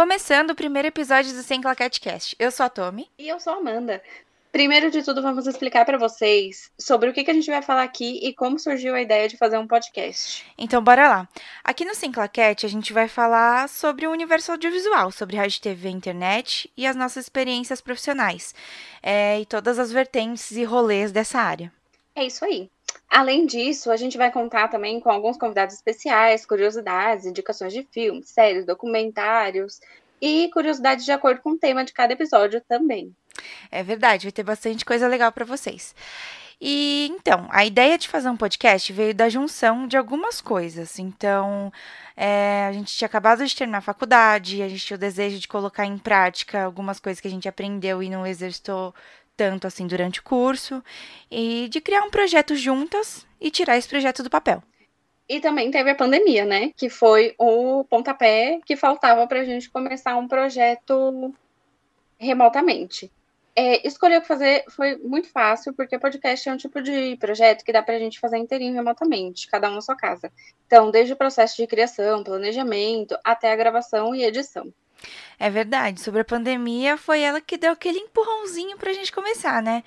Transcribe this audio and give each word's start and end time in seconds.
Começando 0.00 0.52
o 0.52 0.54
primeiro 0.54 0.88
episódio 0.88 1.34
do 1.34 1.42
Sem 1.42 1.60
Claquete 1.60 2.00
Cast. 2.00 2.34
Eu 2.38 2.50
sou 2.50 2.64
a 2.64 2.70
Tommy. 2.70 3.06
E 3.18 3.28
eu 3.28 3.38
sou 3.38 3.52
a 3.52 3.56
Amanda. 3.58 4.02
Primeiro 4.50 4.90
de 4.90 5.02
tudo, 5.02 5.20
vamos 5.20 5.46
explicar 5.46 5.84
para 5.84 5.98
vocês 5.98 6.72
sobre 6.78 7.10
o 7.10 7.12
que, 7.12 7.22
que 7.22 7.30
a 7.30 7.34
gente 7.34 7.50
vai 7.50 7.60
falar 7.60 7.82
aqui 7.82 8.18
e 8.22 8.32
como 8.32 8.58
surgiu 8.58 8.94
a 8.94 9.02
ideia 9.02 9.28
de 9.28 9.36
fazer 9.36 9.58
um 9.58 9.66
podcast. 9.66 10.46
Então, 10.56 10.82
bora 10.82 11.06
lá. 11.06 11.28
Aqui 11.62 11.84
no 11.84 11.94
Sem 11.94 12.10
Claquete, 12.10 12.64
a 12.64 12.68
gente 12.70 12.94
vai 12.94 13.08
falar 13.08 13.68
sobre 13.68 14.06
o 14.06 14.10
universo 14.10 14.52
audiovisual, 14.52 15.12
sobre 15.12 15.36
rádio, 15.36 15.60
TV, 15.60 15.90
internet 15.90 16.72
e 16.74 16.86
as 16.86 16.96
nossas 16.96 17.26
experiências 17.26 17.82
profissionais. 17.82 18.54
É, 19.02 19.38
e 19.38 19.44
todas 19.44 19.78
as 19.78 19.92
vertentes 19.92 20.50
e 20.52 20.64
rolês 20.64 21.12
dessa 21.12 21.40
área. 21.40 21.70
É 22.14 22.24
isso 22.24 22.44
aí. 22.44 22.70
Além 23.08 23.46
disso, 23.46 23.90
a 23.90 23.96
gente 23.96 24.16
vai 24.16 24.30
contar 24.30 24.68
também 24.68 25.00
com 25.00 25.10
alguns 25.10 25.36
convidados 25.36 25.74
especiais, 25.74 26.46
curiosidades, 26.46 27.26
indicações 27.26 27.72
de 27.72 27.82
filmes, 27.90 28.28
séries, 28.28 28.64
documentários 28.64 29.80
e 30.20 30.48
curiosidades 30.52 31.04
de 31.04 31.12
acordo 31.12 31.40
com 31.40 31.50
o 31.50 31.58
tema 31.58 31.84
de 31.84 31.92
cada 31.92 32.12
episódio 32.12 32.60
também. 32.68 33.14
É 33.70 33.82
verdade, 33.82 34.26
vai 34.26 34.32
ter 34.32 34.42
bastante 34.42 34.84
coisa 34.84 35.08
legal 35.08 35.32
para 35.32 35.44
vocês. 35.44 35.94
E 36.60 37.08
então, 37.10 37.48
a 37.50 37.64
ideia 37.64 37.96
de 37.96 38.06
fazer 38.06 38.28
um 38.28 38.36
podcast 38.36 38.92
veio 38.92 39.14
da 39.14 39.30
junção 39.30 39.86
de 39.88 39.96
algumas 39.96 40.42
coisas. 40.42 40.98
Então, 40.98 41.72
é, 42.14 42.66
a 42.68 42.72
gente 42.72 42.94
tinha 42.94 43.06
acabado 43.06 43.44
de 43.46 43.56
terminar 43.56 43.78
a 43.78 43.80
faculdade, 43.80 44.62
a 44.62 44.68
gente 44.68 44.84
tinha 44.84 44.96
o 44.96 45.00
desejo 45.00 45.38
de 45.38 45.48
colocar 45.48 45.86
em 45.86 45.96
prática 45.96 46.62
algumas 46.62 47.00
coisas 47.00 47.18
que 47.18 47.26
a 47.26 47.30
gente 47.30 47.48
aprendeu 47.48 48.02
e 48.02 48.10
não 48.10 48.26
exercitou 48.26 48.94
tanto 49.40 49.66
assim 49.66 49.86
durante 49.86 50.20
o 50.20 50.22
curso, 50.22 50.84
e 51.30 51.66
de 51.70 51.80
criar 51.80 52.02
um 52.02 52.10
projeto 52.10 52.54
juntas 52.54 53.26
e 53.40 53.50
tirar 53.50 53.78
esse 53.78 53.88
projeto 53.88 54.22
do 54.22 54.28
papel. 54.28 54.62
E 55.26 55.40
também 55.40 55.70
teve 55.70 55.88
a 55.88 55.94
pandemia, 55.94 56.44
né? 56.44 56.72
Que 56.76 56.90
foi 56.90 57.34
o 57.38 57.82
pontapé 57.84 58.60
que 58.66 58.76
faltava 58.76 59.26
para 59.26 59.40
a 59.40 59.44
gente 59.44 59.70
começar 59.70 60.14
um 60.18 60.28
projeto 60.28 61.32
remotamente. 62.18 63.10
É, 63.56 63.86
escolher 63.86 64.18
o 64.18 64.20
que 64.20 64.28
fazer 64.28 64.62
foi 64.68 64.96
muito 64.98 65.30
fácil, 65.30 65.72
porque 65.72 65.98
podcast 65.98 66.46
é 66.46 66.52
um 66.52 66.58
tipo 66.58 66.82
de 66.82 67.16
projeto 67.16 67.64
que 67.64 67.72
dá 67.72 67.82
para 67.82 67.94
a 67.94 67.98
gente 67.98 68.20
fazer 68.20 68.36
inteirinho 68.36 68.74
remotamente, 68.74 69.48
cada 69.48 69.70
um 69.70 69.74
na 69.74 69.80
sua 69.80 69.96
casa. 69.96 70.30
Então, 70.66 70.90
desde 70.90 71.14
o 71.14 71.16
processo 71.16 71.56
de 71.56 71.66
criação, 71.66 72.22
planejamento, 72.22 73.16
até 73.24 73.50
a 73.50 73.56
gravação 73.56 74.14
e 74.14 74.22
edição. 74.22 74.70
É 75.38 75.48
verdade, 75.48 76.00
sobre 76.00 76.20
a 76.20 76.24
pandemia, 76.24 76.96
foi 76.96 77.20
ela 77.20 77.40
que 77.40 77.56
deu 77.56 77.72
aquele 77.72 77.98
empurrãozinho 77.98 78.76
para 78.76 78.90
a 78.90 78.94
gente 78.94 79.12
começar, 79.12 79.62
né? 79.62 79.82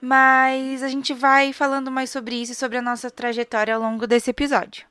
Mas 0.00 0.82
a 0.82 0.88
gente 0.88 1.12
vai 1.12 1.52
falando 1.52 1.90
mais 1.90 2.10
sobre 2.10 2.36
isso 2.36 2.52
e 2.52 2.54
sobre 2.54 2.78
a 2.78 2.82
nossa 2.82 3.10
trajetória 3.10 3.74
ao 3.74 3.80
longo 3.80 4.06
desse 4.06 4.30
episódio. 4.30 4.86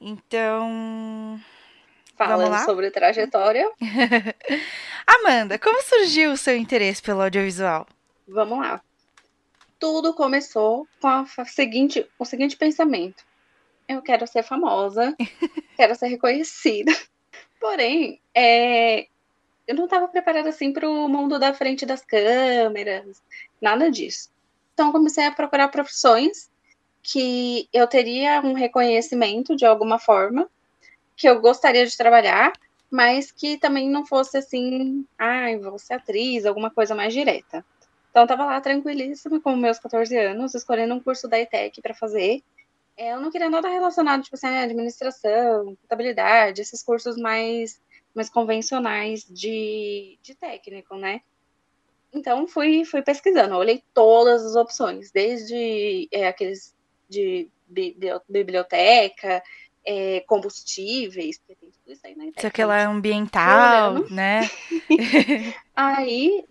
Então, 0.00 1.40
Falando 2.16 2.64
sobre 2.64 2.90
trajetória. 2.90 3.70
Amanda, 5.06 5.58
como 5.58 5.82
surgiu 5.82 6.32
o 6.32 6.36
seu 6.36 6.56
interesse 6.56 7.02
pelo 7.02 7.22
audiovisual? 7.22 7.86
Vamos 8.26 8.58
lá. 8.58 8.80
Tudo 9.78 10.14
começou 10.14 10.86
com 11.00 11.08
a 11.08 11.26
seguinte, 11.44 12.08
o 12.18 12.24
seguinte 12.24 12.56
pensamento. 12.56 13.24
Eu 13.88 14.00
quero 14.00 14.26
ser 14.26 14.42
famosa, 14.42 15.14
quero 15.76 15.94
ser 15.94 16.06
reconhecida. 16.06 16.92
Porém, 17.64 18.20
é, 18.34 19.06
eu 19.66 19.74
não 19.74 19.84
estava 19.86 20.06
preparada 20.06 20.50
assim 20.50 20.70
para 20.70 20.86
o 20.86 21.08
mundo 21.08 21.38
da 21.38 21.54
frente 21.54 21.86
das 21.86 22.04
câmeras, 22.04 23.22
nada 23.58 23.90
disso. 23.90 24.28
Então, 24.74 24.92
comecei 24.92 25.24
a 25.24 25.32
procurar 25.32 25.68
profissões 25.68 26.50
que 27.02 27.66
eu 27.72 27.86
teria 27.86 28.42
um 28.42 28.52
reconhecimento 28.52 29.56
de 29.56 29.64
alguma 29.64 29.98
forma 29.98 30.46
que 31.16 31.26
eu 31.26 31.40
gostaria 31.40 31.86
de 31.86 31.96
trabalhar, 31.96 32.52
mas 32.90 33.32
que 33.32 33.56
também 33.56 33.88
não 33.88 34.04
fosse 34.04 34.36
assim, 34.36 35.06
ai, 35.18 35.56
vou 35.56 35.78
ser 35.78 35.94
atriz, 35.94 36.44
alguma 36.44 36.70
coisa 36.70 36.94
mais 36.94 37.14
direta. 37.14 37.64
Então, 38.10 38.24
eu 38.24 38.28
tava 38.28 38.44
lá 38.44 38.60
tranquilíssima 38.60 39.40
com 39.40 39.56
meus 39.56 39.78
14 39.78 40.14
anos, 40.18 40.54
escolhendo 40.54 40.92
um 40.92 41.00
curso 41.00 41.26
da 41.26 41.40
ETEC 41.40 41.80
para 41.80 41.94
fazer. 41.94 42.42
É, 42.96 43.12
eu 43.12 43.20
não 43.20 43.30
queria 43.30 43.50
nada 43.50 43.68
relacionado, 43.68 44.22
tipo 44.22 44.36
assim, 44.36 44.46
administração, 44.46 45.76
contabilidade, 45.82 46.60
esses 46.60 46.82
cursos 46.82 47.16
mais, 47.16 47.80
mais 48.14 48.28
convencionais 48.28 49.24
de, 49.28 50.18
de 50.22 50.34
técnico, 50.34 50.96
né? 50.96 51.20
Então, 52.12 52.46
fui, 52.46 52.84
fui 52.84 53.02
pesquisando, 53.02 53.56
olhei 53.56 53.82
todas 53.92 54.44
as 54.46 54.54
opções, 54.54 55.10
desde 55.10 56.08
é, 56.12 56.28
aqueles 56.28 56.72
de 57.08 57.48
biblioteca, 58.28 59.42
é, 59.84 60.20
combustíveis, 60.20 61.38
porque 61.38 61.56
tem 61.56 61.70
tudo 61.70 61.92
isso 61.92 62.06
aí 62.06 62.14
na 62.14 62.26
internet. 62.26 62.46
Aquela 62.46 62.86
ambiental, 62.86 64.08
né? 64.10 64.48
aí, 65.74 66.44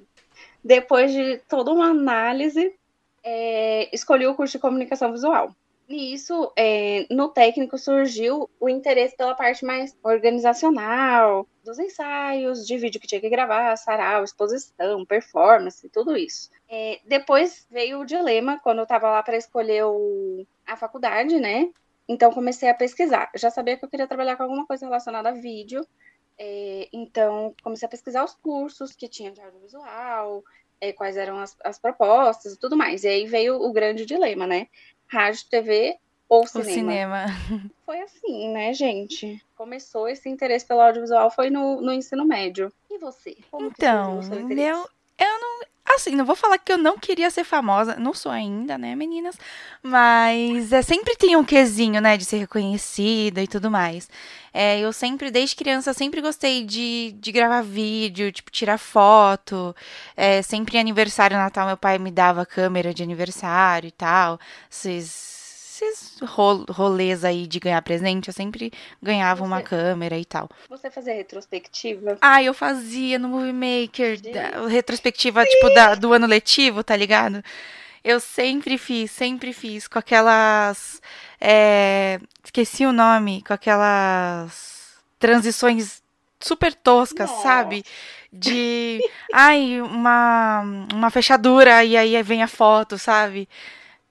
depois 0.64 1.12
de 1.14 1.38
toda 1.48 1.72
uma 1.72 1.88
análise, 1.88 2.76
é, 3.24 3.90
escolhi 3.96 4.28
o 4.28 4.36
curso 4.36 4.58
de 4.58 4.62
comunicação 4.62 5.12
visual. 5.12 5.56
Nisso, 5.94 6.52
é, 6.58 7.06
no 7.12 7.30
técnico 7.30 7.78
surgiu 7.78 8.50
o 8.60 8.68
interesse 8.68 9.16
pela 9.16 9.36
parte 9.36 9.64
mais 9.64 9.96
organizacional, 10.02 11.48
dos 11.64 11.78
ensaios, 11.78 12.66
de 12.66 12.76
vídeo 12.80 13.00
que 13.00 13.06
tinha 13.06 13.22
que 13.22 13.30
gravar, 13.30 13.76
sarau, 13.76 14.24
exposição, 14.24 15.06
performance, 15.06 15.88
tudo 15.90 16.18
isso. 16.18 16.50
É, 16.68 17.00
depois 17.06 17.68
veio 17.70 18.00
o 18.00 18.06
dilema, 18.06 18.60
quando 18.64 18.80
eu 18.80 18.84
estava 18.86 19.12
lá 19.12 19.22
para 19.22 19.38
escolher 19.38 19.84
o, 19.86 20.48
a 20.66 20.76
faculdade, 20.76 21.40
né? 21.40 21.70
Então 22.10 22.34
comecei 22.34 22.70
a 22.70 22.74
pesquisar. 22.74 23.30
Já 23.36 23.52
sabia 23.52 23.78
que 23.78 23.86
eu 23.86 23.90
queria 23.90 24.08
trabalhar 24.08 24.36
com 24.36 24.42
alguma 24.42 24.66
coisa 24.66 24.88
relacionada 24.88 25.30
a 25.30 25.34
vídeo. 25.34 25.86
É, 26.40 26.90
então 26.92 27.54
comecei 27.62 27.86
a 27.86 27.90
pesquisar 27.90 28.24
os 28.24 28.34
cursos 28.34 28.96
que 28.96 29.08
tinha 29.08 29.32
de 29.32 29.40
audiovisual, 29.40 30.44
é, 30.84 30.92
quais 30.92 31.16
eram 31.16 31.40
as, 31.40 31.56
as, 31.64 31.80
propostas 31.80 32.54
e 32.54 32.60
tudo 32.60 32.76
mais. 32.76 33.04
E 33.04 33.08
aí 33.08 33.26
veio 33.26 33.56
o 33.56 33.72
grande 33.72 34.06
dilema, 34.06 34.46
né? 34.46 34.68
Rádio, 35.08 35.46
TV 35.50 35.98
ou 36.28 36.48
cinema. 36.48 36.72
Cinema. 36.72 37.26
Foi 37.86 38.02
assim, 38.02 38.50
né, 38.52 38.74
gente? 38.74 39.44
Começou 39.56 40.08
esse 40.08 40.28
interesse 40.28 40.66
pelo 40.66 40.82
audiovisual 40.82 41.30
foi 41.30 41.50
no, 41.50 41.80
no 41.82 41.94
ensino 41.94 42.26
médio. 42.26 42.72
E 42.90 42.98
você? 42.98 43.38
Como 43.52 43.68
então, 43.68 44.20
eu, 44.22 44.90
eu 45.20 45.40
não, 45.40 45.62
Assim, 45.86 46.16
não 46.16 46.26
vou 46.26 46.36
falar 46.36 46.58
que 46.58 46.72
eu 46.72 46.78
não 46.78 46.98
queria 46.98 47.30
ser 47.30 47.44
famosa, 47.44 47.98
não 47.98 48.14
sou 48.14 48.32
ainda, 48.32 48.78
né, 48.78 48.96
meninas? 48.96 49.38
Mas 49.82 50.72
é, 50.72 50.82
sempre 50.82 51.16
tem 51.18 51.36
um 51.36 51.44
quesinho, 51.44 52.00
né, 52.02 52.16
de 52.16 52.24
ser 52.24 52.38
reconhecida 52.38 53.44
e 53.44 53.48
tudo 53.48 53.70
mais. 53.70 54.10
É, 54.54 54.80
eu 54.80 54.94
sempre, 54.94 55.30
desde 55.30 55.56
criança, 55.56 55.94
sempre 55.94 56.22
gostei 56.22 56.64
de, 56.64 57.14
de 57.20 57.32
gravar 57.34 57.62
vídeo, 57.62 58.32
tipo, 58.32 58.50
tirar 58.50 58.78
foto. 58.78 59.76
É, 60.16 60.42
sempre 60.42 60.78
em 60.78 60.80
aniversário, 60.80 61.36
Natal, 61.38 61.68
meu 61.68 61.78
pai 61.78 62.00
me 62.00 62.12
dava 62.12 62.46
câmera 62.46 62.94
de 62.94 63.04
aniversário 63.04 63.88
e 63.88 63.92
tal. 63.92 64.40
Vocês 64.70 65.33
esses 65.82 66.20
rolês 66.70 67.24
aí 67.24 67.48
de 67.48 67.60
ganhar 67.60 67.82
presente, 67.82 68.28
eu 68.28 68.34
sempre 68.34 68.72
ganhava 69.02 69.42
você, 69.42 69.48
uma 69.48 69.62
câmera 69.62 70.18
e 70.18 70.26
tal. 70.26 70.50
Você 70.70 70.92
fazia 70.92 71.14
retrospectiva? 71.14 72.18
Ah, 72.22 72.44
eu 72.44 72.54
fazia 72.54 73.18
no 73.18 73.30
Movie 73.30 73.54
Maker, 73.54 74.20
da, 74.22 74.68
retrospectiva, 74.68 75.44
Sim. 75.44 75.50
tipo, 75.50 75.70
da, 75.74 75.96
do 75.96 76.14
ano 76.14 76.28
letivo, 76.28 76.84
tá 76.84 76.96
ligado? 76.96 77.44
Eu 78.04 78.20
sempre 78.20 78.78
fiz, 78.78 79.12
sempre 79.12 79.54
fiz, 79.54 79.88
com 79.88 79.98
aquelas. 79.98 81.02
É, 81.40 82.20
esqueci 82.44 82.86
o 82.86 82.92
nome, 82.92 83.42
com 83.48 83.54
aquelas 83.54 84.98
transições 85.18 86.04
super 86.40 86.74
toscas, 86.74 87.30
Nossa. 87.30 87.44
sabe? 87.44 87.84
De. 88.32 89.00
ai, 89.32 89.82
uma, 89.82 90.62
uma 90.94 91.10
fechadura 91.10 91.84
e 91.84 91.96
aí 91.96 92.22
vem 92.22 92.44
a 92.44 92.48
foto, 92.48 92.98
sabe? 92.98 93.48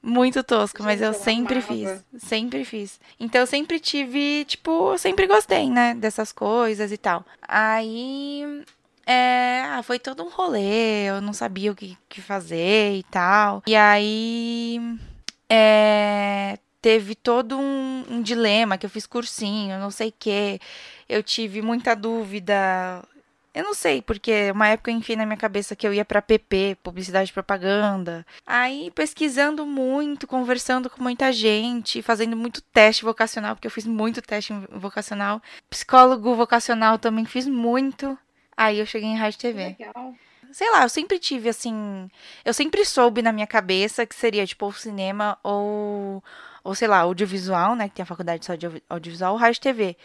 Muito 0.03 0.43
tosco, 0.43 0.83
mas 0.83 1.01
eu 1.01 1.15
sempre 1.15 1.61
fiz. 1.61 2.05
Sempre 2.19 2.65
fiz. 2.65 3.01
Então 3.21 3.41
eu 3.43 3.47
sempre 3.47 3.79
tive, 3.79 4.45
tipo, 4.47 4.93
eu 4.93 4.99
sempre 4.99 5.29
gostei, 5.29 5.71
né? 5.71 5.95
Dessas 5.95 6.33
coisas 6.33 6.91
e 6.91 6.97
tal. 6.97 7.25
Aí. 7.41 8.65
É, 9.07 9.63
ah, 9.65 9.83
foi 9.83 9.99
todo 9.99 10.23
um 10.23 10.29
rolê, 10.29 11.09
eu 11.09 11.21
não 11.21 11.33
sabia 11.33 11.73
o 11.73 11.75
que, 11.75 11.97
que 12.09 12.21
fazer 12.21 12.97
e 12.97 13.03
tal. 13.05 13.63
E 13.67 13.77
aí. 13.77 14.81
É, 15.49 16.59
teve 16.81 17.15
todo 17.15 17.57
um, 17.57 18.05
um 18.11 18.23
dilema 18.23 18.77
que 18.77 18.85
eu 18.85 18.91
fiz 18.91 19.07
cursinho, 19.07 19.79
não 19.79 19.91
sei 19.91 20.09
o 20.09 20.15
que. 20.19 20.59
Eu 21.09 21.23
tive 21.23 21.63
muita 21.63 21.95
dúvida 21.95 23.05
eu 23.55 23.63
não 23.63 23.75
sei, 23.75 24.01
porque 24.01 24.51
uma 24.51 24.69
época 24.69 24.91
eu 24.91 24.97
enfiei 24.97 25.17
na 25.17 25.27
minha 25.27 25.37
cabeça 25.37 25.77
que 25.77 25.87
eu 25.87 25.93
ia 25.93 26.05
para 26.05 26.23
PP, 26.23 26.79
publicidade 26.83 27.31
e 27.31 27.35
propaganda. 27.35 28.25
Aí 28.47 28.91
pesquisando 28.95 29.67
muito, 29.67 30.27
conversando 30.27 30.89
com 30.89 31.03
muita 31.03 31.31
gente, 31.31 32.01
fazendo 32.01 32.35
muito 32.35 32.63
teste 32.63 33.05
vocacional, 33.05 33.55
porque 33.55 33.67
eu 33.67 33.71
fiz 33.71 33.87
muito 33.87 34.23
teste 34.23 34.55
vocacional. 34.71 35.43
Psicólogo 35.69 36.35
vocacional 36.35 36.99
também 36.99 37.27
fiz 37.27 37.47
muito. 37.47 38.17
Aí 38.57 38.79
eu 38.79 38.87
cheguei 38.87 39.09
em 39.09 39.17
rádio 39.19 39.39
TV. 39.39 39.77
Legal. 39.79 40.15
Sei 40.51 40.71
lá, 40.71 40.83
eu 40.83 40.89
sempre 40.89 41.19
tive 41.19 41.49
assim, 41.49 42.11
eu 42.45 42.53
sempre 42.53 42.85
soube 42.85 43.23
na 43.23 43.33
minha 43.33 43.47
cabeça 43.47 44.05
que 44.07 44.15
seria 44.15 44.47
tipo 44.47 44.67
o 44.67 44.73
cinema 44.73 45.39
ou 45.43 46.23
ou 46.65 46.75
sei 46.75 46.87
lá, 46.89 46.99
audiovisual, 46.99 47.75
né, 47.75 47.89
que 47.89 47.97
tem 47.97 48.03
a 48.05 48.07
faculdade 48.07 48.47
de 48.57 48.83
audiovisual, 48.89 49.33
ou 49.33 49.39
rádio 49.39 49.61
TV. 49.61 49.97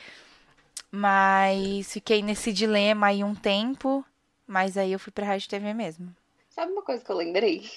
Mas 0.91 1.91
fiquei 1.91 2.21
nesse 2.21 2.51
dilema 2.53 3.07
aí 3.07 3.23
um 3.23 3.35
tempo, 3.35 4.05
mas 4.45 4.77
aí 4.77 4.91
eu 4.91 4.99
fui 4.99 5.11
pra 5.11 5.25
Rádio 5.25 5.49
TV 5.49 5.73
mesmo. 5.73 6.15
Sabe 6.49 6.71
uma 6.71 6.81
coisa 6.81 7.03
que 7.03 7.11
eu 7.11 7.15
lembrei? 7.15 7.69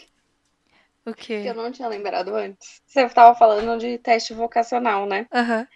O 1.04 1.14
quê? 1.14 1.42
Que 1.42 1.48
eu 1.48 1.54
não 1.54 1.72
tinha 1.72 1.88
lembrado 1.88 2.34
antes. 2.34 2.80
Você 2.86 3.00
estava 3.02 3.36
falando 3.36 3.78
de 3.78 3.98
teste 3.98 4.32
vocacional, 4.32 5.06
né? 5.06 5.26
Aham. 5.32 5.66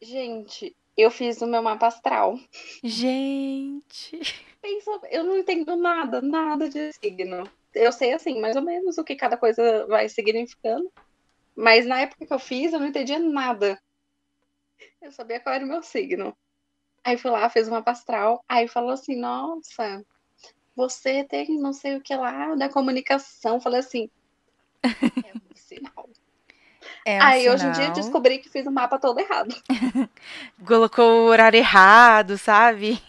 Gente, 0.00 0.74
eu 0.96 1.10
fiz 1.10 1.40
o 1.42 1.46
meu 1.46 1.62
mapa 1.62 1.86
astral. 1.86 2.38
Gente. 2.82 4.18
Pensa, 4.62 5.00
eu 5.10 5.24
não 5.24 5.38
entendo 5.38 5.76
nada, 5.76 6.20
nada 6.20 6.68
de 6.68 6.92
signo. 6.92 7.50
Eu 7.74 7.92
sei, 7.92 8.12
assim, 8.12 8.40
mais 8.40 8.56
ou 8.56 8.62
menos 8.62 8.98
o 8.98 9.04
que 9.04 9.14
cada 9.14 9.36
coisa 9.36 9.86
vai 9.86 10.08
significando. 10.08 10.90
Mas 11.54 11.86
na 11.86 12.00
época 12.00 12.26
que 12.26 12.32
eu 12.32 12.38
fiz, 12.38 12.72
eu 12.72 12.80
não 12.80 12.86
entendia 12.86 13.18
nada. 13.18 13.80
Eu 15.00 15.12
sabia 15.12 15.40
qual 15.40 15.54
era 15.54 15.64
o 15.64 15.68
meu 15.68 15.82
signo. 15.82 16.36
Aí 17.04 17.16
fui 17.16 17.30
lá, 17.30 17.48
fiz 17.50 17.68
uma 17.68 17.82
astral. 17.86 18.44
Aí 18.48 18.68
falou 18.68 18.90
assim: 18.90 19.16
Nossa, 19.16 20.04
você 20.76 21.24
tem 21.24 21.58
não 21.60 21.72
sei 21.72 21.96
o 21.96 22.02
que 22.02 22.14
lá 22.14 22.54
da 22.54 22.68
comunicação. 22.68 23.60
Falei 23.60 23.80
assim: 23.80 24.08
É 25.24 25.32
um 25.34 25.40
sinal. 25.54 26.08
É 27.04 27.24
um 27.24 27.26
Aí 27.26 27.48
hoje 27.48 27.66
em 27.66 27.70
dia 27.70 27.84
eu 27.86 27.92
sinal. 27.92 27.92
descobri 27.92 28.38
que 28.38 28.48
fiz 28.48 28.66
o 28.66 28.70
mapa 28.70 28.98
todo 28.98 29.18
errado. 29.20 29.54
Colocou 30.66 31.04
o 31.04 31.26
horário 31.28 31.58
errado, 31.58 32.38
sabe? 32.38 33.00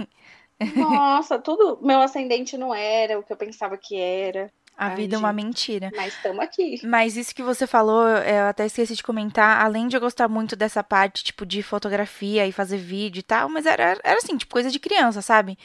Nossa, 0.76 1.40
tudo. 1.40 1.80
Meu 1.82 2.02
ascendente 2.02 2.58
não 2.58 2.74
era 2.74 3.20
o 3.20 3.24
que 3.24 3.34
eu 3.34 3.38
pensava 3.38 3.78
que 3.78 3.96
era. 4.00 4.52
A 4.82 4.88
Ai, 4.88 4.96
vida 4.96 5.16
é 5.16 5.20
uma 5.20 5.32
mentira. 5.32 5.92
Mas 5.96 6.16
estamos 6.16 6.40
aqui. 6.40 6.82
Mas 6.84 7.16
isso 7.16 7.36
que 7.36 7.44
você 7.44 7.68
falou, 7.68 8.08
eu 8.08 8.48
até 8.48 8.66
esqueci 8.66 8.96
de 8.96 9.04
comentar, 9.04 9.64
além 9.64 9.88
de 9.88 9.96
eu 9.96 10.02
gostar 10.02 10.28
muito 10.28 10.56
dessa 10.56 10.84
parte, 10.84 11.24
tipo, 11.24 11.46
de 11.46 11.62
fotografia 11.62 12.48
e 12.48 12.52
fazer 12.52 12.80
vídeo 12.80 13.20
e 13.20 13.22
tal, 13.22 13.48
mas 13.48 13.68
era, 13.68 14.00
era 14.04 14.18
assim, 14.18 14.36
tipo, 14.36 14.52
coisa 14.52 14.72
de 14.72 14.80
criança, 14.80 15.22
sabe? 15.22 15.56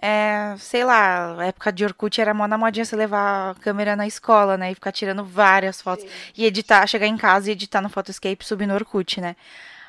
É, 0.00 0.54
sei 0.58 0.84
lá, 0.84 1.40
a 1.40 1.46
época 1.46 1.72
de 1.72 1.84
Orkut 1.84 2.20
era 2.20 2.32
mó 2.32 2.46
na 2.46 2.56
modinha 2.56 2.84
você 2.84 2.94
levar 2.94 3.50
a 3.50 3.54
câmera 3.56 3.96
na 3.96 4.06
escola, 4.06 4.56
né? 4.56 4.70
E 4.70 4.76
ficar 4.76 4.92
tirando 4.92 5.24
várias 5.24 5.82
fotos. 5.82 6.04
Gente. 6.04 6.32
E 6.36 6.44
editar, 6.44 6.86
chegar 6.86 7.08
em 7.08 7.16
casa 7.16 7.48
e 7.48 7.52
editar 7.54 7.80
no 7.80 7.90
Photoscape 7.90 8.44
e 8.44 8.46
subir 8.46 8.66
no 8.66 8.74
Orkut, 8.74 9.20
né? 9.20 9.34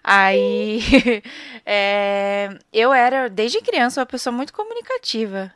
Aí, 0.03 0.81
é, 1.63 2.49
eu 2.73 2.91
era, 2.91 3.29
desde 3.29 3.61
criança, 3.61 4.01
uma 4.01 4.07
pessoa 4.07 4.35
muito 4.35 4.51
comunicativa. 4.51 5.53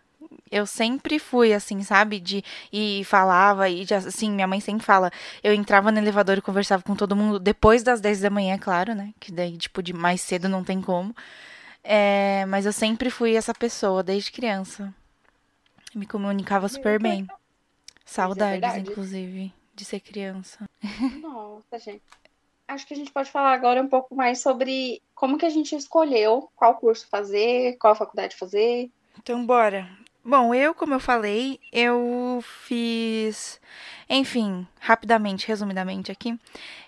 Eu 0.51 0.65
sempre 0.65 1.19
fui 1.19 1.53
assim, 1.53 1.83
sabe? 1.83 2.19
De 2.19 2.43
e 2.71 3.03
falava 3.03 3.69
e 3.69 3.85
já, 3.85 3.97
assim, 3.97 4.31
minha 4.31 4.47
mãe 4.47 4.59
sempre 4.59 4.85
fala, 4.85 5.11
eu 5.43 5.53
entrava 5.53 5.91
no 5.91 5.97
elevador 5.97 6.37
e 6.37 6.41
conversava 6.41 6.83
com 6.83 6.95
todo 6.95 7.15
mundo 7.15 7.39
depois 7.39 7.83
das 7.83 7.99
10 8.01 8.21
da 8.21 8.29
manhã, 8.29 8.55
é 8.55 8.57
claro, 8.57 8.95
né? 8.95 9.13
Que 9.19 9.31
daí 9.31 9.57
tipo 9.57 9.81
de 9.83 9.93
mais 9.93 10.21
cedo 10.21 10.47
não 10.47 10.63
tem 10.63 10.81
como. 10.81 11.15
É, 11.83 12.45
mas 12.47 12.65
eu 12.65 12.73
sempre 12.73 13.09
fui 13.09 13.35
essa 13.35 13.53
pessoa 13.53 14.03
desde 14.03 14.31
criança. 14.31 14.93
Me 15.95 16.05
comunicava 16.05 16.67
super 16.67 16.99
bem. 16.99 17.27
Saudades, 18.05 18.61
verdade. 18.61 18.89
inclusive, 18.89 19.53
de 19.73 19.85
ser 19.85 19.99
criança. 19.99 20.65
Nossa, 21.21 21.79
gente. 21.79 22.01
Acho 22.67 22.85
que 22.85 22.93
a 22.93 22.97
gente 22.97 23.11
pode 23.11 23.31
falar 23.31 23.53
agora 23.53 23.81
um 23.81 23.87
pouco 23.87 24.13
mais 24.13 24.41
sobre 24.41 25.01
como 25.15 25.37
que 25.37 25.45
a 25.45 25.49
gente 25.49 25.75
escolheu 25.75 26.49
qual 26.55 26.75
curso 26.75 27.07
fazer, 27.09 27.77
qual 27.77 27.95
faculdade 27.95 28.35
fazer. 28.35 28.91
Então, 29.17 29.45
bora. 29.45 29.89
Bom, 30.29 30.53
eu, 30.53 30.75
como 30.75 30.93
eu 30.93 30.99
falei, 30.99 31.57
eu 31.71 32.43
fiz. 32.65 33.61
Enfim, 34.09 34.67
rapidamente, 34.77 35.47
resumidamente 35.47 36.11
aqui. 36.11 36.37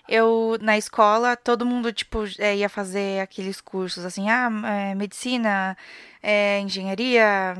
Eu, 0.06 0.58
na 0.60 0.76
escola, 0.76 1.34
todo 1.38 1.64
mundo, 1.64 1.90
tipo, 1.90 2.24
é, 2.38 2.56
ia 2.56 2.68
fazer 2.68 3.18
aqueles 3.22 3.58
cursos 3.58 4.04
assim, 4.04 4.28
ah, 4.28 4.50
é, 4.90 4.94
medicina, 4.94 5.74
é, 6.22 6.60
engenharia, 6.60 7.56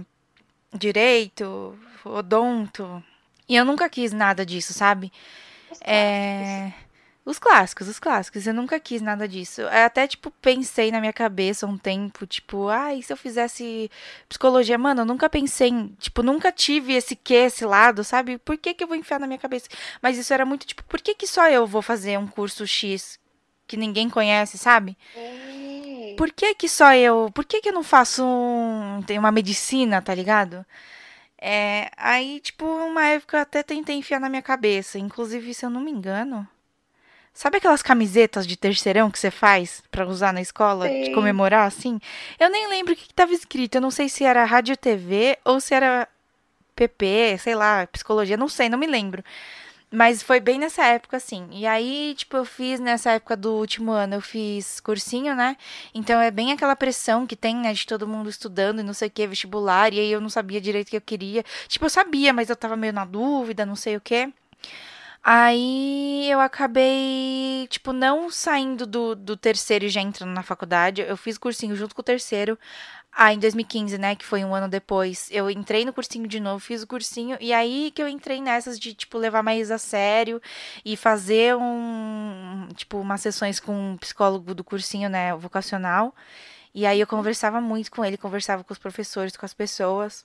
direito, 0.74 1.74
odonto. 2.04 3.02
E 3.48 3.56
eu 3.56 3.64
nunca 3.64 3.88
quis 3.88 4.12
nada 4.12 4.44
disso, 4.44 4.74
sabe? 4.74 5.10
É. 5.80 6.72
Os 7.30 7.38
clássicos, 7.38 7.86
os 7.86 8.00
clássicos. 8.00 8.44
Eu 8.44 8.52
nunca 8.52 8.80
quis 8.80 9.00
nada 9.00 9.28
disso. 9.28 9.60
Eu 9.60 9.68
até, 9.68 10.04
tipo, 10.04 10.32
pensei 10.42 10.90
na 10.90 10.98
minha 10.98 11.12
cabeça 11.12 11.64
um 11.64 11.78
tempo, 11.78 12.26
tipo, 12.26 12.66
ai, 12.66 13.02
se 13.02 13.12
eu 13.12 13.16
fizesse 13.16 13.88
psicologia? 14.28 14.76
Mano, 14.76 15.02
eu 15.02 15.04
nunca 15.06 15.30
pensei 15.30 15.68
em, 15.68 15.94
tipo, 16.00 16.24
nunca 16.24 16.50
tive 16.50 16.92
esse 16.92 17.14
quê, 17.14 17.34
esse 17.46 17.64
lado, 17.64 18.02
sabe? 18.02 18.36
Por 18.38 18.58
que 18.58 18.74
que 18.74 18.82
eu 18.82 18.88
vou 18.88 18.96
enfiar 18.96 19.20
na 19.20 19.28
minha 19.28 19.38
cabeça? 19.38 19.68
Mas 20.02 20.18
isso 20.18 20.34
era 20.34 20.44
muito, 20.44 20.66
tipo, 20.66 20.82
por 20.82 21.00
que 21.00 21.14
que 21.14 21.24
só 21.24 21.48
eu 21.48 21.68
vou 21.68 21.80
fazer 21.82 22.18
um 22.18 22.26
curso 22.26 22.66
X 22.66 23.16
que 23.64 23.76
ninguém 23.76 24.10
conhece, 24.10 24.58
sabe? 24.58 24.98
É. 25.14 26.14
Por 26.16 26.32
que 26.32 26.52
que 26.56 26.68
só 26.68 26.92
eu? 26.94 27.30
Por 27.32 27.44
que 27.44 27.60
que 27.60 27.68
eu 27.68 27.72
não 27.72 27.84
faço 27.84 28.24
um, 28.24 29.02
tem 29.06 29.20
uma 29.20 29.30
medicina, 29.30 30.02
tá 30.02 30.12
ligado? 30.12 30.66
É, 31.40 31.90
aí, 31.96 32.40
tipo, 32.40 32.64
uma 32.66 33.06
época 33.06 33.36
eu 33.36 33.42
até 33.42 33.62
tentei 33.62 33.94
enfiar 33.96 34.18
na 34.18 34.28
minha 34.28 34.42
cabeça. 34.42 34.98
Inclusive, 34.98 35.54
se 35.54 35.64
eu 35.64 35.70
não 35.70 35.80
me 35.80 35.92
engano. 35.92 36.46
Sabe 37.32 37.58
aquelas 37.58 37.82
camisetas 37.82 38.46
de 38.46 38.56
terceirão 38.56 39.10
que 39.10 39.18
você 39.18 39.30
faz 39.30 39.82
pra 39.90 40.06
usar 40.06 40.32
na 40.32 40.40
escola, 40.40 40.88
de 40.88 41.06
Sei. 41.06 41.14
comemorar 41.14 41.66
assim? 41.66 42.00
Eu 42.38 42.50
nem 42.50 42.68
lembro 42.68 42.92
o 42.92 42.96
que 42.96 43.06
que 43.06 43.14
tava 43.14 43.32
escrito. 43.32 43.76
Eu 43.76 43.80
não 43.80 43.90
sei 43.90 44.08
se 44.08 44.24
era 44.24 44.44
rádio 44.44 44.76
TV 44.76 45.38
ou 45.44 45.60
se 45.60 45.72
era 45.74 46.08
PP, 46.74 47.38
sei 47.38 47.54
lá, 47.54 47.86
psicologia, 47.86 48.36
não 48.36 48.48
sei, 48.48 48.68
não 48.68 48.78
me 48.78 48.86
lembro. 48.86 49.22
Mas 49.92 50.22
foi 50.22 50.38
bem 50.38 50.56
nessa 50.58 50.84
época, 50.84 51.16
assim. 51.16 51.48
E 51.50 51.66
aí, 51.66 52.14
tipo, 52.16 52.36
eu 52.36 52.44
fiz 52.44 52.78
nessa 52.78 53.10
época 53.12 53.36
do 53.36 53.52
último 53.54 53.90
ano, 53.90 54.14
eu 54.14 54.20
fiz 54.20 54.78
cursinho, 54.78 55.34
né? 55.34 55.56
Então 55.92 56.20
é 56.20 56.30
bem 56.30 56.52
aquela 56.52 56.76
pressão 56.76 57.26
que 57.26 57.34
tem, 57.34 57.56
né, 57.56 57.72
de 57.72 57.84
todo 57.84 58.06
mundo 58.06 58.30
estudando 58.30 58.78
e 58.80 58.84
não 58.84 58.94
sei 58.94 59.08
o 59.08 59.10
que, 59.10 59.26
vestibular. 59.26 59.92
E 59.92 59.98
aí 59.98 60.12
eu 60.12 60.20
não 60.20 60.28
sabia 60.28 60.60
direito 60.60 60.88
o 60.88 60.90
que 60.90 60.96
eu 60.96 61.00
queria. 61.00 61.44
Tipo, 61.66 61.86
eu 61.86 61.90
sabia, 61.90 62.32
mas 62.32 62.48
eu 62.48 62.56
tava 62.56 62.76
meio 62.76 62.92
na 62.92 63.04
dúvida, 63.04 63.66
não 63.66 63.74
sei 63.74 63.96
o 63.96 64.00
que. 64.00 64.32
Aí 65.22 66.30
eu 66.30 66.40
acabei, 66.40 67.66
tipo, 67.68 67.92
não 67.92 68.30
saindo 68.30 68.86
do, 68.86 69.14
do 69.14 69.36
terceiro 69.36 69.84
e 69.84 69.88
já 69.90 70.00
entrando 70.00 70.30
na 70.32 70.42
faculdade. 70.42 71.02
Eu 71.02 71.16
fiz 71.16 71.36
cursinho 71.36 71.76
junto 71.76 71.94
com 71.94 72.00
o 72.00 72.04
terceiro. 72.04 72.58
Ah, 73.12 73.32
em 73.34 73.38
2015, 73.38 73.98
né, 73.98 74.14
que 74.16 74.24
foi 74.24 74.44
um 74.44 74.54
ano 74.54 74.68
depois, 74.68 75.28
eu 75.32 75.50
entrei 75.50 75.84
no 75.84 75.92
cursinho 75.92 76.28
de 76.28 76.38
novo, 76.38 76.60
fiz 76.60 76.82
o 76.82 76.86
cursinho, 76.86 77.36
e 77.40 77.52
aí 77.52 77.90
que 77.92 78.00
eu 78.00 78.06
entrei 78.08 78.40
nessas 78.40 78.78
de, 78.78 78.94
tipo, 78.94 79.18
levar 79.18 79.42
mais 79.42 79.70
a 79.70 79.78
sério 79.78 80.40
e 80.84 80.96
fazer 80.96 81.56
um, 81.56 82.68
tipo, 82.76 82.98
umas 82.98 83.20
sessões 83.20 83.58
com 83.58 83.72
um 83.94 83.96
psicólogo 83.96 84.54
do 84.54 84.62
cursinho, 84.62 85.08
né, 85.10 85.34
vocacional. 85.34 86.14
E 86.74 86.86
aí 86.86 87.00
eu 87.00 87.06
conversava 87.06 87.60
muito 87.60 87.90
com 87.90 88.04
ele, 88.04 88.16
conversava 88.16 88.62
com 88.62 88.72
os 88.72 88.78
professores, 88.78 89.36
com 89.36 89.44
as 89.44 89.52
pessoas, 89.52 90.24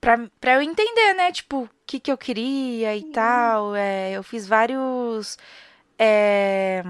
pra, 0.00 0.18
pra 0.40 0.54
eu 0.54 0.62
entender, 0.62 1.14
né, 1.14 1.32
tipo, 1.32 1.62
o 1.62 1.70
que 1.86 1.98
que 1.98 2.12
eu 2.12 2.18
queria 2.18 2.94
e 2.96 3.04
tal. 3.04 3.74
É, 3.74 4.12
eu 4.12 4.22
fiz 4.22 4.46
vários 4.46 5.38
é, 5.98 6.84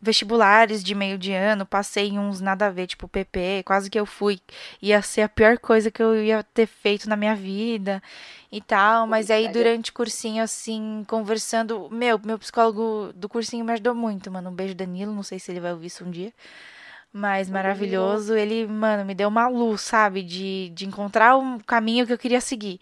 vestibulares 0.00 0.82
de 0.82 0.94
meio 0.94 1.18
de 1.18 1.32
ano, 1.32 1.66
passei 1.66 2.08
em 2.08 2.18
uns 2.18 2.40
nada 2.40 2.66
a 2.66 2.70
ver, 2.70 2.86
tipo 2.86 3.06
PP, 3.06 3.62
quase 3.64 3.90
que 3.90 4.00
eu 4.00 4.06
fui. 4.06 4.40
Ia 4.80 5.02
ser 5.02 5.22
a 5.22 5.28
pior 5.28 5.58
coisa 5.58 5.90
que 5.90 6.02
eu 6.02 6.20
ia 6.20 6.42
ter 6.42 6.66
feito 6.66 7.08
na 7.08 7.16
minha 7.16 7.36
vida 7.36 8.02
e 8.50 8.60
tal. 8.60 9.06
Mas 9.06 9.30
aí 9.30 9.48
durante 9.48 9.90
o 9.90 9.94
cursinho, 9.94 10.42
assim, 10.42 11.04
conversando, 11.06 11.88
meu, 11.90 12.18
meu 12.18 12.38
psicólogo 12.38 13.12
do 13.14 13.28
cursinho 13.28 13.64
me 13.64 13.72
ajudou 13.72 13.94
muito, 13.94 14.30
mano. 14.30 14.50
Um 14.50 14.54
beijo, 14.54 14.74
Danilo, 14.74 15.14
não 15.14 15.22
sei 15.22 15.38
se 15.38 15.52
ele 15.52 15.60
vai 15.60 15.72
ouvir 15.72 15.86
isso 15.86 16.04
um 16.04 16.10
dia. 16.10 16.32
Mas 17.12 17.50
maravilhoso, 17.50 18.34
ele, 18.34 18.66
mano, 18.66 19.04
me 19.04 19.14
deu 19.14 19.28
uma 19.28 19.48
luz, 19.48 19.80
sabe? 19.80 20.22
De, 20.22 20.70
de 20.70 20.86
encontrar 20.86 21.36
um 21.36 21.58
caminho 21.58 22.06
que 22.06 22.12
eu 22.12 22.18
queria 22.18 22.40
seguir. 22.40 22.80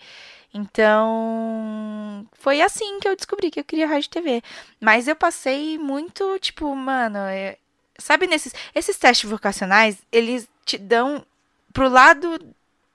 Então, 0.53 2.27
foi 2.33 2.61
assim 2.61 2.99
que 3.01 3.09
eu 3.09 3.17
descobri 3.17 3.51
que 3.51 3.61
eu 3.61 3.65
queria 3.65 3.87
rádio 3.87 4.07
e 4.07 4.11
TV. 4.11 4.43
Mas 4.81 5.09
eu 5.09 5.17
passei 5.17 5.79
muito, 5.79 6.39
tipo, 6.41 6.75
mano, 6.75 7.19
é- 7.19 7.57
sabe 7.99 8.27
nesses 8.27 8.55
esses 8.75 8.97
testes 8.99 9.29
vocacionais, 9.29 9.99
eles 10.13 10.49
te 10.65 10.79
dão 10.79 11.25
pro 11.73 11.89
lado 11.89 12.39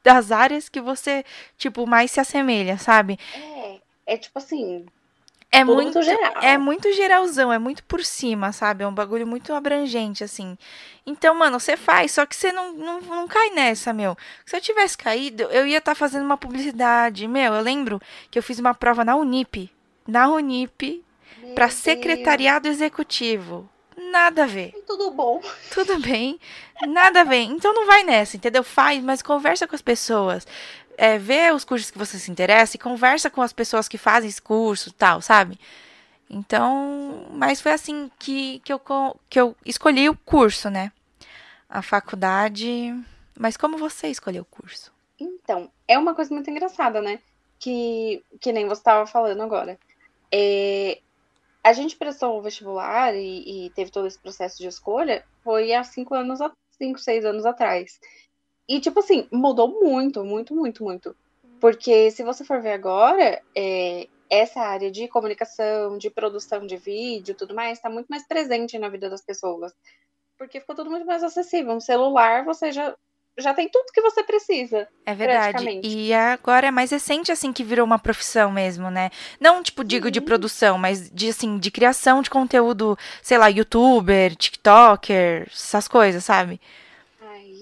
das 0.04 0.32
áreas 0.32 0.70
que 0.70 0.82
você, 0.82 1.24
tipo, 1.58 1.88
mais 1.88 2.12
se 2.12 2.20
assemelha, 2.20 2.78
sabe? 2.78 3.18
É, 3.34 3.80
é 4.06 4.18
tipo 4.18 4.38
assim, 4.38 4.86
É 5.54 5.64
muito, 5.64 5.84
muito 5.84 6.02
geral. 6.02 6.42
é 6.42 6.58
muito 6.58 6.92
geralzão, 6.94 7.54
é 7.54 7.60
muito 7.60 7.84
por 7.84 8.04
cima, 8.04 8.52
sabe? 8.52 8.84
É 8.84 8.88
um 8.88 8.94
bagulho 8.94 9.28
muito 9.28 9.54
abrangente, 9.54 10.24
assim. 10.24 10.58
Então, 11.06 11.36
mano, 11.36 11.60
você 11.60 11.78
faz, 11.78 12.12
só 12.14 12.26
que 12.26 12.36
você 12.36 12.52
não, 12.52 12.74
não, 12.74 13.00
não 13.02 13.28
cai 13.28 13.52
nessa, 13.52 13.94
meu. 13.94 14.18
Se 14.48 14.58
eu 14.58 14.62
tivesse 14.62 14.98
caído, 14.98 15.44
eu 15.44 15.68
ia 15.68 15.78
estar 15.78 15.94
fazendo 15.94 16.26
uma 16.26 16.38
publicidade. 16.38 17.28
Meu, 17.28 17.54
eu 17.54 17.62
lembro 17.62 18.02
que 18.32 18.40
eu 18.40 18.42
fiz 18.42 18.58
uma 18.58 18.74
prova 18.74 19.06
na 19.06 19.16
Unip. 19.16 19.70
Na 20.08 20.28
Unip, 20.28 21.06
Deus, 21.56 21.74
secretariado 21.74 22.68
executivo. 22.68 23.70
Nada 23.96 24.44
a 24.44 24.48
ver. 24.48 24.74
Tudo 24.88 25.12
bom. 25.12 25.40
Tudo 25.72 26.00
bem, 26.00 26.40
nada 26.88 27.22
a 27.22 27.24
ver. 27.24 27.44
Então 27.44 27.74
não 27.74 27.86
vai 27.86 28.04
nessa, 28.04 28.36
entendeu? 28.38 28.64
Faz, 28.64 29.04
mas 29.04 29.22
conversa 29.22 29.68
com 29.68 29.76
as 29.76 29.82
pessoas. 29.82 30.48
É, 30.98 31.18
vê 31.18 31.52
os 31.52 31.64
cursos 31.64 31.90
que 31.90 31.98
você 31.98 32.18
se 32.20 32.32
interessa 32.32 32.76
e 32.76 32.80
conversa 32.80 33.30
com 33.30 33.42
as 33.42 33.54
pessoas 33.54 33.88
que 33.88 33.98
fazem 33.98 34.30
esse 34.30 34.42
curso 34.42 34.92
tal, 34.94 35.22
sabe? 35.22 35.60
Então, 36.30 37.28
mas 37.32 37.62
foi 37.62 37.72
assim 37.72 38.10
que, 38.18 38.60
que, 38.60 38.74
eu, 38.74 38.82
que 39.30 39.40
eu 39.40 39.56
escolhi 39.66 40.10
o 40.10 40.18
curso, 40.18 40.70
né? 40.70 40.92
A 41.70 41.82
faculdade, 41.82 42.94
Mas 43.38 43.58
como 43.58 43.78
você 43.78 44.08
escolheu 44.08 44.44
o 44.44 44.46
curso? 44.46 44.92
Então, 45.20 45.72
é 45.88 45.98
uma 45.98 46.14
coisa 46.14 46.34
muito 46.34 46.50
engraçada, 46.50 47.02
né? 47.02 47.20
Que, 47.60 48.24
que 48.40 48.52
nem 48.52 48.68
você 48.68 48.82
estava 48.82 49.08
falando 49.08 49.42
agora. 49.42 49.80
É, 50.32 51.00
a 51.64 51.72
gente 51.72 51.96
prestou 51.96 52.38
o 52.38 52.42
vestibular 52.42 53.16
e, 53.16 53.66
e, 53.66 53.70
teve 53.72 53.92
todo 53.92 54.08
esse 54.08 54.20
processo 54.20 54.58
de 54.58 54.68
escolha 54.68 55.24
foi 55.44 55.74
há 55.74 55.84
cinco 55.84 56.14
anos, 56.14 56.40
cinco, 56.72 57.00
seis 57.00 57.24
anos 57.24 57.46
atrás. 57.46 58.00
E, 58.68 58.80
tipo 58.80 59.00
assim, 59.00 59.28
mudou 59.32 59.68
muito, 59.68 60.24
muito, 60.24 60.56
muito, 60.56 60.84
muito. 60.84 61.16
Porque 61.60 62.12
se 62.12 62.24
você 62.24 62.44
for 62.44 62.62
ver 62.62 62.74
agora, 62.74 63.42
é, 63.56 64.08
essa 64.30 64.62
área 64.62 64.90
de 64.92 65.08
comunicação, 65.08 65.98
de 65.98 66.10
produção 66.10 66.66
de 66.66 66.76
vídeo 66.76 67.36
tudo 67.36 67.54
mais, 67.54 67.78
está 67.78 67.90
muito 67.90 68.08
mais 68.08 68.28
presente 68.28 68.78
na 68.80 68.90
vida 68.90 69.10
das 69.10 69.24
pessoas. 69.24 69.74
Porque 70.38 70.60
ficou 70.60 70.76
tudo 70.76 70.90
muito 70.90 71.06
mais 71.06 71.24
acessível. 71.24 71.74
Um 71.74 71.80
celular, 71.80 72.44
você 72.44 72.72
já 72.72 72.96
já 73.38 73.54
tem 73.54 73.68
tudo 73.68 73.92
que 73.92 74.02
você 74.02 74.24
precisa. 74.24 74.88
É 75.06 75.16
verdade. 75.16 75.80
E 75.84 76.14
agora 76.14 76.68
é 76.68 76.72
mais 76.72 76.92
recente, 76.92 77.32
assim, 77.32 77.52
que 77.52 77.64
virou 77.64 77.86
uma 77.86 77.98
profissão 77.98 78.52
mesmo, 78.52 78.92
né? 78.92 79.10
Não, 79.40 79.64
tipo, 79.64 79.84
digo 79.84 80.12
de 80.12 80.22
produção, 80.22 80.78
mas 80.78 81.10
de, 81.10 81.30
assim, 81.30 81.58
de 81.58 81.72
criação 81.72 82.22
de 82.22 82.30
conteúdo, 82.30 82.98
sei 83.24 83.38
lá, 83.38 83.48
youtuber, 83.48 84.36
tiktoker, 84.36 85.48
essas 85.52 85.88
coisas, 85.88 86.24
sabe? 86.24 86.62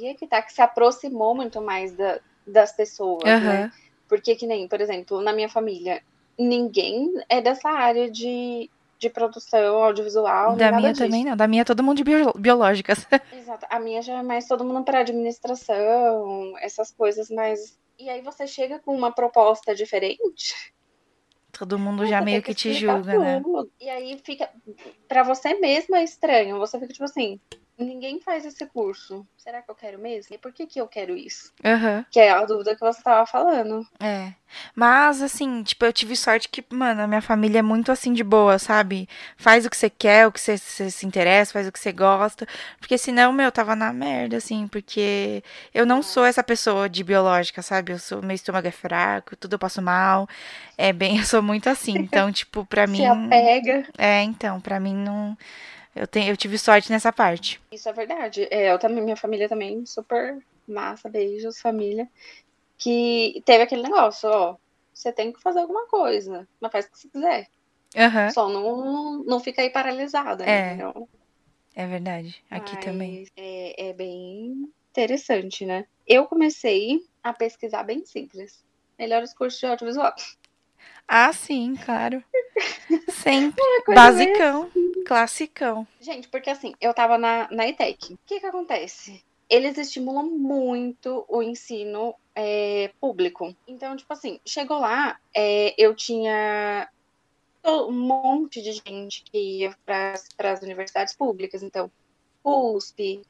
É 0.07 0.13
que 0.13 0.27
tá, 0.27 0.41
que 0.41 0.53
se 0.53 0.61
aproximou 0.61 1.35
muito 1.35 1.61
mais 1.61 1.93
da, 1.93 2.19
das 2.45 2.71
pessoas, 2.71 3.23
uhum. 3.23 3.39
né? 3.39 3.71
Porque 4.07 4.35
que 4.35 4.45
nem, 4.45 4.67
por 4.67 4.81
exemplo, 4.81 5.21
na 5.21 5.31
minha 5.31 5.47
família, 5.47 6.03
ninguém 6.37 7.13
é 7.29 7.41
dessa 7.41 7.69
área 7.69 8.09
de, 8.09 8.69
de 8.99 9.09
produção 9.09 9.83
audiovisual. 9.83 10.55
Da 10.55 10.71
minha 10.71 10.91
disso. 10.91 11.03
também 11.03 11.23
não. 11.23 11.35
Da 11.35 11.47
minha 11.47 11.61
é 11.61 11.65
todo 11.65 11.83
mundo 11.83 11.97
de 11.97 12.03
bio, 12.03 12.33
biológicas. 12.35 13.05
Exato. 13.31 13.65
A 13.69 13.79
minha 13.79 14.01
já 14.01 14.19
é 14.19 14.23
mais 14.23 14.47
todo 14.47 14.65
mundo 14.65 14.83
para 14.83 14.99
administração, 14.99 16.53
essas 16.59 16.91
coisas, 16.91 17.29
mas. 17.29 17.79
E 17.97 18.09
aí 18.09 18.21
você 18.21 18.47
chega 18.47 18.79
com 18.79 18.95
uma 18.95 19.11
proposta 19.11 19.73
diferente. 19.75 20.73
Todo 21.51 21.77
mundo 21.77 22.05
já 22.05 22.21
meio 22.21 22.41
que, 22.41 22.53
que 22.53 22.55
te 22.55 22.73
julga, 22.73 23.17
né? 23.19 23.39
tudo. 23.39 23.63
né? 23.63 23.69
E 23.79 23.89
aí 23.89 24.21
fica. 24.23 24.49
para 25.07 25.23
você 25.23 25.53
mesmo 25.55 25.95
é 25.95 26.03
estranho. 26.03 26.57
Você 26.59 26.79
fica 26.79 26.93
tipo 26.93 27.05
assim 27.05 27.39
ninguém 27.81 28.19
faz 28.19 28.45
esse 28.45 28.65
curso. 28.65 29.25
Será 29.37 29.61
que 29.61 29.71
eu 29.71 29.75
quero 29.75 29.99
mesmo? 29.99 30.35
E 30.35 30.37
por 30.37 30.53
que, 30.53 30.67
que 30.67 30.79
eu 30.79 30.87
quero 30.87 31.15
isso? 31.15 31.51
Uhum. 31.63 32.05
Que 32.11 32.19
é 32.19 32.29
a 32.29 32.45
dúvida 32.45 32.75
que 32.75 32.81
você 32.81 33.01
tava 33.01 33.25
falando. 33.25 33.85
É. 33.99 34.33
Mas, 34.75 35.21
assim, 35.21 35.63
tipo, 35.63 35.83
eu 35.85 35.93
tive 35.93 36.15
sorte 36.15 36.47
que, 36.49 36.63
mano, 36.69 37.01
a 37.01 37.07
minha 37.07 37.21
família 37.21 37.59
é 37.59 37.61
muito 37.61 37.91
assim 37.91 38.13
de 38.13 38.23
boa, 38.23 38.59
sabe? 38.59 39.07
Faz 39.37 39.65
o 39.65 39.69
que 39.69 39.77
você 39.77 39.89
quer, 39.89 40.27
o 40.27 40.31
que 40.31 40.39
você, 40.39 40.57
você 40.57 40.91
se 40.91 41.05
interessa, 41.05 41.53
faz 41.53 41.67
o 41.67 41.71
que 41.71 41.79
você 41.79 41.91
gosta. 41.91 42.47
Porque 42.79 42.97
senão, 42.97 43.31
meu, 43.31 43.51
tava 43.51 43.75
na 43.75 43.91
merda, 43.91 44.37
assim, 44.37 44.67
porque 44.67 45.43
eu 45.73 45.85
não 45.85 46.03
sou 46.03 46.25
essa 46.25 46.43
pessoa 46.43 46.87
de 46.89 47.03
biológica, 47.03 47.61
sabe? 47.61 47.93
Eu 47.93 47.99
sou, 47.99 48.21
meu 48.21 48.35
estômago 48.35 48.67
é 48.67 48.71
fraco, 48.71 49.35
tudo 49.35 49.53
eu 49.53 49.59
passo 49.59 49.81
mal. 49.81 50.27
É 50.77 50.93
bem, 50.93 51.17
eu 51.19 51.25
sou 51.25 51.41
muito 51.41 51.69
assim. 51.69 51.97
Então, 51.97 52.31
tipo, 52.31 52.65
pra 52.65 52.85
mim. 52.87 52.97
Se 52.97 53.05
apega. 53.05 53.87
É, 53.97 54.21
então, 54.21 54.59
pra 54.59 54.79
mim 54.79 54.95
não 54.95 55.37
eu, 55.95 56.07
tenho, 56.07 56.31
eu 56.31 56.37
tive 56.37 56.57
sorte 56.57 56.91
nessa 56.91 57.11
parte. 57.11 57.61
Isso 57.71 57.89
é 57.89 57.93
verdade. 57.93 58.47
É, 58.49 58.71
eu 58.71 58.79
também, 58.79 59.03
minha 59.03 59.15
família 59.15 59.49
também, 59.49 59.85
super 59.85 60.37
massa, 60.67 61.09
beijos, 61.09 61.59
família. 61.59 62.07
Que 62.77 63.41
teve 63.45 63.63
aquele 63.63 63.83
negócio, 63.83 64.29
ó. 64.29 64.55
Você 64.93 65.11
tem 65.11 65.31
que 65.31 65.41
fazer 65.41 65.59
alguma 65.59 65.87
coisa, 65.87 66.47
mas 66.59 66.71
faz 66.71 66.85
o 66.85 66.91
que 66.91 66.99
você 66.99 67.07
quiser. 67.09 67.47
Uhum. 67.95 68.31
Só 68.31 68.49
não, 68.49 69.23
não 69.23 69.39
fica 69.39 69.61
aí 69.61 69.69
paralisada, 69.69 70.45
é. 70.45 70.73
Entendeu? 70.73 71.09
É 71.75 71.87
verdade. 71.87 72.43
Aqui 72.49 72.77
também. 72.81 73.27
É, 73.35 73.89
é 73.89 73.93
bem 73.93 74.69
interessante, 74.91 75.65
né? 75.65 75.85
Eu 76.05 76.25
comecei 76.25 76.99
a 77.23 77.33
pesquisar 77.33 77.83
bem 77.83 78.05
simples. 78.05 78.63
Melhores 78.97 79.33
cursos 79.33 79.59
de 79.59 79.65
audiovisual. 79.65 80.13
Ah, 81.07 81.33
sim, 81.33 81.75
claro. 81.75 82.23
Sempre. 83.09 83.63
Basicão. 83.93 84.63
Assim. 84.63 85.03
Classicão. 85.03 85.87
Gente, 85.99 86.27
porque 86.29 86.49
assim, 86.49 86.73
eu 86.79 86.93
tava 86.93 87.17
na, 87.17 87.49
na 87.51 87.67
ETEC. 87.67 88.13
O 88.13 88.19
que 88.25 88.39
que 88.39 88.45
acontece? 88.45 89.23
Eles 89.49 89.77
estimulam 89.77 90.29
muito 90.29 91.25
o 91.27 91.43
ensino 91.43 92.15
é, 92.33 92.91
público. 92.99 93.53
Então, 93.67 93.95
tipo 93.97 94.13
assim, 94.13 94.39
chegou 94.45 94.79
lá, 94.79 95.19
é, 95.35 95.75
eu 95.77 95.93
tinha 95.93 96.87
um 97.65 97.91
monte 97.91 98.61
de 98.61 98.71
gente 98.71 99.23
que 99.23 99.59
ia 99.59 99.75
para 99.85 100.13
as 100.51 100.61
universidades 100.61 101.13
públicas. 101.13 101.61
Então, 101.61 101.91
USP, 102.43 103.21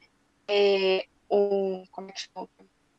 é, 0.48 1.06
um, 1.30 1.84
como 1.90 2.08
é 2.08 2.12
que 2.12 2.20
chama? 2.20 2.48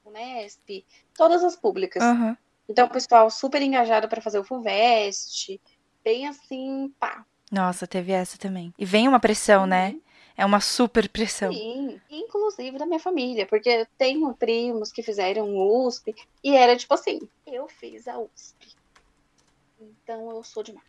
Unesp, 0.05 0.86
todas 1.15 1.43
as 1.43 1.55
públicas. 1.55 2.03
Uhum. 2.03 2.36
Então, 2.67 2.88
o 2.88 2.89
pessoal 2.89 3.29
super 3.29 3.62
engajado 3.62 4.08
para 4.08 4.22
fazer 4.22 4.39
o 4.39 4.43
FUVEST, 4.43 5.60
bem 6.03 6.27
assim, 6.27 6.93
pá. 7.00 7.25
Nossa, 7.51 7.86
teve 7.86 8.12
essa 8.12 8.38
também. 8.38 8.74
E 8.77 8.86
vem 8.86 9.08
uma 9.08 9.20
pressão, 9.20 9.65
né? 9.65 9.89
uhum. 9.89 9.93
né? 9.93 10.01
É 10.36 10.43
uma 10.46 10.60
super 10.60 11.08
pressão. 11.08 11.53
Sim, 11.53 12.01
inclusive 12.10 12.79
da 12.79 12.88
minha 12.88 13.00
família, 13.00 13.46
porque 13.46 13.70
eu 13.70 13.88
tenho 13.98 14.34
primos 14.34 14.91
que 14.91 15.03
fizeram 15.03 15.55
USP 15.55 16.15
e 16.43 16.55
era 16.55 16.75
tipo 16.75 16.93
assim: 16.96 17.20
eu 17.46 17.67
fiz 17.67 18.08
a 18.08 18.17
USP, 18.17 18.75
então 19.79 20.32
eu 20.32 20.43
sou 20.43 20.63
demais. 20.63 20.84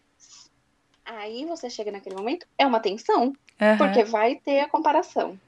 Aí 1.04 1.45
você 1.45 1.69
chega 1.69 1.93
naquele 1.93 2.16
momento, 2.16 2.47
é 2.57 2.66
uma 2.66 2.81
tensão, 2.81 3.35
uhum. 3.61 3.76
porque 3.76 4.02
vai 4.02 4.37
ter 4.37 4.61
a 4.61 4.69
comparação. 4.69 5.38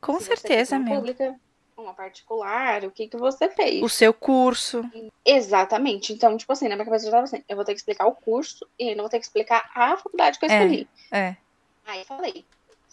Com 0.00 0.20
Se 0.20 0.26
certeza, 0.26 0.78
meu. 0.78 0.94
Pública, 0.94 1.34
uma 1.76 1.92
particular, 1.92 2.84
o 2.84 2.90
que 2.90 3.06
que 3.06 3.16
você 3.16 3.48
fez? 3.50 3.82
O 3.82 3.88
seu 3.88 4.12
curso. 4.14 4.82
Exatamente. 5.24 6.12
Então, 6.12 6.36
tipo 6.36 6.52
assim, 6.52 6.68
na 6.68 6.74
minha 6.74 6.84
cabeça 6.84 7.06
eu 7.06 7.10
tava 7.10 7.24
assim, 7.24 7.42
eu 7.48 7.56
vou 7.56 7.64
ter 7.64 7.72
que 7.72 7.80
explicar 7.80 8.06
o 8.06 8.14
curso 8.14 8.66
e 8.78 8.88
ainda 8.88 9.02
vou 9.02 9.10
ter 9.10 9.18
que 9.18 9.26
explicar 9.26 9.70
a 9.74 9.96
faculdade 9.96 10.38
que 10.38 10.46
eu 10.46 10.50
escolhi. 10.50 10.88
É. 11.10 11.18
é. 11.18 11.36
Aí 11.86 12.04
falei, 12.04 12.44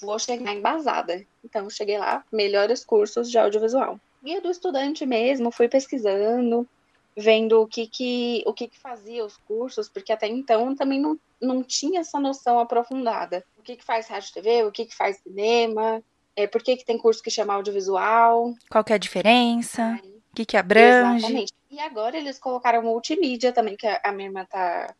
vou 0.01 0.19
chegar 0.19 0.53
embasada. 0.53 1.25
Então, 1.43 1.69
cheguei 1.69 1.97
lá, 1.97 2.23
melhores 2.31 2.83
cursos 2.83 3.29
de 3.29 3.37
audiovisual. 3.37 3.99
Guia 4.23 4.41
do 4.41 4.51
estudante 4.51 5.05
mesmo, 5.05 5.51
fui 5.51 5.67
pesquisando, 5.67 6.67
vendo 7.15 7.61
o 7.61 7.67
que 7.67 7.87
que, 7.87 8.43
o 8.45 8.53
que, 8.53 8.67
que 8.67 8.79
fazia 8.79 9.25
os 9.25 9.37
cursos, 9.37 9.89
porque 9.89 10.11
até 10.11 10.27
então 10.27 10.75
também 10.75 10.99
não, 10.99 11.19
não 11.41 11.63
tinha 11.63 12.01
essa 12.01 12.19
noção 12.19 12.59
aprofundada. 12.59 13.45
O 13.57 13.61
que 13.61 13.75
que 13.75 13.83
faz 13.83 14.07
rádio 14.07 14.33
TV, 14.33 14.63
o 14.63 14.71
que 14.71 14.85
que 14.85 14.95
faz 14.95 15.17
cinema, 15.17 16.03
é, 16.35 16.47
por 16.47 16.63
que, 16.63 16.77
que 16.77 16.85
tem 16.85 16.97
curso 16.97 17.21
que 17.21 17.29
chama 17.29 17.53
audiovisual? 17.53 18.53
Qual 18.69 18.83
que 18.83 18.91
é 18.91 18.95
a 18.95 18.99
diferença? 18.99 19.99
O 20.31 20.35
que, 20.35 20.45
que 20.45 20.57
abrange? 20.57 21.17
Exatamente. 21.17 21.53
E 21.69 21.79
agora 21.79 22.17
eles 22.17 22.39
colocaram 22.39 22.81
multimídia 22.81 23.51
também, 23.51 23.75
que 23.75 23.87
a 23.87 24.11
minha 24.11 24.27
irmã 24.27 24.45
tá 24.45 24.93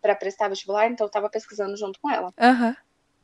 para 0.00 0.14
prestar 0.14 0.48
vestibular, 0.48 0.86
então 0.86 1.06
eu 1.06 1.10
tava 1.10 1.28
pesquisando 1.28 1.76
junto 1.76 1.98
com 2.00 2.08
ela. 2.08 2.32
Uhum. 2.40 2.76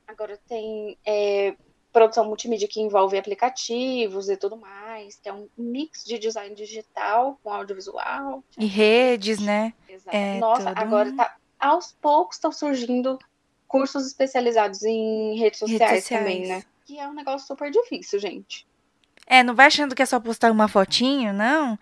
Agora 0.08 0.36
tem 0.48 0.98
é, 1.06 1.54
produção 1.92 2.24
multimídia 2.24 2.66
que 2.66 2.80
envolve 2.80 3.16
aplicativos 3.16 4.28
e 4.28 4.36
tudo 4.36 4.56
mais, 4.56 5.16
que 5.20 5.28
é 5.28 5.32
um 5.32 5.48
mix 5.56 6.04
de 6.04 6.18
design 6.18 6.54
digital 6.54 7.38
com 7.42 7.52
audiovisual. 7.52 8.42
E 8.58 8.66
redes, 8.66 9.38
né? 9.38 9.72
Exato. 9.88 10.16
É 10.16 10.38
Nossa, 10.38 10.72
agora 10.74 11.14
tá, 11.14 11.36
aos 11.60 11.92
poucos 11.92 12.36
estão 12.36 12.50
surgindo 12.50 13.18
cursos 13.68 14.06
especializados 14.06 14.82
em 14.82 15.38
redes 15.38 15.60
sociais, 15.60 15.90
redes 15.90 16.04
sociais. 16.04 16.24
também, 16.24 16.46
né? 16.46 16.64
Que 16.92 16.98
é 16.98 17.08
um 17.08 17.14
negócio 17.14 17.46
super 17.46 17.70
difícil, 17.70 18.18
gente. 18.18 18.66
É, 19.26 19.42
não 19.42 19.54
vai 19.54 19.66
achando 19.66 19.94
que 19.94 20.02
é 20.02 20.06
só 20.06 20.20
postar 20.20 20.52
uma 20.52 20.68
fotinho, 20.68 21.32
não. 21.32 21.78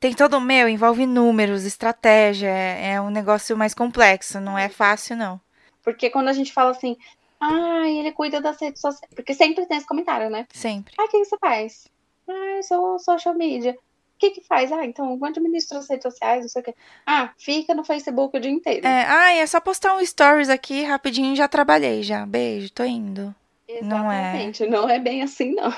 Tem 0.00 0.14
todo 0.14 0.38
o 0.38 0.40
meu, 0.40 0.68
envolve 0.68 1.04
números, 1.04 1.64
estratégia, 1.64 2.48
é, 2.48 2.92
é 2.92 3.00
um 3.00 3.10
negócio 3.10 3.56
mais 3.58 3.74
complexo, 3.74 4.40
não 4.40 4.56
é 4.56 4.70
fácil, 4.70 5.16
não. 5.16 5.38
Porque 5.82 6.08
quando 6.08 6.28
a 6.28 6.32
gente 6.32 6.50
fala 6.50 6.70
assim, 6.70 6.96
ah, 7.38 7.86
ele 7.86 8.10
cuida 8.12 8.40
das 8.40 8.58
redes 8.58 8.80
sociais. 8.80 9.12
Porque 9.14 9.34
sempre 9.34 9.66
tem 9.66 9.76
esse 9.76 9.86
comentário, 9.86 10.30
né? 10.30 10.46
Sempre. 10.50 10.94
Ah, 10.98 11.04
o 11.04 11.08
que 11.08 11.22
você 11.22 11.36
faz? 11.36 11.86
Ah, 12.26 12.56
eu 12.56 12.62
sou 12.62 12.98
social 12.98 13.34
media. 13.34 13.72
O 13.72 14.18
que 14.18 14.30
que 14.30 14.40
faz? 14.40 14.72
Ah, 14.72 14.86
então 14.86 15.12
eu 15.12 15.24
administro 15.26 15.76
as 15.76 15.90
redes 15.90 16.04
sociais, 16.04 16.40
não 16.40 16.48
sei 16.48 16.62
o 16.62 16.64
quê. 16.64 16.74
Ah, 17.04 17.32
fica 17.36 17.74
no 17.74 17.84
Facebook 17.84 18.34
o 18.34 18.40
dia 18.40 18.50
inteiro. 18.50 18.86
É, 18.86 19.04
ah, 19.04 19.32
é 19.34 19.46
só 19.46 19.60
postar 19.60 19.94
um 19.94 20.06
stories 20.06 20.48
aqui 20.48 20.84
rapidinho 20.84 21.36
já 21.36 21.48
trabalhei 21.48 22.02
já. 22.02 22.24
Beijo, 22.24 22.72
tô 22.72 22.84
indo. 22.84 23.34
Exatamente, 23.66 24.66
não 24.66 24.78
é... 24.78 24.82
não 24.82 24.88
é 24.88 24.98
bem 24.98 25.22
assim, 25.22 25.54
não. 25.54 25.74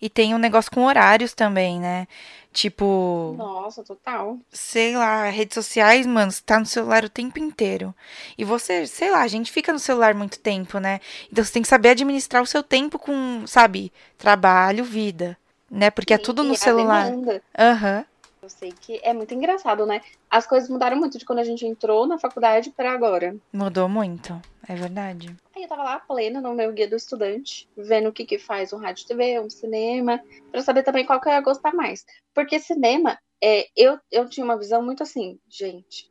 E 0.00 0.08
tem 0.10 0.34
um 0.34 0.38
negócio 0.38 0.70
com 0.70 0.84
horários 0.84 1.32
também, 1.32 1.80
né? 1.80 2.06
Tipo. 2.52 3.34
Nossa, 3.38 3.82
total. 3.82 4.38
Sei 4.50 4.94
lá, 4.94 5.24
redes 5.30 5.54
sociais, 5.54 6.06
mano, 6.06 6.30
você 6.30 6.42
tá 6.44 6.58
no 6.58 6.66
celular 6.66 7.04
o 7.04 7.08
tempo 7.08 7.38
inteiro. 7.38 7.94
E 8.36 8.44
você, 8.44 8.86
sei 8.86 9.10
lá, 9.10 9.22
a 9.22 9.28
gente 9.28 9.50
fica 9.50 9.72
no 9.72 9.78
celular 9.78 10.14
muito 10.14 10.38
tempo, 10.38 10.78
né? 10.78 11.00
Então 11.30 11.42
você 11.42 11.52
tem 11.52 11.62
que 11.62 11.68
saber 11.68 11.90
administrar 11.90 12.42
o 12.42 12.46
seu 12.46 12.62
tempo 12.62 12.98
com, 12.98 13.44
sabe, 13.46 13.90
trabalho, 14.18 14.84
vida. 14.84 15.38
Né? 15.70 15.90
Porque 15.90 16.12
é 16.12 16.16
Sim, 16.18 16.22
é 16.22 16.26
tudo 16.26 16.44
no 16.44 16.54
celular. 16.54 17.12
Aham. 17.58 17.98
Uhum. 17.98 18.11
Eu 18.42 18.50
sei 18.50 18.72
que 18.72 18.98
é 19.04 19.12
muito 19.12 19.32
engraçado, 19.32 19.86
né? 19.86 20.00
As 20.28 20.48
coisas 20.48 20.68
mudaram 20.68 20.96
muito 20.96 21.16
de 21.16 21.24
quando 21.24 21.38
a 21.38 21.44
gente 21.44 21.64
entrou 21.64 22.08
na 22.08 22.18
faculdade 22.18 22.72
para 22.72 22.90
agora. 22.90 23.36
Mudou 23.52 23.88
muito, 23.88 24.32
é 24.68 24.74
verdade. 24.74 25.36
Aí 25.54 25.62
eu 25.62 25.68
tava 25.68 25.84
lá 25.84 26.00
plena 26.00 26.40
no 26.40 26.52
meu 26.52 26.72
guia 26.72 26.88
do 26.88 26.96
estudante, 26.96 27.68
vendo 27.76 28.08
o 28.08 28.12
que 28.12 28.24
que 28.26 28.40
faz 28.40 28.72
um 28.72 28.78
rádio 28.78 29.06
TV, 29.06 29.38
um 29.38 29.48
cinema, 29.48 30.20
para 30.50 30.60
saber 30.60 30.82
também 30.82 31.06
qual 31.06 31.20
que 31.20 31.28
eu 31.28 31.32
ia 31.32 31.40
gostar 31.40 31.72
mais. 31.72 32.04
Porque 32.34 32.58
cinema, 32.58 33.16
é, 33.40 33.68
eu, 33.76 33.96
eu 34.10 34.28
tinha 34.28 34.42
uma 34.42 34.58
visão 34.58 34.82
muito 34.82 35.04
assim, 35.04 35.38
gente, 35.48 36.10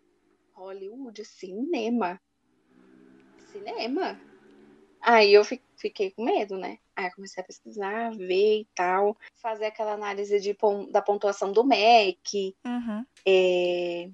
Hollywood, 0.53 1.25
cinema. 1.25 2.17
Cinema. 3.51 4.17
Aí 5.01 5.33
eu 5.33 5.43
fiquei 5.43 5.65
com 5.89 6.23
medo, 6.23 6.57
né? 6.57 6.77
Aí 6.95 7.05
eu 7.05 7.11
comecei 7.11 7.41
a 7.41 7.45
pesquisar, 7.45 8.11
ver 8.11 8.59
e 8.59 8.67
tal, 8.75 9.17
fazer 9.41 9.65
aquela 9.65 9.93
análise 9.93 10.39
de, 10.39 10.55
da 10.91 11.01
pontuação 11.01 11.51
do 11.51 11.63
MEC, 11.63 12.55
uhum. 12.65 13.05
é, 13.25 14.09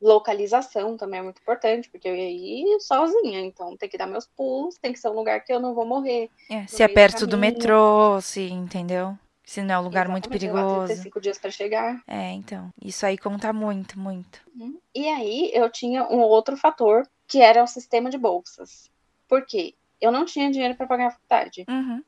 localização 0.00 0.96
também 0.96 1.20
é 1.20 1.22
muito 1.22 1.40
importante, 1.40 1.88
porque 1.88 2.08
eu 2.08 2.14
ia 2.14 2.30
ir 2.30 2.80
sozinha, 2.80 3.40
então 3.40 3.76
tem 3.76 3.88
que 3.88 3.98
dar 3.98 4.06
meus 4.06 4.26
pulos, 4.26 4.76
tem 4.76 4.92
que 4.92 4.98
ser 4.98 5.08
um 5.08 5.14
lugar 5.14 5.42
que 5.44 5.52
eu 5.52 5.60
não 5.60 5.74
vou 5.74 5.86
morrer. 5.86 6.30
É, 6.50 6.66
se 6.66 6.82
é 6.82 6.88
perto 6.88 7.20
do, 7.20 7.32
do 7.32 7.38
metrô, 7.38 8.20
se, 8.20 8.42
entendeu? 8.42 9.16
Se 9.44 9.62
não 9.62 9.74
é 9.74 9.78
um 9.78 9.82
lugar 9.82 10.06
Exatamente, 10.06 10.28
muito 10.28 10.40
perigoso. 10.40 10.86
35 10.86 11.20
dias 11.20 11.38
para 11.38 11.50
chegar. 11.52 12.02
É, 12.06 12.32
então. 12.32 12.68
Isso 12.82 13.06
aí 13.06 13.16
conta 13.16 13.52
muito, 13.52 13.96
muito. 13.96 14.40
Uhum. 14.58 14.76
E 14.92 15.08
aí 15.08 15.52
eu 15.54 15.70
tinha 15.70 16.04
um 16.08 16.18
outro 16.18 16.56
fator, 16.56 17.08
que 17.28 17.40
era 17.40 17.62
o 17.62 17.66
sistema 17.66 18.10
de 18.10 18.18
bolsas. 18.18 18.90
Por 19.28 19.46
quê? 19.46 19.74
Eu 20.00 20.12
não 20.12 20.24
tinha 20.24 20.50
dinheiro 20.50 20.74
para 20.74 20.86
pagar 20.86 21.06
a 21.08 21.10
faculdade. 21.10 21.64
Uhum. 21.68 22.02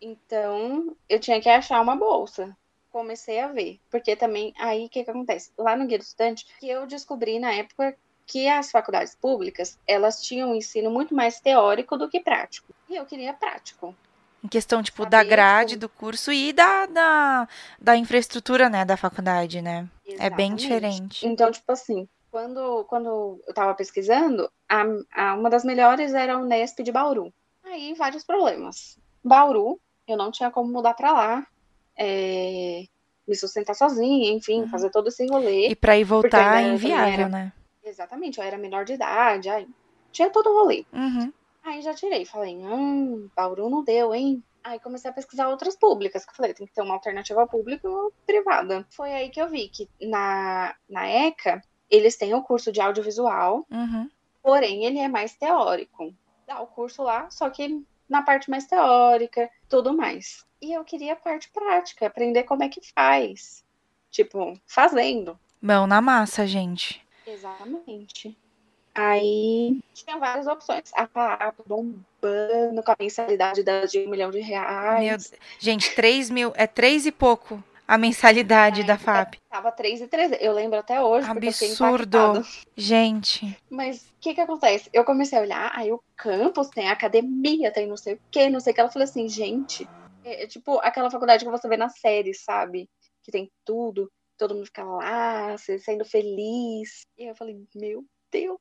Então, 0.00 0.96
eu 1.08 1.20
tinha 1.20 1.40
que 1.40 1.48
achar 1.48 1.80
uma 1.80 1.94
bolsa. 1.94 2.56
Comecei 2.90 3.38
a 3.40 3.48
ver. 3.48 3.78
Porque 3.90 4.16
também, 4.16 4.54
aí 4.58 4.86
o 4.86 4.88
que, 4.88 5.04
que 5.04 5.10
acontece? 5.10 5.52
Lá 5.56 5.76
no 5.76 5.86
Guia 5.86 5.98
do 5.98 6.02
Estudante, 6.02 6.46
que 6.58 6.68
eu 6.68 6.86
descobri 6.86 7.38
na 7.38 7.52
época 7.52 7.96
que 8.26 8.48
as 8.48 8.70
faculdades 8.70 9.14
públicas, 9.14 9.78
elas 9.86 10.22
tinham 10.22 10.52
um 10.52 10.54
ensino 10.54 10.90
muito 10.90 11.14
mais 11.14 11.40
teórico 11.40 11.96
do 11.96 12.08
que 12.08 12.20
prático. 12.20 12.72
E 12.88 12.96
eu 12.96 13.04
queria 13.04 13.34
prático. 13.34 13.94
Em 14.42 14.48
questão, 14.48 14.82
tipo, 14.82 15.02
Saber, 15.02 15.10
da 15.10 15.24
grade 15.24 15.70
tipo... 15.70 15.80
do 15.80 15.88
curso 15.88 16.32
e 16.32 16.52
da, 16.52 16.86
da, 16.86 17.48
da 17.78 17.96
infraestrutura, 17.96 18.70
né, 18.70 18.84
da 18.84 18.96
faculdade, 18.96 19.60
né? 19.60 19.88
Exatamente. 20.06 20.32
É 20.32 20.36
bem 20.36 20.54
diferente. 20.54 21.26
Então, 21.26 21.50
tipo 21.50 21.70
assim, 21.72 22.08
quando, 22.30 22.84
quando 22.84 23.42
eu 23.46 23.54
tava 23.54 23.74
pesquisando, 23.74 24.50
a, 24.68 24.84
a, 25.12 25.34
uma 25.34 25.50
das 25.50 25.64
melhores 25.64 26.14
era 26.14 26.38
o 26.38 26.44
Nesp 26.44 26.82
de 26.82 26.92
Bauru. 26.92 27.32
Aí, 27.64 27.94
vários 27.94 28.24
problemas. 28.24 28.98
Bauru, 29.22 29.80
eu 30.06 30.16
não 30.16 30.30
tinha 30.30 30.50
como 30.50 30.72
mudar 30.72 30.94
para 30.94 31.12
lá, 31.12 31.46
é, 31.96 32.84
me 33.26 33.36
sustentar 33.36 33.74
sozinha, 33.74 34.32
enfim, 34.32 34.62
uhum. 34.62 34.68
fazer 34.68 34.90
todo 34.90 35.08
esse 35.08 35.26
rolê. 35.26 35.68
E 35.68 35.76
para 35.76 35.98
ir 35.98 36.04
voltar 36.04 36.62
é 36.62 36.68
inviável, 36.68 37.12
era, 37.12 37.28
né? 37.28 37.52
Exatamente, 37.84 38.38
eu 38.38 38.44
era 38.44 38.58
menor 38.58 38.84
de 38.84 38.94
idade, 38.94 39.48
aí 39.48 39.68
tinha 40.12 40.30
todo 40.30 40.48
o 40.48 40.62
rolê. 40.62 40.84
Uhum. 40.92 41.32
Aí 41.62 41.82
já 41.82 41.92
tirei, 41.94 42.24
falei, 42.24 42.56
hum, 42.56 43.28
Bauru 43.36 43.68
não 43.68 43.84
deu, 43.84 44.14
hein? 44.14 44.42
Aí 44.62 44.78
comecei 44.78 45.10
a 45.10 45.14
pesquisar 45.14 45.48
outras 45.48 45.76
públicas, 45.76 46.24
que 46.24 46.30
eu 46.30 46.34
falei, 46.34 46.54
tem 46.54 46.66
que 46.66 46.72
ter 46.72 46.82
uma 46.82 46.94
alternativa 46.94 47.46
pública 47.46 47.88
ou 47.88 48.12
privada. 48.26 48.86
Foi 48.90 49.10
aí 49.12 49.30
que 49.30 49.40
eu 49.40 49.48
vi 49.48 49.68
que 49.68 49.88
na, 50.00 50.74
na 50.88 51.08
ECA, 51.08 51.62
eles 51.90 52.16
têm 52.16 52.34
o 52.34 52.42
curso 52.42 52.70
de 52.70 52.80
audiovisual, 52.80 53.66
uhum. 53.70 54.08
porém 54.42 54.84
ele 54.84 54.98
é 54.98 55.08
mais 55.08 55.34
teórico. 55.34 56.14
Dá 56.46 56.60
o 56.60 56.66
curso 56.66 57.02
lá, 57.02 57.28
só 57.30 57.50
que 57.50 57.84
na 58.08 58.22
parte 58.22 58.50
mais 58.50 58.66
teórica, 58.66 59.50
tudo 59.68 59.96
mais. 59.96 60.44
E 60.60 60.72
eu 60.72 60.84
queria 60.84 61.14
a 61.14 61.16
parte 61.16 61.48
prática, 61.50 62.06
aprender 62.06 62.44
como 62.44 62.62
é 62.62 62.68
que 62.68 62.80
faz. 62.94 63.64
Tipo, 64.10 64.58
fazendo. 64.66 65.38
Mão 65.60 65.86
na 65.86 66.00
massa, 66.00 66.46
gente. 66.46 67.00
Exatamente. 67.26 68.36
Aí 68.94 69.80
tinha 69.94 70.18
várias 70.18 70.46
opções. 70.46 70.90
A 70.94 71.06
FAP 71.06 71.56
bombando 71.64 72.82
com 72.84 72.90
a 72.90 72.96
mensalidade 72.98 73.62
de 73.62 74.04
um 74.04 74.10
milhão 74.10 74.30
de 74.30 74.40
reais. 74.40 75.30
Meu, 75.30 75.38
gente, 75.58 75.94
3 75.94 76.28
mil, 76.30 76.52
é 76.56 76.66
três 76.66 77.06
e 77.06 77.12
pouco 77.12 77.62
a 77.90 77.98
mensalidade 77.98 78.84
da 78.84 78.96
FAP. 78.96 79.38
Tava 79.48 79.72
3 79.72 80.02
e 80.02 80.06
3. 80.06 80.36
Eu 80.40 80.52
lembro 80.52 80.78
até 80.78 81.02
hoje. 81.02 81.28
Absurdo. 81.28 82.46
Gente. 82.76 83.58
Mas 83.68 84.02
o 84.02 84.14
que 84.20 84.32
que 84.32 84.40
acontece? 84.40 84.88
Eu 84.92 85.04
comecei 85.04 85.36
a 85.36 85.42
olhar, 85.42 85.72
aí 85.74 85.90
o 85.90 86.00
campus 86.16 86.68
tem 86.68 86.88
academia, 86.88 87.72
tem 87.72 87.88
não 87.88 87.96
sei 87.96 88.14
o 88.14 88.20
que, 88.30 88.48
não 88.48 88.60
sei 88.60 88.70
o 88.70 88.74
que. 88.74 88.80
Ela 88.80 88.92
falou 88.92 89.02
assim, 89.02 89.28
gente, 89.28 89.88
é, 90.24 90.44
é 90.44 90.46
tipo 90.46 90.78
aquela 90.78 91.10
faculdade 91.10 91.44
que 91.44 91.50
você 91.50 91.68
vê 91.68 91.76
na 91.76 91.88
série, 91.88 92.32
sabe? 92.32 92.88
Que 93.24 93.32
tem 93.32 93.50
tudo, 93.64 94.08
todo 94.38 94.54
mundo 94.54 94.66
fica 94.66 94.84
lá, 94.84 95.56
sendo 95.58 96.04
feliz. 96.04 97.00
E 97.18 97.24
eu 97.24 97.34
falei, 97.34 97.60
meu 97.74 98.04
Deus. 98.30 98.60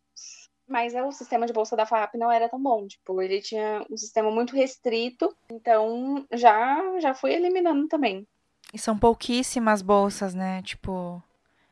Mas 0.68 0.96
é, 0.96 1.04
o 1.04 1.12
sistema 1.12 1.46
de 1.46 1.54
bolsa 1.54 1.76
da 1.76 1.86
FAP 1.86 2.16
não 2.16 2.32
era 2.32 2.50
tão 2.50 2.60
bom. 2.60 2.88
Tipo, 2.88 3.22
ele 3.22 3.42
tinha 3.42 3.86
um 3.92 3.96
sistema 3.96 4.32
muito 4.32 4.56
restrito. 4.56 5.32
Então, 5.52 6.26
já, 6.34 7.00
já 7.00 7.14
fui 7.14 7.32
eliminando 7.32 7.88
também. 7.88 8.28
E 8.74 8.78
são 8.78 8.98
pouquíssimas 8.98 9.82
bolsas, 9.82 10.34
né? 10.34 10.62
Tipo, 10.62 11.22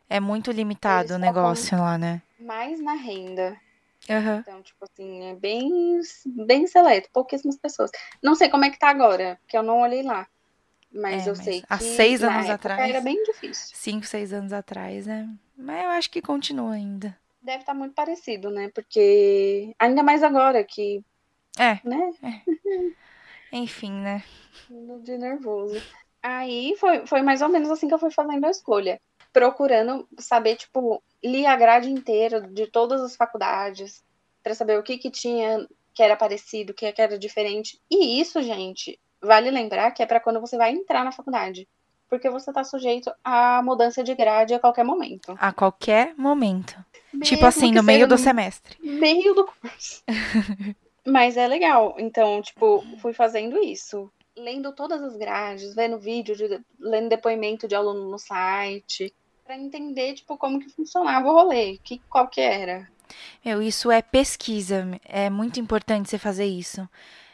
é 0.09 0.19
muito 0.19 0.51
limitado 0.51 1.15
o 1.15 1.19
negócio 1.19 1.77
lá, 1.77 1.97
né? 1.97 2.21
Mais 2.39 2.79
na 2.81 2.93
renda. 2.93 3.57
Uhum. 4.09 4.39
Então, 4.39 4.61
tipo 4.61 4.85
assim, 4.85 5.23
é 5.25 5.35
bem, 5.35 5.99
bem 6.25 6.65
seleto, 6.65 7.09
pouquíssimas 7.11 7.57
pessoas. 7.57 7.91
Não 8.23 8.35
sei 8.35 8.49
como 8.49 8.63
é 8.63 8.69
que 8.69 8.79
tá 8.79 8.89
agora, 8.89 9.37
porque 9.41 9.57
eu 9.57 9.63
não 9.63 9.81
olhei 9.81 10.01
lá. 10.01 10.27
Mas 10.91 11.27
é, 11.27 11.29
eu 11.29 11.35
mas 11.35 11.43
sei 11.43 11.61
que 11.61 11.67
há 11.69 11.77
seis 11.77 12.23
anos 12.23 12.49
atrás 12.49 12.89
era 12.89 13.01
bem 13.01 13.21
difícil. 13.23 13.75
Cinco, 13.75 14.05
seis 14.05 14.31
anos 14.31 14.53
atrás, 14.53 15.05
né? 15.05 15.29
Mas 15.57 15.83
eu 15.83 15.89
acho 15.91 16.09
que 16.09 16.21
continua 16.21 16.73
ainda. 16.73 17.17
Deve 17.41 17.59
estar 17.59 17.73
tá 17.73 17.77
muito 17.77 17.93
parecido, 17.93 18.49
né? 18.49 18.69
Porque 18.73 19.75
ainda 19.77 20.01
mais 20.01 20.23
agora 20.23 20.63
que. 20.63 21.03
É. 21.57 21.79
Né? 21.83 22.11
É. 22.23 22.87
Enfim, 23.51 23.91
né? 23.91 24.23
De 25.03 25.17
nervoso. 25.17 25.81
Aí 26.21 26.75
foi, 26.77 27.05
foi 27.05 27.21
mais 27.21 27.41
ou 27.41 27.49
menos 27.49 27.69
assim 27.69 27.87
que 27.87 27.93
eu 27.93 27.99
fui 27.99 28.11
fazendo 28.11 28.45
a 28.45 28.49
escolha. 28.49 28.99
Procurando 29.31 30.07
saber, 30.17 30.55
tipo, 30.55 31.01
li 31.23 31.45
a 31.45 31.55
grade 31.55 31.91
inteira 31.91 32.41
de 32.41 32.67
todas 32.67 33.01
as 33.01 33.15
faculdades, 33.15 34.03
para 34.41 34.55
saber 34.55 34.79
o 34.79 34.83
que 34.83 34.97
que 34.97 35.11
tinha 35.11 35.67
que 35.93 36.03
era 36.03 36.15
parecido, 36.15 36.71
o 36.71 36.75
que, 36.75 36.93
era 36.95 37.17
diferente. 37.17 37.79
E 37.89 38.21
isso, 38.21 38.41
gente, 38.43 38.99
vale 39.19 39.49
lembrar 39.49 39.91
que 39.91 40.03
é 40.03 40.05
para 40.05 40.19
quando 40.19 40.39
você 40.39 40.55
vai 40.55 40.71
entrar 40.71 41.03
na 41.03 41.11
faculdade. 41.11 41.67
Porque 42.07 42.29
você 42.29 42.51
está 42.51 42.63
sujeito 42.63 43.11
à 43.23 43.61
mudança 43.63 44.03
de 44.03 44.13
grade 44.13 44.53
a 44.53 44.59
qualquer 44.59 44.85
momento. 44.85 45.35
A 45.39 45.51
qualquer 45.51 46.13
momento. 46.15 46.75
Mesmo 47.11 47.25
tipo 47.25 47.45
assim, 47.45 47.71
no 47.71 47.81
meio 47.81 48.07
do 48.07 48.17
semestre. 48.17 48.77
Meio 48.79 49.33
do 49.33 49.45
curso. 49.45 50.03
Mas 51.05 51.35
é 51.35 51.47
legal. 51.47 51.95
Então, 51.97 52.41
tipo, 52.41 52.85
fui 52.99 53.13
fazendo 53.13 53.57
isso 53.57 54.11
lendo 54.37 54.71
todas 54.71 55.01
as 55.01 55.15
grades, 55.17 55.73
vendo 55.73 55.97
vídeo, 55.97 56.35
de, 56.35 56.61
lendo 56.79 57.09
depoimento 57.09 57.67
de 57.67 57.75
aluno 57.75 58.09
no 58.09 58.19
site, 58.19 59.13
para 59.43 59.57
entender 59.57 60.13
tipo 60.13 60.37
como 60.37 60.59
que 60.59 60.69
funcionava 60.69 61.27
o 61.27 61.33
rolê, 61.33 61.79
que 61.83 61.99
qual 62.09 62.27
que 62.27 62.41
era. 62.41 62.87
Meu, 63.43 63.61
isso 63.61 63.89
é 63.89 64.01
pesquisa, 64.01 64.85
é 65.05 65.29
muito 65.29 65.59
importante 65.59 66.09
você 66.09 66.17
fazer 66.17 66.45
isso. 66.45 66.87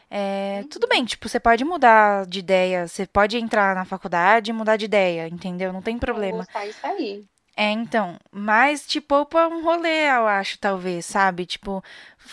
É, 0.09 0.59
uhum. 0.61 0.67
Tudo 0.67 0.87
bem, 0.87 1.03
tipo, 1.03 1.27
você 1.27 1.39
pode 1.39 1.65
mudar 1.65 2.27
de 2.27 2.37
ideia, 2.37 2.87
você 2.87 3.07
pode 3.07 3.35
entrar 3.35 3.73
na 3.73 3.83
faculdade 3.83 4.51
e 4.51 4.53
mudar 4.53 4.77
de 4.77 4.85
ideia, 4.85 5.27
entendeu? 5.27 5.73
Não 5.73 5.81
tem 5.81 5.97
problema. 5.97 6.45
Não 6.53 6.63
isso 6.63 6.85
aí. 6.85 7.25
É, 7.55 7.69
então, 7.69 8.17
mas 8.31 8.85
te 8.85 8.99
poupa 8.99 9.47
um 9.47 9.63
rolê, 9.63 10.07
eu 10.09 10.27
acho, 10.27 10.57
talvez, 10.57 11.05
sabe? 11.05 11.45
Tipo, 11.45 11.83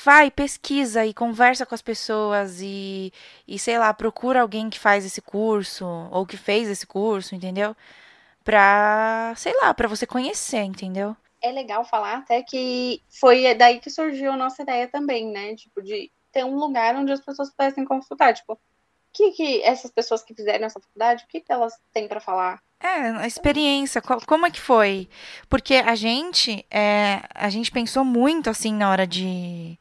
vai, 0.03 0.31
pesquisa 0.31 1.05
e 1.05 1.13
conversa 1.13 1.67
com 1.67 1.75
as 1.75 1.83
pessoas 1.83 2.61
e, 2.63 3.13
e 3.47 3.59
sei 3.59 3.79
lá, 3.79 3.93
procura 3.93 4.41
alguém 4.41 4.71
que 4.71 4.79
faz 4.79 5.05
esse 5.05 5.21
curso 5.21 5.85
ou 6.11 6.25
que 6.25 6.39
fez 6.39 6.69
esse 6.69 6.87
curso, 6.87 7.35
entendeu? 7.35 7.77
Pra, 8.43 9.35
sei 9.37 9.53
lá, 9.61 9.75
pra 9.75 9.87
você 9.89 10.07
conhecer, 10.07 10.63
entendeu? 10.63 11.15
É 11.43 11.53
legal 11.53 11.85
falar 11.85 12.19
até 12.19 12.43
que 12.43 13.03
foi 13.21 13.55
daí 13.55 13.79
que 13.79 13.91
surgiu 13.91 14.33
a 14.33 14.37
nossa 14.37 14.63
ideia 14.63 14.89
também, 14.89 15.31
né? 15.31 15.55
Tipo, 15.55 15.83
de 15.83 16.11
ter 16.33 16.45
um 16.45 16.57
lugar 16.57 16.97
onde 16.97 17.13
as 17.13 17.21
pessoas 17.21 17.51
pudessem 17.51 17.85
consultar. 17.85 18.33
Tipo, 18.33 18.55
o 18.55 18.59
que, 19.13 19.33
que 19.33 19.63
essas 19.63 19.91
pessoas 19.91 20.23
que 20.23 20.35
fizeram 20.35 20.65
essa 20.65 20.81
faculdade, 20.81 21.25
o 21.25 21.29
que, 21.29 21.41
que 21.43 21.53
elas 21.53 21.79
têm 21.93 22.09
para 22.09 22.21
falar? 22.21 22.63
É, 22.83 23.11
a 23.11 23.27
experiência, 23.27 24.01
como 24.01 24.47
é 24.47 24.51
que 24.51 24.61
foi? 24.61 25.09
Porque 25.51 25.75
a 25.75 25.95
gente, 25.95 26.65
é, 26.71 27.23
a 27.35 27.51
gente 27.51 27.71
pensou 27.71 28.05
muito, 28.05 28.49
assim, 28.49 28.73
na 28.73 28.89
hora 28.91 29.07
de... 29.07 29.79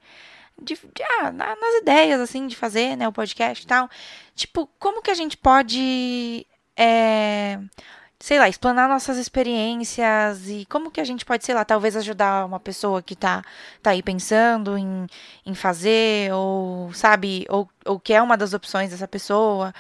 de, 0.62 0.76
de 0.76 1.04
ah, 1.22 1.32
nas 1.32 1.76
ideias, 1.82 2.20
assim, 2.20 2.46
de 2.46 2.58
fazer, 2.58 2.98
né, 2.98 3.08
o 3.08 3.14
podcast 3.14 3.64
e 3.64 3.68
tal. 3.68 3.90
Tipo, 4.36 4.68
como 4.80 5.02
que 5.02 5.10
a 5.12 5.14
gente 5.14 5.38
pode, 5.38 6.46
é, 6.78 7.58
sei 8.20 8.38
lá, 8.38 8.50
explanar 8.50 8.90
nossas 8.90 9.18
experiências 9.18 10.50
e 10.50 10.66
como 10.70 10.92
que 10.92 11.00
a 11.00 11.06
gente 11.06 11.24
pode, 11.26 11.46
sei 11.46 11.56
lá, 11.56 11.64
talvez 11.64 11.96
ajudar 11.96 12.46
uma 12.46 12.60
pessoa 12.60 13.02
que 13.02 13.16
tá, 13.16 13.44
tá 13.82 13.92
aí 13.92 14.04
pensando 14.04 14.78
em, 14.78 15.08
em 15.46 15.56
fazer, 15.56 16.34
ou, 16.34 16.94
sabe, 16.94 17.46
ou, 17.50 17.70
ou 17.86 17.98
que 18.00 18.14
é 18.14 18.22
uma 18.22 18.36
das 18.38 18.54
opções 18.54 18.92
dessa 18.92 19.08
pessoa. 19.08 19.74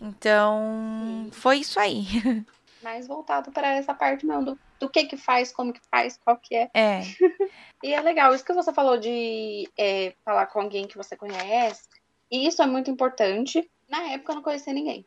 Então, 0.00 1.28
foi 1.32 1.58
isso 1.58 1.80
aí. 1.80 2.06
mais 2.82 3.06
voltado 3.06 3.50
para 3.50 3.68
essa 3.68 3.94
parte 3.94 4.26
não, 4.26 4.42
do, 4.42 4.58
do 4.78 4.88
que 4.88 5.04
que 5.04 5.16
faz, 5.16 5.52
como 5.52 5.72
que 5.72 5.80
faz, 5.90 6.18
qual 6.24 6.36
que 6.36 6.54
é. 6.54 6.70
É. 6.74 7.00
e 7.82 7.92
é 7.92 8.00
legal, 8.00 8.34
isso 8.34 8.44
que 8.44 8.52
você 8.52 8.72
falou 8.72 8.98
de 8.98 9.68
é, 9.78 10.14
falar 10.24 10.46
com 10.46 10.60
alguém 10.60 10.86
que 10.86 10.96
você 10.96 11.16
conhece, 11.16 11.88
e 12.30 12.46
isso 12.46 12.62
é 12.62 12.66
muito 12.66 12.90
importante. 12.90 13.68
Na 13.88 14.02
época 14.12 14.32
eu 14.32 14.36
não 14.36 14.42
conhecia 14.42 14.72
ninguém. 14.72 15.04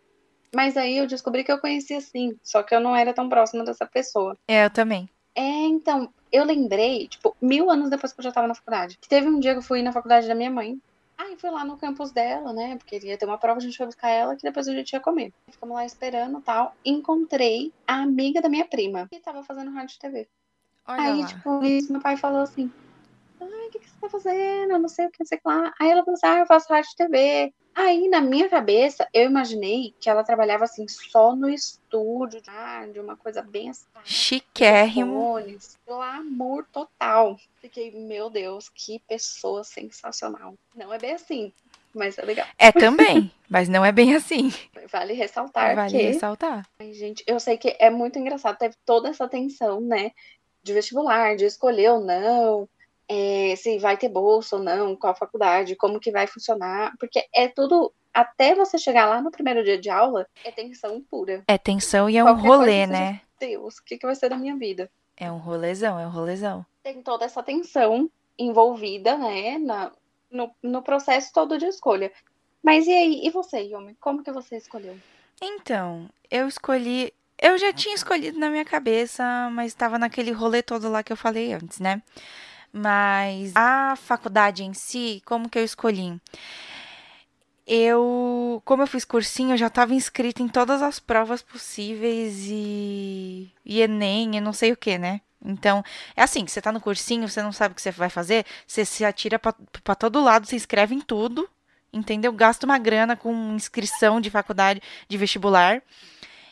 Mas 0.53 0.75
aí 0.75 0.97
eu 0.97 1.07
descobri 1.07 1.43
que 1.43 1.51
eu 1.51 1.59
conhecia 1.59 2.01
sim, 2.01 2.37
só 2.43 2.61
que 2.61 2.75
eu 2.75 2.79
não 2.79 2.95
era 2.95 3.13
tão 3.13 3.29
próxima 3.29 3.63
dessa 3.63 3.85
pessoa. 3.85 4.37
É, 4.47 4.65
eu 4.65 4.69
também. 4.69 5.09
É, 5.33 5.41
então, 5.41 6.13
eu 6.31 6.43
lembrei, 6.43 7.07
tipo, 7.07 7.35
mil 7.41 7.69
anos 7.69 7.89
depois 7.89 8.11
que 8.11 8.19
eu 8.19 8.23
já 8.23 8.31
tava 8.31 8.47
na 8.47 8.55
faculdade, 8.55 8.97
que 8.99 9.07
teve 9.07 9.27
um 9.27 9.39
dia 9.39 9.53
que 9.53 9.59
eu 9.59 9.63
fui 9.63 9.81
na 9.81 9.93
faculdade 9.93 10.27
da 10.27 10.35
minha 10.35 10.51
mãe, 10.51 10.77
Aí 11.31 11.37
fui 11.37 11.49
lá 11.49 11.63
no 11.63 11.77
campus 11.77 12.11
dela, 12.11 12.51
né? 12.51 12.75
Porque 12.75 12.99
ia 12.99 13.17
ter 13.17 13.25
uma 13.25 13.37
prova, 13.37 13.57
a 13.57 13.61
gente 13.61 13.77
foi 13.77 13.85
buscar 13.85 14.09
ela, 14.09 14.35
que 14.35 14.43
depois 14.43 14.67
a 14.67 14.73
gente 14.73 14.91
ia 14.91 14.99
comer. 14.99 15.33
Ficamos 15.49 15.73
lá 15.73 15.85
esperando 15.85 16.39
e 16.39 16.41
tal. 16.41 16.75
Encontrei 16.83 17.71
a 17.87 18.01
amiga 18.01 18.41
da 18.41 18.49
minha 18.49 18.65
prima, 18.65 19.07
que 19.07 19.17
tava 19.21 19.41
fazendo 19.41 19.71
rádio 19.71 19.97
TV. 19.97 20.27
Olha 20.85 21.01
Aí, 21.01 21.21
lá. 21.21 21.27
tipo, 21.27 21.63
isso, 21.63 21.89
meu 21.89 22.01
pai 22.01 22.17
falou 22.17 22.41
assim: 22.41 22.69
Ai, 23.41 23.67
o 23.67 23.71
que, 23.71 23.79
que 23.79 23.89
você 23.89 23.99
tá 23.99 24.09
fazendo? 24.09 24.77
Não 24.77 24.87
sei 24.87 25.07
o 25.07 25.11
que, 25.11 25.19
não 25.19 25.25
sei 25.25 25.37
o 25.37 25.41
que 25.41 25.47
lá. 25.47 25.73
Aí 25.79 25.89
ela 25.89 26.03
falou 26.03 26.15
assim: 26.15 26.27
Ah, 26.27 26.39
eu 26.39 26.45
faço 26.45 26.71
rádio 26.71 26.95
TV. 26.95 27.53
Aí, 27.73 28.09
na 28.09 28.19
minha 28.19 28.49
cabeça, 28.49 29.07
eu 29.13 29.23
imaginei 29.29 29.95
que 29.99 30.09
ela 30.09 30.23
trabalhava 30.23 30.65
assim, 30.65 30.85
só 30.89 31.33
no 31.35 31.49
estúdio 31.49 32.41
de 32.41 32.49
rádio, 32.49 33.01
uma 33.01 33.15
coisa 33.15 33.41
bem 33.41 33.69
assim. 33.69 33.85
Chiquérrimo. 34.03 35.13
Fones, 35.13 35.79
glamour 35.87 36.65
total. 36.71 37.37
Fiquei, 37.61 37.91
meu 37.91 38.29
Deus, 38.29 38.69
que 38.69 38.99
pessoa 39.07 39.63
sensacional. 39.63 40.55
Não 40.75 40.93
é 40.93 40.97
bem 40.97 41.13
assim, 41.13 41.53
mas 41.93 42.17
é 42.17 42.23
legal. 42.23 42.47
É 42.57 42.73
também, 42.73 43.31
mas 43.49 43.69
não 43.69 43.85
é 43.85 43.91
bem 43.91 44.15
assim. 44.15 44.51
Vale 44.91 45.13
ressaltar 45.13 45.73
Vale 45.73 45.91
que 45.91 46.03
ressaltar. 46.03 46.67
Ai, 46.79 46.93
gente, 46.93 47.23
eu 47.25 47.39
sei 47.39 47.57
que 47.57 47.75
é 47.79 47.89
muito 47.89 48.19
engraçado, 48.19 48.57
teve 48.57 48.75
toda 48.85 49.09
essa 49.09 49.29
tensão, 49.29 49.79
né? 49.79 50.11
De 50.61 50.73
vestibular, 50.73 51.37
de 51.37 51.45
escolher 51.45 51.91
ou 51.91 52.01
não, 52.01 52.69
é, 53.13 53.57
se 53.57 53.77
vai 53.77 53.97
ter 53.97 54.07
bolsa 54.07 54.55
ou 54.55 54.63
não, 54.63 54.95
qual 54.95 55.13
faculdade, 55.13 55.75
como 55.75 55.99
que 55.99 56.11
vai 56.11 56.27
funcionar, 56.27 56.93
porque 56.97 57.27
é 57.35 57.49
tudo, 57.49 57.93
até 58.13 58.55
você 58.55 58.77
chegar 58.77 59.05
lá 59.05 59.21
no 59.21 59.29
primeiro 59.29 59.65
dia 59.65 59.77
de 59.77 59.89
aula, 59.89 60.25
é 60.45 60.49
tensão 60.49 61.01
pura. 61.01 61.43
É 61.45 61.57
tensão 61.57 62.09
e 62.09 62.15
é 62.15 62.23
um 62.23 62.27
Qualquer 62.27 62.47
rolê, 62.47 62.65
coisa 62.65 62.85
que 62.85 62.91
né? 62.93 63.21
Deus, 63.37 63.77
o 63.79 63.83
que, 63.83 63.97
que 63.97 64.05
vai 64.05 64.15
ser 64.15 64.29
da 64.29 64.37
minha 64.37 64.55
vida? 64.55 64.89
É 65.17 65.29
um 65.29 65.39
rolezão, 65.39 65.99
é 65.99 66.07
um 66.07 66.09
rolezão. 66.09 66.65
Tem 66.81 67.01
toda 67.01 67.25
essa 67.25 67.43
tensão 67.43 68.09
envolvida, 68.39 69.17
né, 69.17 69.57
na, 69.57 69.91
no, 70.31 70.49
no 70.63 70.81
processo 70.81 71.33
todo 71.33 71.57
de 71.57 71.65
escolha. 71.65 72.13
Mas 72.63 72.87
e 72.87 72.93
aí, 72.93 73.21
e 73.25 73.29
você, 73.29 73.59
Yumi? 73.59 73.93
Como 73.99 74.23
que 74.23 74.31
você 74.31 74.55
escolheu? 74.55 74.97
Então, 75.41 76.07
eu 76.29 76.47
escolhi. 76.47 77.13
Eu 77.37 77.57
já 77.57 77.73
tinha 77.73 77.95
escolhido 77.95 78.39
na 78.39 78.49
minha 78.49 78.63
cabeça, 78.63 79.49
mas 79.51 79.67
estava 79.67 79.99
naquele 79.99 80.31
rolê 80.31 80.63
todo 80.63 80.89
lá 80.89 81.03
que 81.03 81.11
eu 81.11 81.17
falei 81.17 81.51
antes, 81.51 81.79
né? 81.79 82.01
Mas 82.73 83.51
a 83.55 83.95
faculdade 83.97 84.63
em 84.63 84.73
si, 84.73 85.21
como 85.25 85.49
que 85.49 85.59
eu 85.59 85.63
escolhi? 85.63 86.19
Eu, 87.67 88.61
como 88.65 88.83
eu 88.83 88.87
fiz 88.87 89.05
cursinho, 89.05 89.53
eu 89.53 89.57
já 89.57 89.67
estava 89.67 89.93
inscrita 89.93 90.41
em 90.41 90.47
todas 90.47 90.81
as 90.81 90.99
provas 90.99 91.41
possíveis 91.41 92.45
e, 92.47 93.51
e 93.65 93.81
Enem, 93.81 94.35
e 94.35 94.41
não 94.41 94.51
sei 94.51 94.71
o 94.71 94.77
que, 94.77 94.97
né? 94.97 95.21
Então, 95.43 95.83
é 96.15 96.21
assim, 96.23 96.45
você 96.45 96.61
tá 96.61 96.71
no 96.71 96.81
cursinho, 96.81 97.27
você 97.27 97.41
não 97.41 97.51
sabe 97.51 97.73
o 97.73 97.75
que 97.75 97.81
você 97.81 97.91
vai 97.91 98.09
fazer, 98.09 98.45
você 98.67 98.85
se 98.85 99.03
atira 99.05 99.39
pra 99.39 99.95
todo 99.95 100.21
lado, 100.21 100.45
você 100.45 100.55
escreve 100.55 100.93
em 100.95 101.01
tudo, 101.01 101.49
entendeu? 101.91 102.31
Gasta 102.33 102.65
uma 102.65 102.77
grana 102.77 103.15
com 103.15 103.33
inscrição 103.55 104.21
de 104.21 104.29
faculdade, 104.29 104.81
de 105.07 105.17
vestibular. 105.17 105.81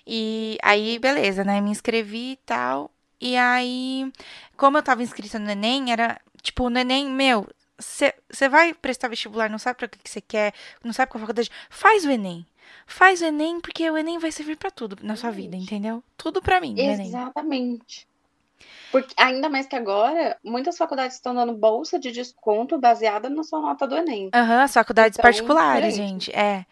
E 0.07 0.57
aí, 0.63 0.97
beleza, 0.99 1.43
né? 1.43 1.61
Me 1.61 1.69
inscrevi 1.69 2.31
e 2.33 2.35
tal. 2.37 2.91
E 3.21 3.35
aí, 3.35 4.11
como 4.55 4.77
eu 4.77 4.83
tava 4.83 5.03
inscrita 5.03 5.37
no 5.39 5.49
Enem, 5.49 5.91
era 5.91 6.19
tipo, 6.41 6.69
no 6.69 6.79
Enem, 6.79 7.09
meu, 7.09 7.47
você 7.77 8.49
vai 8.49 8.73
prestar 8.73 9.07
vestibular, 9.07 9.49
não 9.49 9.57
sabe 9.59 9.77
pra 9.77 9.87
que 9.87 9.97
que 9.99 10.09
você 10.09 10.21
quer, 10.21 10.53
não 10.83 10.93
sabe 10.93 11.11
qual 11.11 11.19
faculdade, 11.19 11.49
faz 11.69 12.05
o 12.05 12.09
Enem. 12.09 12.45
Faz 12.85 13.21
o 13.21 13.25
Enem, 13.25 13.59
porque 13.59 13.89
o 13.89 13.97
Enem 13.97 14.19
vai 14.19 14.31
servir 14.31 14.55
pra 14.55 14.71
tudo 14.71 14.97
na 15.01 15.15
sua 15.15 15.31
vida, 15.31 15.55
entendeu? 15.55 16.03
Tudo 16.17 16.41
pra 16.41 16.59
mim, 16.61 16.75
o 16.75 16.79
Enem. 16.79 17.07
Exatamente. 17.07 18.07
Porque 18.91 19.13
ainda 19.17 19.47
mais 19.49 19.67
que 19.67 19.75
agora, 19.75 20.37
muitas 20.43 20.77
faculdades 20.77 21.15
estão 21.15 21.33
dando 21.33 21.53
bolsa 21.53 21.99
de 21.99 22.11
desconto 22.11 22.77
baseada 22.79 23.29
na 23.29 23.43
sua 23.43 23.61
nota 23.61 23.87
do 23.87 23.95
Enem. 23.95 24.29
Aham, 24.33 24.63
as 24.63 24.73
faculdades 24.73 25.17
Então, 25.17 25.23
particulares, 25.23 25.93
diferente. 25.93 26.25
gente. 26.25 26.35
É, 26.35 26.65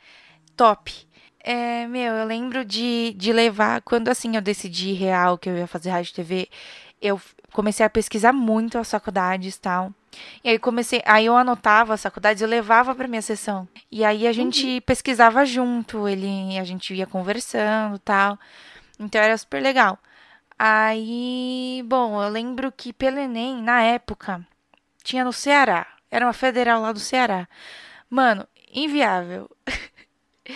top. 0.56 1.07
É, 1.50 1.88
meu, 1.88 2.14
eu 2.14 2.26
lembro 2.26 2.66
de, 2.66 3.14
de 3.16 3.32
levar, 3.32 3.82
quando 3.82 4.10
assim 4.10 4.36
eu 4.36 4.42
decidi 4.42 4.92
real 4.92 5.38
que 5.38 5.50
eu 5.50 5.56
ia 5.56 5.66
fazer 5.66 5.92
rádio 5.92 6.12
e 6.12 6.14
TV, 6.14 6.50
eu 7.02 7.22
comecei 7.54 7.86
a 7.86 7.90
pesquisar 7.90 8.34
muito 8.34 8.78
as 8.78 8.92
faculdades 8.92 9.56
e 9.56 9.62
tal. 9.62 9.94
E 10.44 10.50
aí 10.50 10.60
comecei, 10.60 11.02
aí 11.06 11.26
eu 11.26 11.38
anotava 11.38 11.94
as 11.94 12.04
faculdades, 12.04 12.42
eu 12.42 12.50
levava 12.50 12.94
pra 12.94 13.08
minha 13.08 13.22
sessão. 13.22 13.66
E 13.90 14.04
aí 14.04 14.28
a 14.28 14.34
gente 14.34 14.82
pesquisava 14.82 15.46
junto, 15.46 16.06
ele, 16.06 16.60
a 16.60 16.66
gente 16.66 16.94
ia 16.94 17.08
conversando 17.08 17.96
e 17.96 18.00
tal. 18.00 18.38
Então 19.00 19.22
era 19.22 19.38
super 19.38 19.64
legal. 19.64 19.98
Aí, 20.60 21.82
bom, 21.86 22.22
eu 22.22 22.30
lembro 22.30 22.74
que 22.74 22.92
pelo 22.92 23.20
Enem, 23.20 23.62
na 23.64 23.82
época, 23.84 24.46
tinha 25.02 25.24
no 25.24 25.32
Ceará. 25.32 25.88
Era 26.12 26.26
uma 26.26 26.34
federal 26.34 26.82
lá 26.82 26.92
do 26.92 27.00
Ceará. 27.00 27.48
Mano, 28.10 28.46
inviável. 28.74 29.50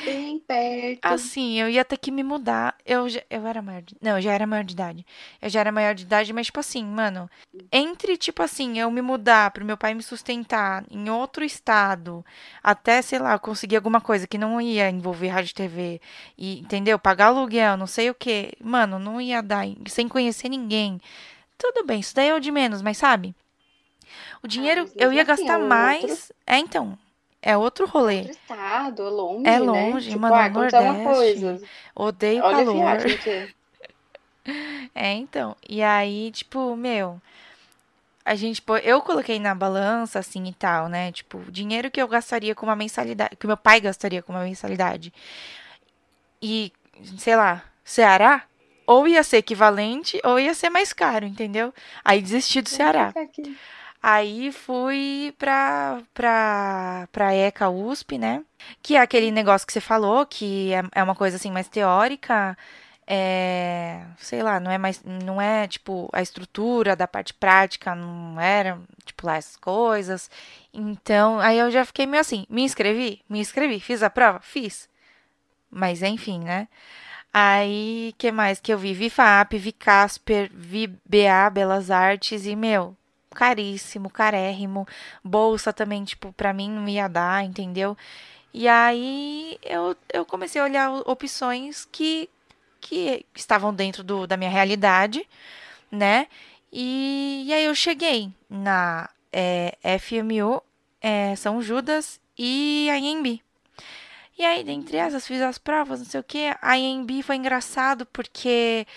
Bem 0.05 0.39
perto. 0.39 1.05
Assim, 1.05 1.59
eu 1.59 1.69
ia 1.69 1.83
ter 1.83 1.97
que 1.97 2.11
me 2.11 2.23
mudar. 2.23 2.75
Eu, 2.85 3.09
já, 3.09 3.21
eu 3.29 3.45
era 3.45 3.61
maior 3.61 3.81
de... 3.81 3.95
Não, 4.01 4.17
eu 4.17 4.21
já 4.21 4.31
era 4.31 4.47
maior 4.47 4.63
de 4.63 4.73
idade. 4.73 5.05
Eu 5.41 5.49
já 5.49 5.59
era 5.59 5.71
maior 5.71 5.93
de 5.93 6.03
idade, 6.03 6.31
mas, 6.31 6.45
tipo 6.45 6.59
assim, 6.59 6.83
mano, 6.85 7.29
entre, 7.71 8.15
tipo 8.15 8.41
assim, 8.41 8.79
eu 8.79 8.89
me 8.89 9.01
mudar 9.01 9.51
pro 9.51 9.65
meu 9.65 9.75
pai 9.77 9.93
me 9.93 10.01
sustentar 10.01 10.85
em 10.89 11.09
outro 11.09 11.43
estado, 11.43 12.25
até, 12.63 13.01
sei 13.01 13.19
lá, 13.19 13.37
conseguir 13.37 13.75
alguma 13.75 13.99
coisa 13.99 14.25
que 14.25 14.37
não 14.37 14.61
ia 14.61 14.89
envolver 14.89 15.27
rádio 15.27 15.51
e 15.51 15.55
TV, 15.55 16.01
e, 16.37 16.59
entendeu? 16.59 16.97
Pagar 16.97 17.27
aluguel, 17.27 17.75
não 17.75 17.87
sei 17.87 18.09
o 18.09 18.15
quê. 18.15 18.53
Mano, 18.63 18.97
não 18.97 19.19
ia 19.19 19.41
dar, 19.41 19.65
sem 19.87 20.07
conhecer 20.07 20.49
ninguém. 20.49 20.99
Tudo 21.57 21.85
bem, 21.85 21.99
isso 21.99 22.15
daí 22.15 22.29
é 22.29 22.35
o 22.35 22.39
de 22.39 22.51
menos, 22.51 22.81
mas 22.81 22.97
sabe? 22.97 23.35
O 24.43 24.47
dinheiro, 24.47 24.81
mas 24.83 24.93
eu 24.95 25.11
ia 25.11 25.19
mesmo 25.19 25.33
assim, 25.33 25.43
gastar 25.45 25.59
é 25.59 25.63
mais. 25.67 26.31
É, 26.45 26.57
então. 26.57 26.97
É 27.41 27.57
outro 27.57 27.87
rolê. 27.87 28.17
Outro 28.17 28.31
estado, 28.31 29.09
longe, 29.09 29.49
É 29.49 29.59
né? 29.59 29.65
longe, 29.65 30.09
Tipo, 30.09 30.21
mano, 30.21 30.35
ah, 30.35 30.45
aconteceu 30.45 30.81
uma 30.81 30.93
Nordeste. 30.93 31.67
Odeio 31.95 32.43
Olha 32.43 32.55
a 32.57 32.59
calor. 32.59 32.75
viagem 32.75 33.17
que 33.17 33.29
é. 33.29 33.49
É, 34.93 35.13
então. 35.13 35.55
E 35.69 35.81
aí, 35.83 36.31
tipo, 36.31 36.75
meu, 36.75 37.21
a 38.25 38.35
gente, 38.35 38.61
eu 38.83 39.01
coloquei 39.01 39.39
na 39.39 39.53
balança, 39.55 40.19
assim, 40.19 40.43
e 40.45 40.53
tal, 40.53 40.87
né? 40.87 41.11
Tipo, 41.11 41.39
o 41.39 41.51
dinheiro 41.51 41.89
que 41.89 42.01
eu 42.01 42.07
gastaria 42.07 42.53
com 42.53 42.65
uma 42.65 42.75
mensalidade, 42.75 43.35
que 43.35 43.47
meu 43.47 43.57
pai 43.57 43.79
gastaria 43.79 44.21
com 44.21 44.33
uma 44.33 44.43
mensalidade. 44.43 45.13
E, 46.41 46.71
sei 47.17 47.35
lá, 47.35 47.63
Ceará, 47.83 48.43
ou 48.85 49.07
ia 49.07 49.23
ser 49.23 49.37
equivalente, 49.37 50.19
ou 50.23 50.39
ia 50.39 50.53
ser 50.53 50.69
mais 50.69 50.91
caro, 50.93 51.25
entendeu? 51.25 51.73
Aí 52.03 52.21
desisti 52.21 52.61
do 52.61 52.69
Ceará. 52.69 53.13
Aí 54.01 54.51
fui 54.51 55.33
pra, 55.37 56.01
pra, 56.13 57.07
pra 57.11 57.35
ECA 57.35 57.69
USP, 57.69 58.17
né? 58.17 58.43
Que 58.81 58.95
é 58.95 58.99
aquele 59.01 59.31
negócio 59.31 59.65
que 59.67 59.73
você 59.73 59.81
falou, 59.81 60.25
que 60.25 60.73
é, 60.73 60.83
é 60.93 61.03
uma 61.03 61.15
coisa 61.15 61.37
assim 61.37 61.51
mais 61.51 61.67
teórica. 61.67 62.57
É, 63.05 64.03
sei 64.17 64.41
lá, 64.41 64.59
não 64.59 64.71
é 64.71 64.77
mais, 64.77 65.03
não 65.03 65.41
é 65.41 65.67
tipo 65.67 66.09
a 66.13 66.21
estrutura 66.21 66.95
da 66.95 67.07
parte 67.07 67.33
prática, 67.33 67.93
não 67.93 68.39
era 68.39 68.79
tipo 69.05 69.27
lá 69.27 69.35
essas 69.37 69.57
coisas. 69.57 70.29
Então, 70.73 71.39
aí 71.39 71.57
eu 71.59 71.69
já 71.71 71.85
fiquei 71.85 72.05
meio 72.07 72.21
assim, 72.21 72.45
me 72.49 72.63
inscrevi, 72.63 73.21
me 73.29 73.39
inscrevi, 73.39 73.79
fiz 73.79 74.01
a 74.03 74.09
prova, 74.09 74.39
fiz. 74.41 74.89
Mas 75.69 76.01
enfim, 76.03 76.39
né? 76.39 76.67
Aí, 77.33 78.13
que 78.17 78.31
mais 78.31 78.59
que 78.59 78.73
eu 78.73 78.77
vi? 78.77 78.93
Vi 78.93 79.09
FAP, 79.09 79.53
vi 79.57 79.71
Casper, 79.71 80.49
vi 80.53 80.87
BA, 80.87 81.49
Belas 81.51 81.89
Artes 81.91 82.45
e, 82.45 82.55
meu, 82.55 82.95
caríssimo, 83.33 84.09
carérrimo. 84.09 84.87
Bolsa 85.23 85.73
também, 85.73 86.03
tipo, 86.03 86.33
pra 86.33 86.53
mim 86.53 86.69
não 86.69 86.87
ia 86.87 87.07
dar, 87.07 87.43
entendeu? 87.43 87.97
E 88.53 88.67
aí 88.67 89.57
eu, 89.63 89.95
eu 90.13 90.25
comecei 90.25 90.61
a 90.61 90.65
olhar 90.65 90.91
opções 91.05 91.87
que, 91.91 92.29
que 92.79 93.25
estavam 93.35 93.73
dentro 93.73 94.03
do, 94.03 94.27
da 94.27 94.37
minha 94.37 94.49
realidade, 94.49 95.27
né? 95.91 96.27
E, 96.71 97.43
e 97.47 97.53
aí 97.53 97.65
eu 97.65 97.75
cheguei 97.75 98.31
na 98.49 99.09
é, 99.31 99.77
FMU, 99.99 100.61
é, 101.01 101.35
São 101.35 101.61
Judas 101.61 102.19
e 102.37 102.89
a 102.91 102.97
IMB. 102.97 103.41
E 104.37 104.45
aí, 104.45 104.63
dentre 104.63 104.97
essas, 104.97 105.27
fiz 105.27 105.41
as 105.41 105.57
provas, 105.57 105.99
não 105.99 106.05
sei 106.05 106.19
o 106.19 106.23
quê. 106.23 106.55
A 106.61 106.77
IMB 106.77 107.21
foi 107.21 107.35
engraçado 107.35 108.05
porque 108.07 108.87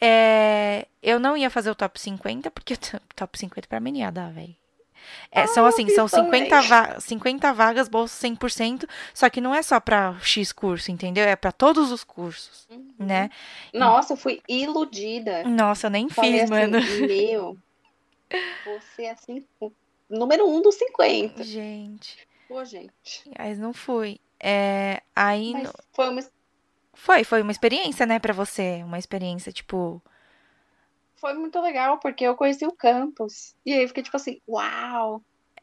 é, 0.00 0.86
eu 1.02 1.18
não 1.18 1.36
ia 1.36 1.50
fazer 1.50 1.70
o 1.70 1.74
top 1.74 2.00
50, 2.00 2.50
porque 2.50 2.74
o 2.74 2.78
top 3.16 3.38
50 3.38 3.66
pra 3.68 3.80
mim 3.80 3.98
ia 3.98 4.10
dar, 4.10 4.32
velho. 4.32 4.54
É, 5.32 5.46
são 5.46 5.64
Ah, 5.64 5.68
assim, 5.68 5.88
são 5.88 6.06
50, 6.06 6.48
também. 6.50 6.68
va 6.68 7.00
50 7.00 7.52
vagas, 7.52 7.88
bolsa 7.88 8.14
100%, 8.28 8.86
só 9.14 9.30
que 9.30 9.40
não 9.40 9.54
é 9.54 9.62
só 9.62 9.80
pra 9.80 10.16
X 10.20 10.52
curso, 10.52 10.90
entendeu? 10.90 11.24
É 11.24 11.34
pra 11.36 11.50
todos 11.52 11.90
os 11.90 12.04
cursos, 12.04 12.66
Uhum. 12.70 12.92
né? 12.98 13.30
Nossa, 13.72 14.12
eu 14.12 14.16
fui 14.16 14.42
iludida. 14.48 15.44
Nossa, 15.44 15.86
eu 15.86 15.90
nem 15.90 16.08
Falei 16.10 16.32
fiz, 16.32 16.42
assim, 16.42 16.50
mano. 16.50 16.78
meu, 17.06 17.56
você 18.64 19.04
é 19.04 19.10
assim, 19.12 19.44
número 20.10 20.46
um 20.46 20.60
dos 20.60 20.74
50. 20.74 21.42
Gente, 21.42 22.18
Pô, 22.46 22.64
gente. 22.64 23.22
mas 23.38 23.58
não 23.58 23.72
fui. 23.72 24.18
É, 24.40 25.02
aí 25.16 25.52
Mas 25.52 25.72
foi 25.92 26.08
uma, 26.10 26.22
foi, 26.98 27.24
foi 27.24 27.42
uma 27.42 27.52
experiência, 27.52 28.04
né, 28.04 28.18
pra 28.18 28.32
você, 28.32 28.82
uma 28.84 28.98
experiência, 28.98 29.52
tipo, 29.52 30.02
foi 31.16 31.34
muito 31.34 31.60
legal, 31.60 31.98
porque 31.98 32.24
eu 32.24 32.36
conheci 32.36 32.64
o 32.64 32.72
campus. 32.72 33.54
E 33.66 33.72
aí 33.72 33.82
eu 33.82 33.88
fiquei 33.88 34.02
tipo 34.02 34.16
assim, 34.16 34.40
uau, 34.48 35.20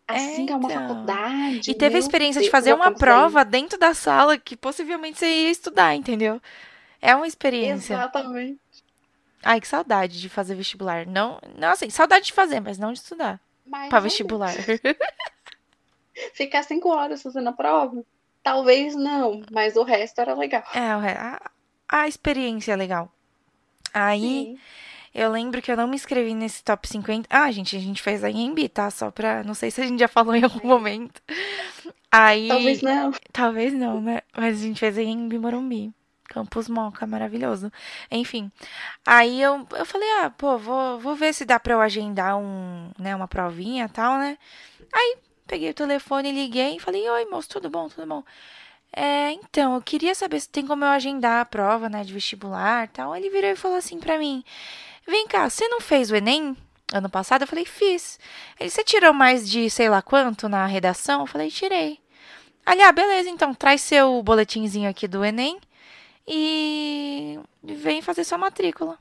assim 0.08 0.46
que 0.46 0.52
é 0.52 0.56
uma 0.56 0.70
então. 0.72 0.88
faculdade. 0.88 1.72
E 1.72 1.74
teve 1.74 1.96
a 1.96 2.00
experiência 2.00 2.42
de 2.42 2.46
Deus, 2.46 2.52
fazer 2.52 2.74
o 2.74 2.76
uma 2.76 2.90
daí. 2.90 3.00
prova 3.00 3.46
dentro 3.46 3.78
da 3.80 3.94
sala 3.94 4.38
que 4.38 4.58
possivelmente 4.58 5.18
você 5.20 5.28
ia 5.28 5.50
estudar, 5.52 5.96
entendeu? 5.96 6.42
É 7.02 7.16
uma 7.16 7.28
experiência. 7.28 7.94
Exatamente. 7.94 8.60
Ai, 9.44 9.62
que 9.62 9.68
saudade 9.68 10.20
de 10.20 10.28
fazer 10.28 10.56
vestibular. 10.56 11.06
Não, 11.06 11.40
não 11.58 11.70
assim, 11.70 11.90
saudade 11.90 12.26
de 12.26 12.34
fazer, 12.34 12.60
mas 12.60 12.78
não 12.78 12.92
de 12.92 13.00
estudar 13.00 13.40
Mas 13.66 13.90
pra 13.90 14.00
não 14.00 14.04
vestibular. 14.04 14.54
ficar 16.34 16.64
cinco 16.64 16.90
horas 16.90 17.22
fazendo 17.22 17.48
a 17.48 17.54
prova? 17.54 18.04
Talvez 18.46 18.96
não, 18.96 19.42
mas 19.52 19.76
o 19.76 19.82
resto 19.82 20.22
era 20.22 20.36
legal. 20.36 20.64
É, 20.72 20.80
a, 21.14 21.52
a 21.90 22.08
experiência 22.08 22.74
é 22.74 22.76
legal. 22.76 23.12
Aí, 23.92 24.22
Sim. 24.22 24.60
eu 25.16 25.32
lembro 25.32 25.64
que 25.64 25.72
eu 25.72 25.76
não 25.76 25.88
me 25.88 25.96
inscrevi 25.96 26.36
nesse 26.36 26.64
top 26.64 26.88
50. 26.88 27.28
Ah, 27.28 27.52
gente, 27.52 27.76
a 27.76 27.80
gente 27.80 28.04
fez 28.04 28.24
a 28.24 28.30
IMB, 28.30 28.70
tá? 28.70 28.92
Só 28.92 29.10
pra. 29.10 29.44
Não 29.44 29.56
sei 29.56 29.72
se 29.72 29.82
a 29.82 29.88
gente 29.88 30.00
já 30.00 30.08
falou 30.08 30.36
em 30.36 30.44
algum 30.44 30.68
momento. 30.68 31.20
Aí. 32.12 32.48
Talvez 32.48 32.84
não. 32.84 33.12
Talvez 33.34 33.74
não, 33.74 34.00
né? 34.00 34.22
Mas 34.38 34.60
a 34.60 34.62
gente 34.62 34.80
fez 34.80 34.96
aí 34.96 35.08
em 35.08 35.40
Morumbi. 35.40 35.92
Campus 36.30 36.70
Moca, 36.70 37.08
maravilhoso. 37.08 37.72
Enfim. 38.12 38.52
Aí 39.04 39.42
eu, 39.42 39.66
eu 39.76 39.86
falei, 39.88 40.08
ah, 40.22 40.30
pô, 40.30 40.56
vou, 40.60 41.00
vou 41.00 41.16
ver 41.16 41.34
se 41.34 41.46
dá 41.46 41.60
pra 41.60 41.74
eu 41.74 41.82
agendar 41.82 42.38
um, 42.38 42.92
né, 43.00 43.16
uma 43.16 43.28
provinha 43.28 43.86
e 43.86 43.90
tal, 43.90 44.20
né? 44.20 44.38
Aí 44.94 45.18
peguei 45.48 45.70
o 45.70 45.74
telefone, 45.74 46.32
liguei 46.32 46.78
e 46.78 46.80
falei, 46.80 47.08
oi, 47.10 47.26
moço, 47.26 47.50
tudo 47.50 47.70
bom, 47.70 47.88
tudo 47.90 48.08
bom? 48.08 48.24
É, 48.92 49.32
então, 49.32 49.76
eu 49.76 49.82
queria 49.82 50.16
saber 50.16 50.40
se 50.40 50.50
tem 50.50 50.66
como 50.66 50.86
eu 50.86 50.90
agendar 50.90 51.42
a 51.42 51.46
prova, 51.46 51.90
né, 51.90 52.04
de 52.04 52.14
vestibular 52.14 52.86
e 52.86 52.88
tal. 52.90 53.16
Ele 53.16 53.30
virou 53.30 53.52
e 53.52 53.56
falou 53.56 53.78
assim 53.78 54.00
pra 54.00 54.18
mim, 54.18 54.44
vem 55.06 55.28
cá, 55.28 55.50
você 55.50 55.68
não 55.68 55.82
fez 55.82 56.10
o 56.12 56.16
Enem 56.16 56.56
ano 56.94 57.10
passado? 57.10 57.42
Eu 57.42 57.48
falei, 57.48 57.66
fiz. 57.66 58.20
Ele, 58.60 58.70
você 58.70 58.84
tirou 58.84 59.14
mais 59.14 59.50
de 59.50 59.70
sei 59.70 59.90
lá 59.90 60.02
quanto 60.02 60.48
na 60.48 60.66
redação? 60.66 61.22
Eu 61.22 61.28
falei, 61.28 61.50
tirei. 61.50 62.00
Ali, 62.66 62.82
ah, 62.82 62.92
beleza, 62.92 63.30
então 63.30 63.54
traz 63.54 63.82
seu 63.82 64.24
boletinzinho 64.24 64.90
aqui 64.90 65.08
do 65.08 65.24
Enem 65.24 65.60
e 66.28 67.40
vem 67.62 68.02
fazer 68.02 68.24
sua 68.24 68.38
matrícula. 68.38 68.98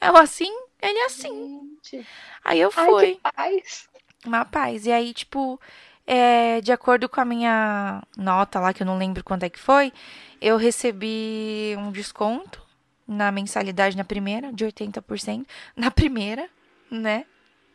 Eu 0.00 0.16
assim, 0.16 0.52
ele 0.82 0.98
assim. 1.00 1.78
Gente. 1.82 2.06
Aí 2.44 2.60
eu 2.60 2.70
Ai, 2.76 2.86
fui, 2.86 3.20
paz. 3.22 3.88
Uma 4.24 4.44
paz. 4.44 4.86
E 4.86 4.92
aí, 4.92 5.12
tipo, 5.12 5.60
é, 6.06 6.60
de 6.60 6.72
acordo 6.72 7.08
com 7.08 7.20
a 7.20 7.24
minha 7.24 8.02
nota 8.16 8.60
lá, 8.60 8.72
que 8.72 8.82
eu 8.82 8.86
não 8.86 8.98
lembro 8.98 9.24
quanto 9.24 9.44
é 9.44 9.48
que 9.48 9.58
foi, 9.58 9.92
eu 10.40 10.56
recebi 10.56 11.74
um 11.78 11.90
desconto 11.90 12.62
na 13.06 13.30
mensalidade 13.30 13.96
na 13.96 14.04
primeira, 14.04 14.52
de 14.52 14.64
80%. 14.64 15.46
Na 15.76 15.90
primeira, 15.90 16.48
né? 16.90 17.24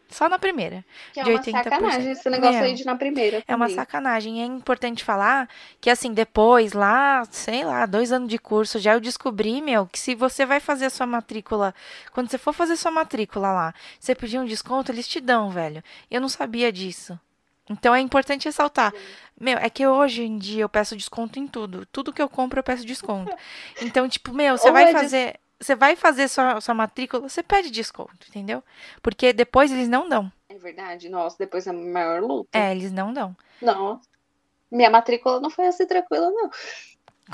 Só 0.09 0.27
na 0.27 0.39
primeira. 0.39 0.83
Que 1.13 1.19
é 1.19 1.23
de 1.23 1.29
uma 1.29 1.39
80%. 1.39 1.63
sacanagem 1.63 2.11
esse 2.11 2.29
negócio 2.29 2.55
Meu, 2.55 2.63
aí 2.63 2.73
de 2.73 2.85
na 2.85 2.95
primeira. 2.95 3.43
É 3.47 3.55
uma 3.55 3.65
também. 3.65 3.75
sacanagem. 3.75 4.39
E 4.39 4.41
é 4.41 4.45
importante 4.45 5.03
falar 5.03 5.47
que, 5.79 5.89
assim, 5.89 6.13
depois, 6.13 6.73
lá, 6.73 7.23
sei 7.29 7.63
lá, 7.63 7.85
dois 7.85 8.11
anos 8.11 8.27
de 8.27 8.39
curso, 8.39 8.79
já 8.79 8.93
eu 8.93 8.99
descobri, 8.99 9.61
meu, 9.61 9.85
que 9.85 9.99
se 9.99 10.15
você 10.15 10.45
vai 10.45 10.59
fazer 10.59 10.85
a 10.85 10.89
sua 10.89 11.05
matrícula, 11.05 11.75
quando 12.11 12.29
você 12.29 12.37
for 12.37 12.53
fazer 12.53 12.75
sua 12.75 12.91
matrícula 12.91 13.51
lá, 13.51 13.73
você 13.99 14.15
pedir 14.15 14.39
um 14.39 14.45
desconto, 14.45 14.91
eles 14.91 15.07
te 15.07 15.21
dão, 15.21 15.51
velho. 15.51 15.83
Eu 16.09 16.19
não 16.19 16.29
sabia 16.29 16.71
disso. 16.71 17.19
Então 17.69 17.93
é 17.93 17.99
importante 17.99 18.45
ressaltar. 18.45 18.91
Meu, 19.39 19.57
é 19.59 19.69
que 19.69 19.85
hoje 19.85 20.23
em 20.23 20.37
dia 20.37 20.63
eu 20.63 20.69
peço 20.69 20.95
desconto 20.95 21.37
em 21.39 21.47
tudo. 21.47 21.85
Tudo 21.91 22.11
que 22.11 22.21
eu 22.21 22.27
compro 22.27 22.59
eu 22.59 22.63
peço 22.63 22.85
desconto. 22.85 23.31
Então, 23.81 24.09
tipo, 24.09 24.33
meu, 24.33 24.57
você 24.57 24.71
vai 24.71 24.89
é 24.89 24.91
fazer. 24.91 25.39
Você 25.59 25.75
vai 25.75 25.95
fazer 25.95 26.27
sua, 26.27 26.61
sua 26.61 26.73
matrícula, 26.73 27.27
você 27.27 27.43
pede 27.43 27.69
desconto, 27.69 28.27
entendeu? 28.29 28.63
Porque 29.01 29.33
depois 29.33 29.71
eles 29.71 29.89
não 29.89 30.07
dão. 30.07 30.31
É 30.47 30.55
verdade. 30.55 31.09
Nossa, 31.09 31.35
depois 31.37 31.67
é 31.67 31.69
a 31.69 31.73
maior 31.73 32.21
luta. 32.21 32.57
É, 32.57 32.71
eles 32.71 32.91
não 32.91 33.13
dão. 33.13 33.35
Não. 33.61 33.99
Minha 34.71 34.89
matrícula 34.89 35.39
não 35.39 35.49
foi 35.49 35.67
assim 35.67 35.85
tranquila, 35.85 36.29
não. 36.31 36.49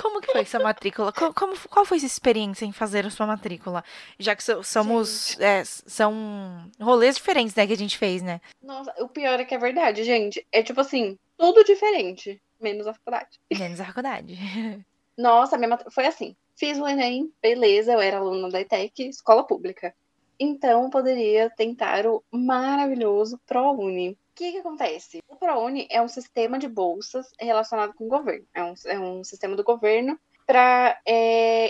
Como 0.02 0.20
que 0.20 0.32
foi 0.32 0.44
sua 0.44 0.60
matrícula? 0.60 1.14
Co- 1.14 1.34
Como, 1.34 1.56
qual 1.70 1.86
foi 1.86 2.00
sua 2.00 2.08
experiência 2.08 2.66
em 2.66 2.72
fazer 2.74 3.06
a 3.06 3.10
sua 3.10 3.26
matrícula? 3.28 3.84
Já 4.20 4.36
que 4.36 4.44
so- 4.44 4.62
somos, 4.64 5.40
é, 5.40 5.64
são 5.64 6.70
rolês 6.82 7.16
diferentes, 7.16 7.56
né, 7.56 7.66
que 7.66 7.74
a 7.74 7.78
gente 7.78 7.98
fez, 7.98 8.22
né? 8.22 8.42
Nossa, 8.62 8.94
o 9.00 9.08
pior 9.08 9.40
é 9.40 9.46
que 9.46 9.56
é 9.56 9.58
verdade, 9.58 10.04
gente. 10.04 10.46
É 10.52 10.62
tipo 10.64 10.82
assim, 10.82 11.18
tudo 11.38 11.64
diferente, 11.64 12.42
menos 12.60 12.88
a 12.88 12.94
faculdade. 12.94 13.40
Menos 13.58 13.80
a 13.80 13.86
faculdade. 13.86 14.38
Nossa, 15.18 15.58
minha 15.58 15.70
mat... 15.70 15.84
foi 15.90 16.06
assim. 16.08 16.36
Fiz 16.56 16.80
o 16.80 16.88
Enem, 16.88 17.34
beleza, 17.42 17.94
eu 17.94 18.00
era 18.00 18.18
aluna 18.18 18.50
da 18.50 18.62
ETEC, 18.62 19.10
escola 19.10 19.44
pública. 19.44 19.94
Então, 20.40 20.84
eu 20.84 20.90
poderia 20.90 21.50
tentar 21.50 22.06
o 22.08 22.24
maravilhoso 22.32 23.40
ProUni. 23.46 24.12
O 24.12 24.18
que 24.36 24.52
que 24.52 24.58
acontece? 24.60 25.22
O 25.28 25.36
ProUni 25.36 25.88
é 25.90 26.02
um 26.02 26.08
sistema 26.08 26.58
de 26.58 26.68
bolsas 26.68 27.28
relacionado 27.40 27.94
com 27.94 28.06
o 28.06 28.10
governo. 28.10 28.46
É 28.54 28.64
um, 28.64 28.74
é 28.86 29.00
um 29.00 29.24
sistema 29.24 29.56
do 29.56 29.64
governo 29.64 30.20
para 30.46 31.00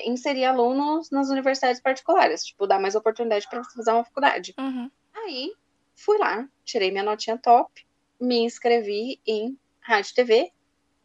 inserir 0.04 0.46
alunos 0.46 1.10
nas 1.10 1.30
universidades 1.30 1.82
particulares. 1.82 2.44
Tipo, 2.44 2.68
dar 2.68 2.80
mais 2.80 2.96
oportunidade 2.96 3.48
para 3.50 3.64
você 3.64 3.76
fazer 3.76 3.92
uma 3.92 4.04
faculdade. 4.04 4.54
Uhum. 4.60 4.90
Aí, 5.14 5.54
fui 5.96 6.18
lá, 6.18 6.48
tirei 6.64 6.92
minha 6.92 7.04
notinha 7.04 7.38
top, 7.38 7.86
me 8.20 8.40
inscrevi 8.40 9.20
em 9.26 9.58
Rádio 9.80 10.16
TV, 10.16 10.52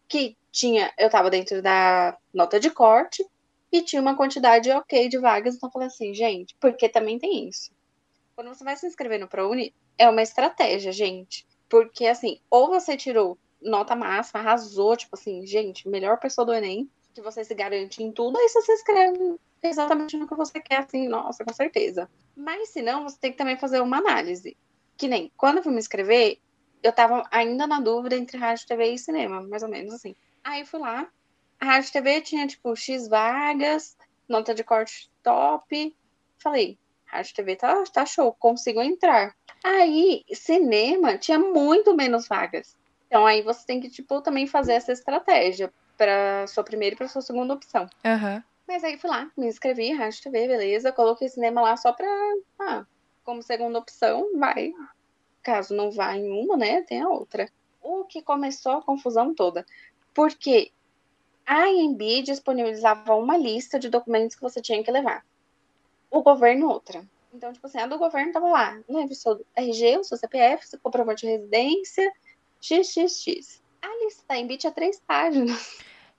que 0.09 0.37
tinha, 0.51 0.93
eu 0.99 1.09
tava 1.09 1.31
dentro 1.31 1.63
da 1.63 2.17
nota 2.35 2.59
de 2.59 2.71
corte 2.71 3.25
e 3.73 3.83
tinha 3.83 4.03
uma 4.03 4.17
quantidade 4.17 4.71
ok 4.71 5.09
de 5.09 5.19
vagas, 5.19 5.55
então 5.55 5.69
eu 5.69 5.73
falei 5.73 5.89
assim, 5.89 6.13
gente, 6.13 6.57
porque 6.61 6.89
também 6.89 7.19
tem 7.19 7.49
isso. 7.49 7.71
Quando 8.35 8.49
você 8.49 8.65
vai 8.65 8.77
se 8.77 8.87
inscrever 8.87 9.21
no 9.21 9.29
ProUni, 9.29 9.75
é 9.99 10.09
uma 10.09 10.23
estratégia, 10.23 10.93
gente. 10.93 11.47
Porque 11.69 12.07
assim, 12.07 12.41
ou 12.51 12.69
você 12.69 12.97
tirou 12.97 13.39
nota 13.61 13.95
máxima, 13.95 14.41
arrasou, 14.41 14.97
tipo 14.97 15.15
assim, 15.15 15.47
gente, 15.47 15.89
melhor 15.89 16.19
pessoa 16.19 16.45
do 16.45 16.55
Enem, 16.55 16.91
que 17.15 17.21
você 17.21 17.45
se 17.45 17.55
garante 17.55 18.03
em 18.03 18.11
tudo, 18.11 18.39
aí 18.39 18.49
você 18.49 18.63
se 18.63 18.73
inscreve 18.73 19.37
exatamente 19.63 20.17
no 20.17 20.27
que 20.27 20.35
você 20.35 20.61
quer, 20.61 20.79
assim, 20.79 21.07
nossa, 21.09 21.45
com 21.45 21.53
certeza. 21.53 22.09
Mas 22.37 22.71
se 22.71 22.81
não, 22.81 23.03
você 23.03 23.19
tem 23.19 23.33
que 23.33 23.39
também 23.39 23.59
fazer 23.59 23.81
uma 23.81 23.99
análise. 23.99 24.57
Que 24.97 25.07
nem, 25.09 25.31
quando 25.37 25.59
eu 25.59 25.63
fui 25.63 25.73
me 25.73 25.79
inscrever, 25.79 26.39
eu 26.83 26.93
tava 26.93 27.23
ainda 27.31 27.67
na 27.67 27.81
dúvida 27.81 28.17
entre 28.17 28.39
rádio, 28.39 28.67
TV 28.67 28.95
e 28.95 28.99
cinema, 28.99 29.43
mais 29.43 29.63
ou 29.63 29.69
menos 29.69 29.93
assim. 29.93 30.15
Aí 30.43 30.65
fui 30.65 30.81
lá, 30.81 31.09
a 31.61 31.65
rádio 31.67 31.93
TV 31.93 32.21
tinha, 32.23 32.47
tipo, 32.47 32.75
X 32.75 33.07
vagas, 33.07 33.97
nota 34.29 34.55
de 34.55 34.65
corte 34.65 35.11
top. 35.23 35.95
Falei, 36.39 36.79
rádio 37.05 37.35
TV 37.35 37.57
tá, 37.57 37.85
tá 37.93 38.07
show, 38.07 38.33
consigo 38.33 38.81
entrar. 38.81 39.37
Aí, 39.63 40.25
cinema 40.33 41.19
tinha 41.19 41.39
muito 41.39 41.95
menos 41.95 42.27
vagas. 42.27 42.77
Então 43.07 43.27
aí 43.27 43.43
você 43.43 43.67
tem 43.67 43.81
que, 43.81 43.91
tipo, 43.91 44.23
também 44.23 44.47
fazer 44.47 44.75
essa 44.75 44.93
estratégia 44.93 45.73
para 45.99 46.47
sua 46.47 46.65
primeira 46.65 46.95
e 46.95 46.97
para 46.97 47.09
sua 47.09 47.21
segunda 47.21 47.53
opção. 47.53 47.87
Aham. 48.05 48.43
Mas 48.67 48.85
aí 48.85 48.97
fui 48.97 49.11
lá, 49.11 49.29
me 49.37 49.49
inscrevi, 49.49 49.93
rádio 49.93 50.23
TV, 50.23 50.47
beleza. 50.47 50.93
Coloquei 50.93 51.29
cinema 51.29 51.61
lá 51.61 51.77
só 51.77 51.93
pra. 51.93 52.07
Ah, 52.59 52.87
como 53.25 53.43
segunda 53.43 53.81
opção, 53.81 54.31
vai. 54.39 54.73
Caso 55.43 55.75
não 55.75 55.91
vá 55.91 56.17
em 56.17 56.31
uma, 56.31 56.57
né? 56.57 56.83
Tem 56.83 57.03
a 57.03 57.09
outra. 57.09 57.49
O 57.83 58.05
que 58.05 58.23
começou 58.23 58.73
a 58.73 58.83
confusão 58.83 59.35
toda. 59.35 59.67
Porque 60.15 60.71
a 61.47 61.69
IMB 61.69 62.23
disponibilizava 62.23 63.15
uma 63.15 63.37
lista 63.37 63.79
de 63.79 63.89
documentos 63.89 64.37
que 64.37 64.43
você 64.43 64.61
tinha 64.61 64.83
que 64.83 64.91
levar. 64.91 65.25
O 66.11 66.23
governo, 66.23 66.69
outra. 66.69 67.05
Então, 67.33 67.53
tipo 67.53 67.67
assim, 67.67 67.79
a 67.79 67.87
do 67.87 67.99
governo 67.99 68.33
tava 68.33 68.49
lá. 68.49 68.79
Leve 68.89 69.13
o 69.13 69.17
seu 69.17 69.45
RG, 69.57 69.99
o 69.99 70.05
seu 70.05 70.17
CPF, 70.19 70.67
seu 70.69 70.79
comprovante 70.81 71.25
de 71.27 71.33
residência, 71.33 72.13
xxx. 72.61 73.61
A 73.83 74.05
lista 74.05 74.23
da 74.29 74.37
IMB 74.39 74.57
tinha 74.57 74.73
três 74.73 75.01
páginas. 75.07 75.79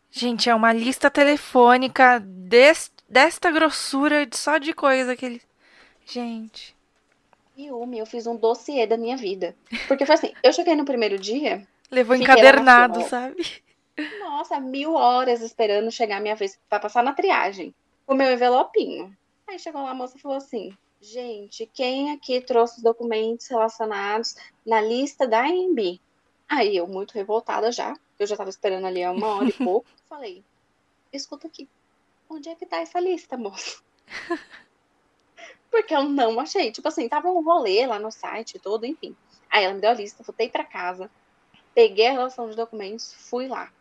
Gente, 0.10 0.49
é 0.49 0.55
uma 0.55 0.73
lista 0.73 1.10
telefônica 1.10 2.19
des- 2.19 2.91
desta 3.07 3.49
grossura 3.51 4.27
só 4.34 4.57
de 4.57 4.73
coisa 4.73 5.15
que 5.15 5.25
ele. 5.25 5.41
Gente. 6.05 6.75
Yumi, 7.57 7.99
eu 7.99 8.05
fiz 8.05 8.25
um 8.27 8.36
dossiê 8.36 8.88
da 8.88 8.97
minha 8.97 9.15
vida. 9.15 9.55
Porque 9.88 10.05
foi 10.05 10.15
assim, 10.15 10.34
eu 10.43 10.51
cheguei 10.51 10.75
no 10.75 10.86
primeiro 10.86 11.17
dia, 11.19 11.65
Levou 11.89 12.15
encadernado, 12.15 13.01
sabe? 13.10 13.62
Nossa, 14.19 14.59
mil 14.59 14.93
horas 14.93 15.41
esperando 15.41 15.91
chegar 15.91 16.17
a 16.17 16.21
minha 16.21 16.35
vez 16.35 16.59
pra 16.69 16.79
passar 16.79 17.03
na 17.03 17.13
triagem. 17.13 17.73
O 18.07 18.13
meu 18.13 18.31
envelopinho. 18.31 19.15
Aí 19.47 19.59
chegou 19.59 19.81
lá, 19.81 19.91
a 19.91 19.95
moça 19.95 20.17
falou 20.17 20.37
assim: 20.37 20.75
gente, 21.01 21.65
quem 21.73 22.11
aqui 22.11 22.39
trouxe 22.41 22.77
os 22.77 22.83
documentos 22.83 23.47
relacionados 23.47 24.35
na 24.65 24.81
lista 24.81 25.27
da 25.27 25.41
AMB? 25.41 25.99
Aí 26.47 26.75
eu, 26.75 26.87
muito 26.87 27.13
revoltada 27.13 27.71
já, 27.71 27.97
eu 28.19 28.27
já 28.27 28.35
tava 28.35 28.49
esperando 28.49 28.85
ali 28.85 29.03
há 29.03 29.11
uma 29.11 29.27
hora 29.27 29.49
e 29.49 29.53
pouco, 29.63 29.87
falei, 30.07 30.43
escuta 31.11 31.47
aqui, 31.47 31.67
onde 32.29 32.49
é 32.49 32.55
que 32.55 32.65
tá 32.65 32.77
essa 32.77 32.99
lista, 32.99 33.37
moço? 33.37 33.83
Porque 35.71 35.95
eu 35.95 36.03
não 36.03 36.39
achei. 36.39 36.71
Tipo 36.71 36.89
assim, 36.89 37.07
tava 37.07 37.29
um 37.29 37.41
rolê 37.41 37.87
lá 37.87 37.97
no 37.97 38.11
site 38.11 38.59
todo, 38.59 38.85
enfim. 38.85 39.15
Aí 39.49 39.63
ela 39.63 39.73
me 39.73 39.81
deu 39.81 39.89
a 39.89 39.93
lista, 39.93 40.23
voltei 40.23 40.49
para 40.49 40.65
casa, 40.65 41.09
peguei 41.73 42.07
a 42.07 42.11
relação 42.11 42.49
de 42.49 42.55
documentos, 42.55 43.13
fui 43.13 43.47
lá. 43.47 43.71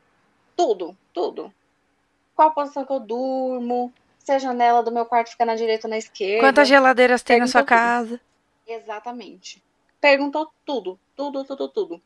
Tudo, 0.60 0.94
tudo. 1.14 1.54
Qual 2.34 2.52
posição 2.52 2.84
que 2.84 2.92
eu 2.92 3.00
durmo, 3.00 3.90
se 4.18 4.30
a 4.30 4.38
janela 4.38 4.82
do 4.82 4.92
meu 4.92 5.06
quarto 5.06 5.30
fica 5.30 5.46
na 5.46 5.54
direita 5.54 5.86
ou 5.86 5.90
na 5.90 5.96
esquerda. 5.96 6.46
Quantas 6.46 6.68
geladeiras 6.68 7.22
tem 7.22 7.38
na 7.38 7.46
sua 7.46 7.64
casa? 7.64 8.18
Tudo. 8.18 8.20
Exatamente. 8.66 9.64
Perguntou 9.98 10.52
tudo, 10.66 11.00
tudo, 11.16 11.44
tudo, 11.44 11.66
tudo. 11.66 12.02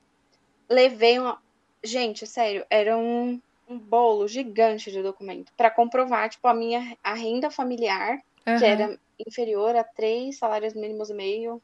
Levei 0.68 1.18
uma. 1.18 1.42
Gente, 1.82 2.28
sério, 2.28 2.64
era 2.70 2.96
um, 2.96 3.40
um 3.68 3.76
bolo 3.76 4.28
gigante 4.28 4.92
de 4.92 5.02
documento 5.02 5.52
para 5.56 5.68
comprovar, 5.68 6.28
tipo, 6.28 6.46
a 6.46 6.54
minha 6.54 6.96
a 7.02 7.12
renda 7.12 7.50
familiar, 7.50 8.22
uhum. 8.46 8.56
que 8.56 8.64
era 8.64 9.00
inferior 9.26 9.74
a 9.74 9.82
três 9.82 10.38
salários 10.38 10.74
mínimos 10.74 11.10
e 11.10 11.14
meio 11.14 11.60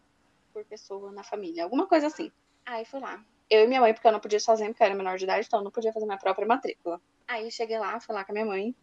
por 0.53 0.65
pessoa 0.65 1.13
na 1.13 1.23
família. 1.23 1.63
Alguma 1.63 1.87
coisa 1.87 2.09
assim. 2.09 2.33
Aí 2.67 2.85
fui 2.85 2.99
lá. 2.99 3.25
Eu 3.51 3.65
e 3.65 3.67
minha 3.67 3.81
mãe, 3.81 3.93
porque 3.93 4.07
eu 4.07 4.13
não 4.13 4.21
podia 4.21 4.39
sozinha, 4.39 4.71
porque 4.71 4.83
eu 4.83 4.87
era 4.87 4.95
menor 4.95 5.19
de 5.19 5.25
idade, 5.25 5.47
então 5.47 5.61
eu 5.61 5.65
não 5.65 5.71
podia 5.71 5.93
fazer 5.93 6.07
minha 6.07 6.19
própria 6.19 6.47
matrícula. 6.47 7.01
Aí 7.27 7.51
cheguei 7.51 7.79
lá, 7.79 7.99
fui 8.01 8.15
lá 8.15 8.25
com 8.25 8.31
a 8.31 8.35
minha 8.35 8.47
mãe. 8.47 8.75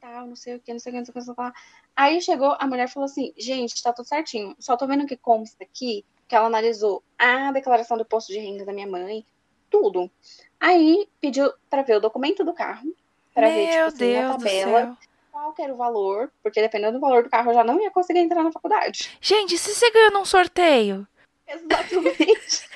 Tal, 0.00 0.26
não 0.26 0.36
sei 0.36 0.56
o 0.56 0.60
que, 0.60 0.72
não 0.72 0.80
sei 0.80 0.90
o 0.90 0.94
que, 0.94 0.98
não 0.98 1.04
sei 1.04 1.10
o 1.10 1.12
que, 1.12 1.18
não 1.18 1.34
sei 1.36 1.44
o 1.46 1.52
que. 1.52 1.58
Aí 1.94 2.20
chegou, 2.20 2.56
a 2.58 2.66
mulher 2.66 2.88
falou 2.88 3.04
assim: 3.04 3.32
gente, 3.36 3.82
tá 3.82 3.92
tudo 3.92 4.06
certinho. 4.06 4.56
Só 4.58 4.76
tô 4.76 4.86
vendo 4.86 5.06
que 5.06 5.16
consta 5.16 5.62
aqui 5.62 6.04
que 6.28 6.34
ela 6.34 6.46
analisou 6.46 7.02
a 7.18 7.52
declaração 7.52 7.96
do 7.96 8.04
posto 8.04 8.32
de 8.32 8.38
renda 8.38 8.64
da 8.64 8.72
minha 8.72 8.86
mãe, 8.86 9.24
tudo. 9.70 10.10
Aí 10.58 11.08
pediu 11.20 11.52
para 11.70 11.82
ver 11.82 11.96
o 11.96 12.00
documento 12.00 12.44
do 12.44 12.52
carro, 12.52 12.94
para 13.34 13.48
ver 13.48 13.68
tipo, 13.68 13.82
assim, 13.82 13.96
Deus 13.98 14.24
a 14.24 14.32
tabela, 14.32 14.98
qual 15.30 15.52
que 15.52 15.62
era 15.62 15.72
o 15.72 15.76
valor, 15.76 16.32
porque 16.42 16.60
dependendo 16.60 16.94
do 16.94 17.00
valor 17.00 17.22
do 17.22 17.30
carro 17.30 17.50
eu 17.50 17.54
já 17.54 17.62
não 17.62 17.80
ia 17.80 17.90
conseguir 17.90 18.20
entrar 18.20 18.42
na 18.42 18.52
faculdade. 18.52 19.16
Gente, 19.20 19.56
se 19.58 19.74
você 19.74 19.90
ganhou 19.90 20.12
num 20.12 20.24
sorteio? 20.24 21.06
Exatamente. 21.46 22.68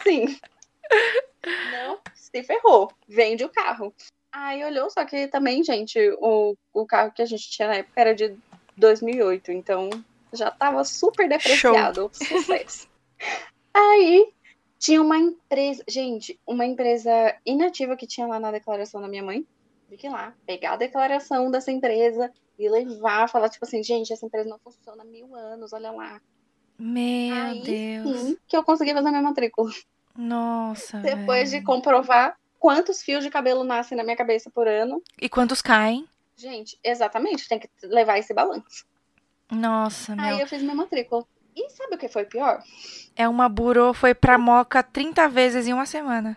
Assim, 0.00 0.38
não 1.72 2.00
se 2.14 2.42
ferrou, 2.42 2.90
vende 3.08 3.44
o 3.44 3.48
carro. 3.48 3.94
Aí 4.32 4.64
olhou, 4.64 4.88
só 4.90 5.04
que 5.04 5.26
também, 5.28 5.62
gente, 5.64 5.98
o, 6.20 6.56
o 6.72 6.86
carro 6.86 7.12
que 7.12 7.22
a 7.22 7.26
gente 7.26 7.50
tinha 7.50 7.68
na 7.68 7.74
época 7.76 8.00
era 8.00 8.14
de 8.14 8.36
2008, 8.76 9.50
então 9.50 9.90
já 10.32 10.50
tava 10.50 10.84
super 10.84 11.28
depreciado. 11.28 12.10
Show. 12.12 12.38
Sucesso. 12.38 12.88
Aí 13.74 14.32
tinha 14.78 15.02
uma 15.02 15.18
empresa, 15.18 15.84
gente, 15.88 16.38
uma 16.46 16.64
empresa 16.64 17.10
inativa 17.44 17.96
que 17.96 18.06
tinha 18.06 18.26
lá 18.26 18.38
na 18.38 18.52
declaração 18.52 19.00
da 19.00 19.08
minha 19.08 19.22
mãe. 19.22 19.46
Fique 19.88 20.08
lá, 20.08 20.34
pegar 20.46 20.74
a 20.74 20.76
declaração 20.76 21.50
dessa 21.50 21.72
empresa 21.72 22.32
e 22.56 22.68
levar, 22.68 23.28
falar, 23.28 23.48
tipo 23.48 23.64
assim, 23.64 23.82
gente, 23.82 24.12
essa 24.12 24.24
empresa 24.24 24.48
não 24.48 24.58
funciona 24.58 25.02
há 25.02 25.04
mil 25.04 25.34
anos, 25.34 25.72
olha 25.72 25.90
lá. 25.90 26.20
Meu 26.80 27.34
Aí, 27.34 27.62
Deus. 27.62 28.20
Sim, 28.20 28.36
que 28.48 28.56
eu 28.56 28.64
consegui 28.64 28.94
fazer 28.94 29.10
minha 29.10 29.22
matrícula. 29.22 29.70
Nossa. 30.16 30.98
Depois 30.98 31.50
velho. 31.50 31.60
de 31.60 31.66
comprovar 31.66 32.36
quantos 32.58 33.02
fios 33.02 33.22
de 33.22 33.28
cabelo 33.28 33.62
nascem 33.62 33.96
na 33.96 34.02
minha 34.02 34.16
cabeça 34.16 34.50
por 34.50 34.66
ano. 34.66 35.02
E 35.20 35.28
quantos 35.28 35.60
caem? 35.60 36.08
Gente, 36.34 36.78
exatamente, 36.82 37.46
tem 37.46 37.58
que 37.58 37.68
levar 37.82 38.18
esse 38.18 38.32
balanço. 38.32 38.86
Nossa, 39.50 40.16
meu. 40.16 40.24
Aí 40.24 40.40
eu 40.40 40.46
fiz 40.46 40.62
minha 40.62 40.74
matrícula. 40.74 41.26
E 41.54 41.68
sabe 41.68 41.96
o 41.96 41.98
que 41.98 42.08
foi 42.08 42.24
pior? 42.24 42.62
É 43.14 43.28
uma 43.28 43.48
burô, 43.48 43.92
foi 43.92 44.14
pra 44.14 44.38
moca 44.38 44.82
30 44.82 45.28
vezes 45.28 45.66
em 45.66 45.74
uma 45.74 45.84
semana. 45.84 46.36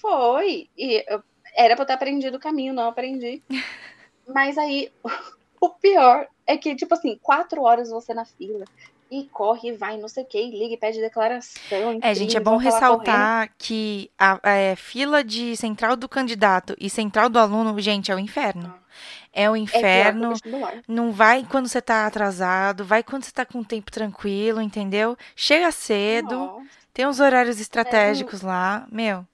Foi. 0.00 0.68
E 0.76 1.02
eu, 1.08 1.22
era 1.56 1.74
pra 1.74 1.84
eu 1.84 1.86
ter 1.86 1.92
aprendido 1.94 2.36
o 2.36 2.40
caminho, 2.40 2.74
não 2.74 2.88
aprendi. 2.88 3.42
Mas 4.28 4.58
aí, 4.58 4.92
o 5.60 5.70
pior 5.70 6.28
é 6.46 6.58
que, 6.58 6.76
tipo 6.76 6.92
assim, 6.92 7.18
quatro 7.22 7.62
horas 7.62 7.88
você 7.88 8.12
na 8.12 8.26
fila. 8.26 8.66
E 9.10 9.24
corre, 9.24 9.72
vai, 9.72 9.96
não 9.96 10.08
sei 10.08 10.22
o 10.22 10.26
que, 10.26 10.50
liga 10.50 10.74
e 10.74 10.76
pede 10.76 11.00
declaração. 11.00 11.62
É, 12.02 12.14
gente, 12.14 12.36
é 12.36 12.40
bom 12.40 12.56
ressaltar 12.58 13.50
que 13.56 14.10
a, 14.18 14.38
é, 14.42 14.76
fila 14.76 15.24
de 15.24 15.56
central 15.56 15.96
do 15.96 16.08
candidato 16.08 16.76
e 16.78 16.90
central 16.90 17.30
do 17.30 17.38
aluno, 17.38 17.78
gente, 17.80 18.10
é 18.10 18.14
o 18.14 18.18
inferno. 18.18 18.74
Ah. 18.74 18.88
É 19.32 19.48
o 19.48 19.56
é 19.56 19.58
inferno. 19.58 20.32
É 20.32 20.82
não 20.86 21.12
vai 21.12 21.46
quando 21.48 21.68
você 21.68 21.80
tá 21.80 22.06
atrasado, 22.06 22.84
vai 22.84 23.02
quando 23.02 23.24
você 23.24 23.32
tá 23.32 23.46
com 23.46 23.60
o 23.60 23.64
tempo 23.64 23.90
tranquilo, 23.90 24.60
entendeu? 24.60 25.16
Chega 25.36 25.70
cedo, 25.70 26.34
Nossa. 26.34 26.66
tem 26.92 27.06
uns 27.06 27.20
horários 27.20 27.60
estratégicos 27.60 28.42
é, 28.42 28.46
lá. 28.46 28.86
Meu, 28.90 29.24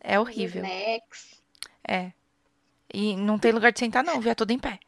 é 0.00 0.18
horrível. 0.18 0.62
Snacks. 0.62 1.40
É. 1.86 2.12
E 2.92 3.16
não 3.16 3.38
tem 3.38 3.52
lugar 3.52 3.72
de 3.72 3.78
sentar, 3.78 4.04
não, 4.04 4.20
viu? 4.20 4.30
É 4.30 4.34
tudo 4.34 4.50
em 4.50 4.58
pé. 4.58 4.78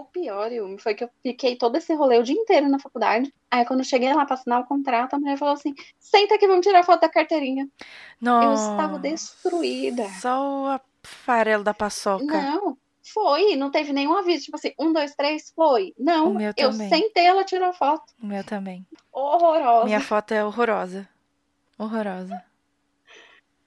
O 0.00 0.04
pior, 0.06 0.50
Yumi, 0.50 0.80
foi 0.80 0.94
que 0.94 1.04
eu 1.04 1.10
fiquei 1.22 1.56
todo 1.56 1.76
esse 1.76 1.92
rolê 1.94 2.18
o 2.18 2.22
dia 2.22 2.34
inteiro 2.34 2.70
na 2.70 2.78
faculdade. 2.78 3.30
Aí 3.50 3.66
quando 3.66 3.80
eu 3.80 3.84
cheguei 3.84 4.10
lá 4.14 4.24
pra 4.24 4.34
assinar 4.34 4.62
o 4.62 4.66
contrato, 4.66 5.12
a 5.12 5.18
mulher 5.18 5.36
falou 5.36 5.52
assim: 5.52 5.74
senta 5.98 6.36
aqui, 6.36 6.46
vamos 6.46 6.64
tirar 6.64 6.82
foto 6.82 7.02
da 7.02 7.08
carteirinha. 7.08 7.68
Nossa. 8.18 8.64
Eu 8.64 8.70
estava 8.70 8.98
destruída. 8.98 10.08
Só 10.18 10.76
o 10.76 10.80
farelo 11.02 11.62
da 11.62 11.74
paçoca. 11.74 12.24
Não, 12.24 12.78
foi, 13.12 13.56
não 13.56 13.70
teve 13.70 13.92
nenhum 13.92 14.16
aviso, 14.16 14.44
tipo 14.44 14.56
assim, 14.56 14.72
um, 14.80 14.90
dois, 14.90 15.14
três, 15.14 15.52
foi. 15.54 15.92
Não, 15.98 16.40
eu 16.56 16.72
sentei, 16.72 17.26
ela 17.26 17.44
tirou 17.44 17.72
foto. 17.74 18.04
O 18.22 18.26
meu 18.26 18.42
também. 18.42 18.86
Horrorosa. 19.12 19.84
Minha 19.84 20.00
foto 20.00 20.32
é 20.32 20.42
horrorosa. 20.42 21.06
Horrorosa. 21.78 22.42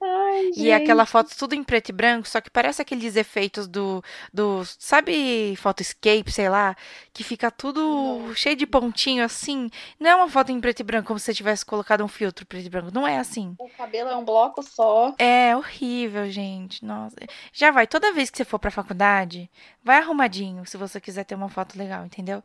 Ai, 0.06 0.50
e 0.54 0.72
aquela 0.72 1.06
foto 1.06 1.34
tudo 1.36 1.54
em 1.54 1.64
preto 1.64 1.88
e 1.88 1.92
branco, 1.92 2.28
só 2.28 2.40
que 2.40 2.50
parece 2.50 2.82
aqueles 2.82 3.16
efeitos 3.16 3.66
do, 3.66 4.02
do 4.32 4.62
sabe, 4.78 5.56
photoscape, 5.56 6.30
sei 6.30 6.48
lá, 6.48 6.76
que 7.12 7.24
fica 7.24 7.50
tudo 7.50 7.80
não. 7.80 8.34
cheio 8.34 8.54
de 8.54 8.66
pontinho 8.66 9.24
assim. 9.24 9.70
Não 9.98 10.10
é 10.10 10.14
uma 10.14 10.28
foto 10.28 10.52
em 10.52 10.60
preto 10.60 10.80
e 10.80 10.82
branco 10.84 11.08
como 11.08 11.18
se 11.18 11.26
você 11.26 11.34
tivesse 11.34 11.64
colocado 11.64 12.04
um 12.04 12.08
filtro 12.08 12.44
preto 12.44 12.66
e 12.66 12.70
branco, 12.70 12.90
não 12.92 13.06
é 13.06 13.18
assim. 13.18 13.54
O 13.58 13.68
cabelo 13.70 14.10
é 14.10 14.16
um 14.16 14.24
bloco 14.24 14.62
só. 14.62 15.14
É 15.18 15.56
horrível, 15.56 16.30
gente. 16.30 16.84
Nossa. 16.84 17.16
Já 17.52 17.70
vai, 17.70 17.86
toda 17.86 18.12
vez 18.12 18.28
que 18.28 18.36
você 18.36 18.44
for 18.44 18.58
pra 18.58 18.70
faculdade, 18.70 19.50
vai 19.82 19.98
arrumadinho, 19.98 20.66
se 20.66 20.76
você 20.76 21.00
quiser 21.00 21.24
ter 21.24 21.34
uma 21.34 21.48
foto 21.48 21.78
legal, 21.78 22.04
entendeu? 22.04 22.42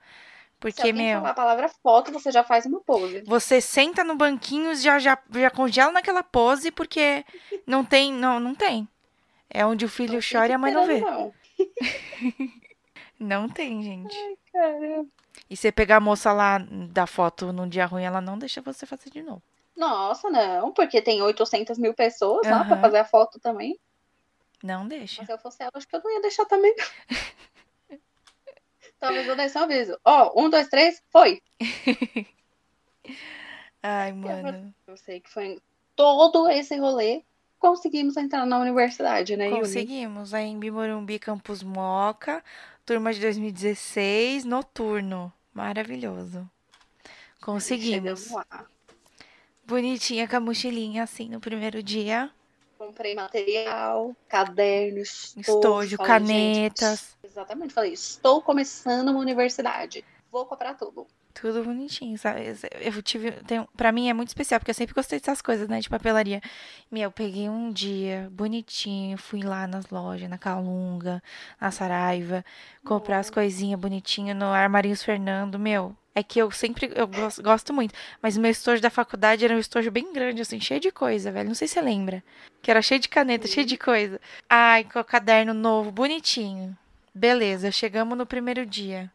Porque, 0.60 0.82
Se 0.82 0.94
meu. 0.94 1.26
a 1.26 1.34
palavra 1.34 1.70
foto, 1.70 2.12
você 2.12 2.32
já 2.32 2.44
faz 2.44 2.66
uma 2.66 2.82
pose. 2.82 3.22
Você 3.26 3.62
senta 3.62 4.04
no 4.04 4.16
banquinho 4.16 4.74
e 4.74 4.76
já, 4.76 5.00
já, 5.00 5.18
já 5.32 5.50
congela 5.50 5.92
naquela 5.92 6.22
pose, 6.22 6.70
porque 6.70 7.24
não 7.66 7.86
tem. 7.86 8.12
Não, 8.12 8.40
não 8.40 8.54
tem. 8.54 8.88
É 9.50 9.66
onde 9.66 9.86
o 9.86 9.90
filho 9.90 10.14
não 10.14 10.20
chora 10.20 10.52
e 10.52 10.54
a 10.54 10.58
mãe 10.58 10.74
não 10.74 10.86
vê. 10.86 11.00
Não. 11.00 11.34
não 13.18 13.50
tem, 13.50 13.82
gente. 13.82 14.16
Ai, 14.16 14.38
caramba. 14.52 15.10
E 15.50 15.56
você 15.56 15.72
pegar 15.72 15.98
a 15.98 16.02
moça 16.02 16.34
lá 16.34 16.58
da 16.60 17.08
foto 17.08 17.54
num 17.54 17.68
dia 17.68 17.86
ruim, 17.86 18.04
ela 18.04 18.20
não 18.20 18.38
deixa 18.38 18.62
você 18.62 18.86
fazer 18.86 19.10
de 19.10 19.24
novo. 19.24 19.42
Nossa, 19.76 20.30
não, 20.30 20.74
porque 20.74 21.02
tem 21.02 21.22
800 21.22 21.78
mil 21.78 21.94
pessoas 21.94 22.46
uhum. 22.46 22.54
lá 22.54 22.66
pra 22.66 22.82
fazer 22.82 22.98
a 22.98 23.06
foto 23.06 23.40
também. 23.40 23.80
Não 24.62 24.86
deixa. 24.86 25.22
Mas 25.22 25.28
se 25.28 25.34
eu 25.34 25.40
fosse 25.40 25.64
ela, 25.64 25.72
acho 25.74 25.88
que 25.88 25.96
eu 25.96 26.02
não 26.04 26.12
ia 26.12 26.22
deixar 26.22 26.46
também. 26.46 26.76
Talvez 29.00 29.28
eu 29.28 29.36
desse 29.36 29.58
um 29.58 29.62
aviso. 29.62 29.98
Ó, 30.04 30.32
oh, 30.36 30.46
um, 30.46 30.50
dois, 30.50 30.68
três, 30.68 31.02
foi. 31.10 31.42
Ai, 33.82 34.12
mano. 34.12 34.74
Eu 34.86 34.98
sei 34.98 35.22
que 35.22 35.30
foi 35.30 35.62
todo 35.96 36.50
esse 36.50 36.78
rolê. 36.78 37.24
Conseguimos 37.58 38.16
entrar 38.18 38.46
na 38.46 38.60
universidade, 38.60 39.36
né, 39.36 39.50
Conseguimos. 39.50 40.34
Aí 40.34 40.46
em 40.46 40.60
Bimorumbi, 40.60 41.20
Campus 41.20 41.62
Moca, 41.62 42.44
turma 42.86 43.14
de 43.14 43.20
2016, 43.20 44.46
noturno. 44.46 45.32
Maravilhoso. 45.54 46.50
Conseguimos. 47.42 48.30
Bonitinha 49.66 50.28
com 50.28 50.38
a 50.38 50.40
mochilinha, 50.40 51.04
assim, 51.04 51.30
no 51.30 51.40
primeiro 51.40 51.84
dia. 51.84 52.32
Comprei 52.80 53.14
material, 53.14 54.16
cadernos, 54.30 55.36
estojo, 55.36 55.98
canetas. 55.98 57.18
Gente, 57.22 57.30
exatamente. 57.30 57.74
Falei, 57.74 57.92
estou 57.92 58.42
começando 58.42 59.10
uma 59.10 59.20
universidade. 59.20 60.06
Vou 60.32 60.46
comprar 60.46 60.76
tudo. 60.76 61.06
Tudo 61.34 61.64
bonitinho, 61.64 62.18
sabe? 62.18 62.42
Eu 62.82 63.02
tive. 63.02 63.32
Tem, 63.32 63.66
pra 63.78 63.92
mim 63.92 64.10
é 64.10 64.14
muito 64.14 64.30
especial, 64.30 64.60
porque 64.60 64.72
eu 64.72 64.76
sempre 64.76 64.96
gostei 64.96 65.20
dessas 65.20 65.42
coisas, 65.42 65.68
né? 65.68 65.80
De 65.80 65.90
papelaria. 65.90 66.42
Meu, 66.92 67.04
eu 67.04 67.12
peguei 67.12 67.48
um 67.48 67.72
dia 67.72 68.28
bonitinho, 68.32 69.18
fui 69.18 69.42
lá 69.42 69.68
nas 69.68 69.90
lojas, 69.90 70.30
na 70.30 70.38
Calunga, 70.38 71.22
na 71.62 71.72
Saraiva, 71.72 72.44
comprar 72.84 73.20
as 73.20 73.30
coisinhas 73.30 73.80
bonitinhas 73.80 74.36
no 74.36 74.48
Armarinhos 74.48 75.04
Fernando. 75.04 75.58
Meu, 75.60 75.96
é 76.16 76.24
que 76.24 76.40
eu 76.40 76.52
sempre 76.52 76.92
eu 76.96 77.08
gosto, 77.08 77.42
gosto 77.42 77.74
muito. 77.74 77.94
Mas 78.22 78.36
o 78.36 78.42
meu 78.42 78.52
estojo 78.52 78.82
da 78.82 78.90
faculdade 78.90 79.46
era 79.46 79.54
um 79.54 79.60
estojo 79.60 79.90
bem 79.92 80.12
grande, 80.12 80.42
assim, 80.42 80.60
cheio 80.60 80.80
de 80.80 80.92
coisa, 80.92 81.32
velho. 81.32 81.48
Não 81.48 81.56
sei 81.56 81.68
se 81.68 81.76
você 81.76 81.82
lembra. 81.82 82.24
Que 82.62 82.72
era 82.72 82.82
cheio 82.82 83.00
de 83.00 83.08
caneta, 83.08 83.48
cheio 83.48 83.66
de 83.66 83.78
coisa. 83.78 84.20
Ai, 84.50 84.84
com 84.84 85.00
o 85.00 85.04
caderno 85.04 85.54
novo, 85.54 85.92
bonitinho. 85.92 86.78
Beleza, 87.14 87.72
chegamos 87.72 88.18
no 88.18 88.26
primeiro 88.26 88.66
dia. 88.66 89.10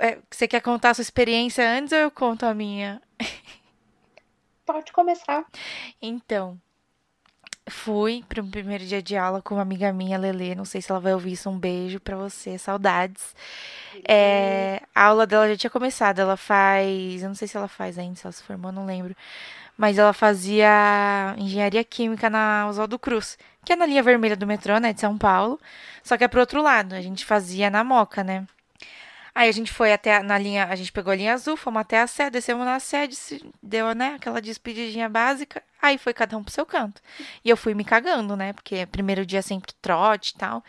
É, 0.00 0.18
você 0.30 0.46
quer 0.46 0.60
contar 0.60 0.90
a 0.90 0.94
sua 0.94 1.02
experiência 1.02 1.68
antes 1.68 1.92
ou 1.92 1.98
eu 1.98 2.10
conto 2.10 2.44
a 2.44 2.54
minha? 2.54 3.00
Pode 4.66 4.92
começar. 4.92 5.44
Então, 6.00 6.60
fui 7.68 8.24
para 8.28 8.42
o 8.42 8.46
primeiro 8.46 8.84
dia 8.84 9.02
de 9.02 9.16
aula 9.16 9.40
com 9.40 9.54
uma 9.54 9.62
amiga 9.62 9.92
minha, 9.92 10.18
Lele. 10.18 10.54
Não 10.54 10.64
sei 10.64 10.82
se 10.82 10.90
ela 10.90 11.00
vai 11.00 11.14
ouvir 11.14 11.32
isso. 11.32 11.48
Um 11.48 11.58
beijo 11.58 11.98
para 11.98 12.16
você, 12.16 12.58
saudades. 12.58 13.34
É, 14.06 14.82
a 14.94 15.06
aula 15.06 15.26
dela 15.26 15.48
já 15.48 15.56
tinha 15.56 15.70
começado. 15.70 16.20
Ela 16.20 16.36
faz. 16.36 17.22
Eu 17.22 17.28
não 17.28 17.34
sei 17.34 17.48
se 17.48 17.56
ela 17.56 17.68
faz 17.68 17.98
ainda, 17.98 18.16
se 18.16 18.26
ela 18.26 18.32
se 18.32 18.42
formou, 18.42 18.70
não 18.70 18.84
lembro. 18.86 19.16
Mas 19.76 19.98
ela 19.98 20.12
fazia 20.12 21.34
engenharia 21.38 21.82
química 21.82 22.28
na 22.28 22.68
Oswaldo 22.68 22.98
Cruz, 22.98 23.38
que 23.64 23.72
é 23.72 23.76
na 23.76 23.86
linha 23.86 24.02
vermelha 24.02 24.36
do 24.36 24.46
metrô, 24.46 24.78
né, 24.78 24.92
de 24.92 25.00
São 25.00 25.16
Paulo. 25.16 25.58
Só 26.02 26.18
que 26.18 26.24
é 26.24 26.28
pro 26.28 26.40
outro 26.40 26.62
lado. 26.62 26.94
A 26.94 27.00
gente 27.00 27.24
fazia 27.24 27.70
na 27.70 27.82
Moca, 27.82 28.22
né? 28.22 28.46
Aí 29.40 29.48
a 29.48 29.52
gente 29.52 29.72
foi 29.72 29.90
até 29.90 30.22
na 30.22 30.36
linha, 30.36 30.66
a 30.66 30.76
gente 30.76 30.92
pegou 30.92 31.10
a 31.10 31.16
linha 31.16 31.32
azul, 31.32 31.56
fomos 31.56 31.80
até 31.80 31.98
a 31.98 32.06
sede, 32.06 32.32
descemos 32.32 32.62
na 32.66 32.78
sede, 32.78 33.16
deu, 33.62 33.94
né, 33.94 34.16
aquela 34.16 34.38
despedidinha 34.38 35.08
básica. 35.08 35.62
Aí 35.80 35.96
foi 35.96 36.12
cada 36.12 36.36
um 36.36 36.44
pro 36.44 36.52
seu 36.52 36.66
canto. 36.66 37.00
E 37.42 37.48
eu 37.48 37.56
fui 37.56 37.72
me 37.72 37.82
cagando, 37.82 38.36
né, 38.36 38.52
porque 38.52 38.84
primeiro 38.84 39.24
dia 39.24 39.40
sempre 39.40 39.72
trote 39.80 40.34
e 40.34 40.38
tal. 40.38 40.62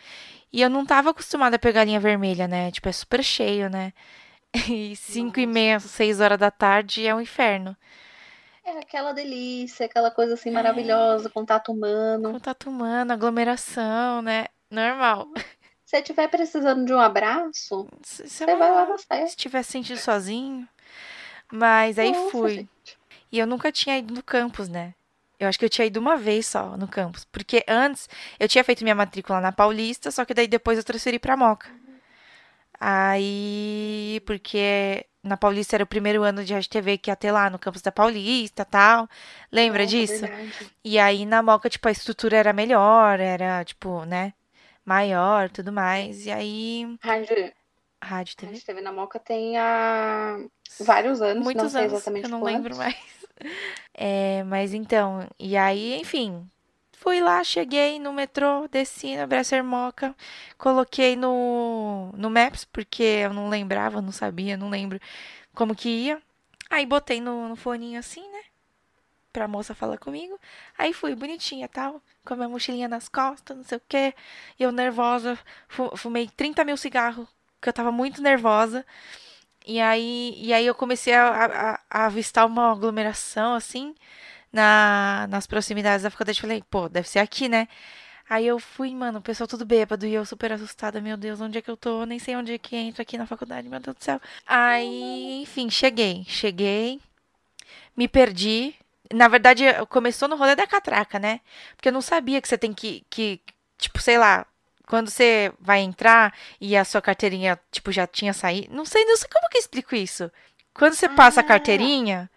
E 0.50 0.62
eu 0.62 0.70
não 0.70 0.86
tava 0.86 1.10
acostumada 1.10 1.56
a 1.56 1.58
pegar 1.58 1.82
a 1.82 1.84
linha 1.84 2.00
vermelha, 2.00 2.48
né, 2.48 2.70
tipo, 2.70 2.88
é 2.88 2.92
super 2.92 3.22
cheio, 3.22 3.68
né. 3.68 3.92
E 4.70 4.96
cinco 4.96 5.38
e 5.38 5.46
meia, 5.46 5.78
seis 5.78 6.18
horas 6.18 6.38
da 6.38 6.50
tarde 6.50 7.06
é 7.06 7.14
um 7.14 7.20
inferno. 7.20 7.76
É 8.64 8.78
aquela 8.78 9.12
delícia, 9.12 9.84
aquela 9.84 10.10
coisa 10.10 10.32
assim 10.32 10.50
maravilhosa, 10.50 11.28
é. 11.28 11.30
contato 11.30 11.72
humano. 11.72 12.32
Contato 12.32 12.70
humano, 12.70 13.12
aglomeração, 13.12 14.22
né, 14.22 14.46
normal. 14.70 15.28
Se 15.92 15.98
estiver 15.98 16.26
precisando 16.28 16.86
de 16.86 16.94
um 16.94 16.98
abraço, 16.98 17.86
você 18.02 18.46
vai 18.46 18.56
lá 18.56 18.86
festa. 18.96 19.26
Se 19.26 19.36
estiver 19.36 19.62
sentindo 19.62 19.98
sozinho. 19.98 20.66
Mas 21.52 21.98
aí 21.98 22.12
Nossa, 22.12 22.30
fui. 22.30 22.54
Gente. 22.54 22.98
E 23.30 23.38
eu 23.38 23.46
nunca 23.46 23.70
tinha 23.70 23.98
ido 23.98 24.14
no 24.14 24.22
campus, 24.22 24.70
né? 24.70 24.94
Eu 25.38 25.46
acho 25.46 25.58
que 25.58 25.66
eu 25.66 25.68
tinha 25.68 25.86
ido 25.86 26.00
uma 26.00 26.16
vez 26.16 26.46
só 26.46 26.78
no 26.78 26.88
campus. 26.88 27.26
Porque 27.26 27.62
antes 27.68 28.08
eu 28.40 28.48
tinha 28.48 28.64
feito 28.64 28.82
minha 28.82 28.94
matrícula 28.94 29.38
na 29.38 29.52
Paulista, 29.52 30.10
só 30.10 30.24
que 30.24 30.32
daí 30.32 30.48
depois 30.48 30.78
eu 30.78 30.84
transferi 30.84 31.18
pra 31.18 31.36
Moca. 31.36 31.68
Aí, 32.80 34.22
porque 34.24 35.04
na 35.22 35.36
Paulista 35.36 35.76
era 35.76 35.84
o 35.84 35.86
primeiro 35.86 36.22
ano 36.22 36.42
de 36.42 36.54
Rádio 36.54 36.70
TV 36.70 36.96
que 36.96 37.10
ia 37.10 37.16
ter 37.16 37.32
lá 37.32 37.50
no 37.50 37.58
campus 37.58 37.82
da 37.82 37.92
Paulista 37.92 38.64
tal. 38.64 39.06
Lembra 39.52 39.84
disso? 39.84 40.22
Verdade. 40.22 40.72
E 40.82 40.98
aí 40.98 41.26
na 41.26 41.42
Moca, 41.42 41.68
tipo, 41.68 41.86
a 41.86 41.92
estrutura 41.92 42.38
era 42.38 42.54
melhor, 42.54 43.20
era, 43.20 43.62
tipo, 43.62 44.06
né? 44.06 44.32
Maior, 44.84 45.50
tudo 45.50 45.72
mais. 45.72 46.26
E 46.26 46.30
aí. 46.30 46.98
Rádio. 47.02 47.52
Rádio 48.02 48.36
TV. 48.36 48.52
Rádio 48.52 48.66
TV 48.66 48.80
na 48.80 48.92
Moca 48.92 49.18
tem 49.18 49.56
há 49.56 50.38
vários 50.80 51.22
anos, 51.22 51.44
Muitos 51.44 51.62
não 51.62 51.70
sei 51.70 51.80
anos, 51.82 51.92
exatamente 51.94 52.24
eu 52.24 52.30
não 52.30 52.40
quantos. 52.40 52.56
lembro 52.56 52.76
mais. 52.76 52.96
É, 53.94 54.44
mas 54.44 54.72
então, 54.72 55.28
e 55.38 55.56
aí, 55.56 55.98
enfim, 56.00 56.48
fui 56.92 57.20
lá, 57.20 57.42
cheguei 57.42 57.98
no 57.98 58.12
metrô, 58.12 58.68
desci 58.68 59.16
na 59.16 59.26
Bresser 59.26 59.64
Moca, 59.64 60.14
coloquei 60.56 61.16
no, 61.16 62.12
no 62.16 62.30
Maps, 62.30 62.64
porque 62.64 63.02
eu 63.02 63.32
não 63.32 63.48
lembrava, 63.48 64.00
não 64.00 64.12
sabia, 64.12 64.56
não 64.56 64.70
lembro 64.70 65.00
como 65.54 65.74
que 65.74 65.88
ia. 65.88 66.22
Aí 66.70 66.86
botei 66.86 67.20
no, 67.20 67.48
no 67.48 67.56
foninho 67.56 67.98
assim, 67.98 68.22
né? 68.30 68.42
Pra 69.32 69.48
moça 69.48 69.74
falar 69.74 69.98
comigo. 69.98 70.38
Aí 70.78 70.92
fui, 70.92 71.14
bonitinha 71.14 71.68
tal, 71.68 72.02
com 72.24 72.34
a 72.34 72.36
minha 72.36 72.48
mochilinha 72.48 72.88
nas 72.88 73.08
costas, 73.08 73.56
não 73.56 73.64
sei 73.64 73.78
o 73.78 73.82
quê. 73.88 74.14
E 74.58 74.62
eu 74.62 74.72
nervosa, 74.72 75.38
fumei 75.96 76.28
30 76.28 76.64
mil 76.64 76.76
cigarros, 76.76 77.28
porque 77.56 77.68
eu 77.68 77.72
tava 77.72 77.92
muito 77.92 78.20
nervosa. 78.22 78.84
E 79.66 79.80
aí, 79.80 80.34
e 80.36 80.52
aí 80.52 80.66
eu 80.66 80.74
comecei 80.74 81.14
a, 81.14 81.28
a, 81.28 81.80
a 81.90 82.06
avistar 82.06 82.46
uma 82.46 82.72
aglomeração, 82.72 83.54
assim, 83.54 83.94
na, 84.52 85.26
nas 85.30 85.46
proximidades 85.46 86.02
da 86.02 86.10
faculdade. 86.10 86.40
Falei, 86.40 86.62
pô, 86.70 86.88
deve 86.88 87.08
ser 87.08 87.20
aqui, 87.20 87.48
né? 87.48 87.68
Aí 88.28 88.46
eu 88.46 88.58
fui, 88.58 88.94
mano, 88.94 89.18
o 89.18 89.22
pessoal 89.22 89.46
tudo 89.46 89.64
bêbado 89.64 90.06
e 90.06 90.14
eu 90.14 90.24
super 90.24 90.52
assustada. 90.52 91.00
Meu 91.00 91.16
Deus, 91.16 91.40
onde 91.40 91.58
é 91.58 91.62
que 91.62 91.70
eu 91.70 91.76
tô? 91.76 92.04
Nem 92.06 92.18
sei 92.18 92.36
onde 92.36 92.52
é 92.54 92.58
que 92.58 92.76
entra 92.76 93.02
aqui 93.02 93.18
na 93.18 93.26
faculdade, 93.26 93.68
meu 93.68 93.80
Deus 93.80 93.96
do 93.96 94.02
céu. 94.02 94.20
Aí, 94.46 95.42
enfim, 95.42 95.68
cheguei. 95.70 96.24
Cheguei, 96.26 97.00
me 97.96 98.08
perdi, 98.08 98.74
na 99.12 99.28
verdade, 99.28 99.64
começou 99.88 100.28
no 100.28 100.36
rolê 100.36 100.54
da 100.54 100.66
catraca, 100.66 101.18
né? 101.18 101.40
Porque 101.76 101.88
eu 101.88 101.92
não 101.92 102.02
sabia 102.02 102.40
que 102.40 102.48
você 102.48 102.58
tem 102.58 102.72
que, 102.72 103.04
que 103.10 103.40
tipo, 103.78 104.00
sei 104.00 104.18
lá, 104.18 104.46
quando 104.86 105.10
você 105.10 105.52
vai 105.60 105.80
entrar 105.80 106.34
e 106.60 106.76
a 106.76 106.84
sua 106.84 107.00
carteirinha, 107.00 107.58
tipo, 107.70 107.90
já 107.90 108.06
tinha 108.06 108.32
saído. 108.32 108.74
Não 108.74 108.84
sei, 108.84 109.04
não 109.04 109.16
sei 109.16 109.28
como 109.32 109.48
que 109.48 109.56
eu 109.56 109.60
explico 109.60 109.94
isso. 109.94 110.30
Quando 110.74 110.94
você 110.94 111.08
passa 111.08 111.40
a 111.40 111.44
ah. 111.44 111.46
carteirinha, 111.46 112.30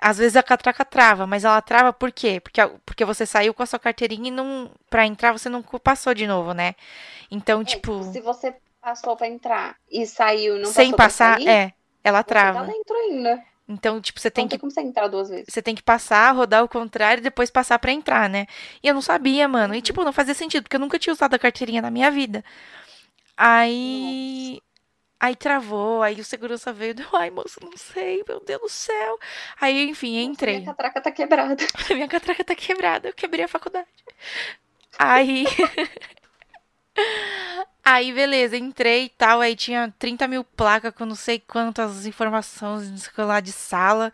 às 0.00 0.18
vezes 0.18 0.36
a 0.36 0.42
catraca 0.42 0.84
trava, 0.84 1.26
mas 1.26 1.44
ela 1.44 1.60
trava 1.60 1.92
por 1.92 2.12
quê? 2.12 2.40
Porque, 2.40 2.60
porque 2.84 3.04
você 3.04 3.26
saiu 3.26 3.52
com 3.52 3.62
a 3.62 3.66
sua 3.66 3.78
carteirinha 3.78 4.28
e 4.28 4.30
não. 4.30 4.70
Pra 4.88 5.06
entrar 5.06 5.32
você 5.32 5.48
não 5.48 5.62
passou 5.62 6.14
de 6.14 6.26
novo, 6.26 6.52
né? 6.52 6.74
Então, 7.30 7.62
é, 7.62 7.64
tipo. 7.64 8.02
Se 8.04 8.20
você 8.20 8.54
passou 8.80 9.16
pra 9.16 9.28
entrar 9.28 9.76
e 9.90 10.06
saiu 10.06 10.56
não 10.56 10.72
Sem 10.72 10.94
passar, 10.94 11.34
sair, 11.34 11.48
é. 11.48 11.72
Ela 12.02 12.22
trava. 12.22 12.60
Você 12.60 12.66
tá 12.66 12.72
dentro 12.72 12.96
ainda. 12.96 13.44
Então, 13.68 14.00
tipo, 14.00 14.18
você 14.18 14.30
tem 14.30 14.44
não 14.44 14.48
que. 14.48 14.58
Como 14.58 14.70
você 14.70 14.80
entrar 14.80 15.08
duas 15.08 15.28
vezes. 15.28 15.46
Você 15.48 15.60
tem 15.60 15.74
que 15.74 15.82
passar, 15.82 16.32
rodar 16.32 16.64
o 16.64 16.68
contrário 16.68 17.20
e 17.20 17.24
depois 17.24 17.50
passar 17.50 17.78
para 17.78 17.92
entrar, 17.92 18.28
né? 18.28 18.46
E 18.82 18.88
eu 18.88 18.94
não 18.94 19.02
sabia, 19.02 19.46
mano. 19.46 19.74
E, 19.74 19.82
tipo, 19.82 20.02
não 20.02 20.12
fazia 20.12 20.34
sentido, 20.34 20.62
porque 20.62 20.76
eu 20.76 20.80
nunca 20.80 20.98
tinha 20.98 21.12
usado 21.12 21.34
a 21.34 21.38
carteirinha 21.38 21.82
na 21.82 21.90
minha 21.90 22.10
vida. 22.10 22.42
Aí. 23.36 24.52
Nossa. 24.54 24.68
Aí 25.20 25.34
travou, 25.34 26.00
aí 26.00 26.20
o 26.20 26.24
segurança 26.24 26.72
veio, 26.72 26.94
deu, 26.94 27.08
ai, 27.12 27.28
moço, 27.28 27.58
não 27.60 27.76
sei, 27.76 28.22
meu 28.28 28.38
Deus 28.38 28.60
do 28.60 28.68
céu. 28.68 29.18
Aí, 29.60 29.88
enfim, 29.88 30.16
entrei. 30.16 30.60
Minha 30.60 30.66
catraca 30.66 31.00
tá 31.00 31.10
quebrada. 31.10 31.56
minha 31.90 32.06
catraca 32.06 32.44
tá 32.44 32.54
quebrada, 32.54 33.08
eu 33.08 33.12
quebrei 33.12 33.44
a 33.44 33.48
faculdade. 33.48 33.88
Aí. 34.96 35.44
Aí, 37.90 38.12
beleza, 38.12 38.54
entrei 38.54 39.04
e 39.04 39.08
tal. 39.08 39.40
Aí 39.40 39.56
tinha 39.56 39.94
30 39.98 40.28
mil 40.28 40.44
placas 40.44 40.92
com 40.94 41.06
não 41.06 41.14
sei 41.14 41.40
quantas 41.40 42.04
informações 42.04 43.10
lá 43.16 43.40
de 43.40 43.50
sala, 43.50 44.12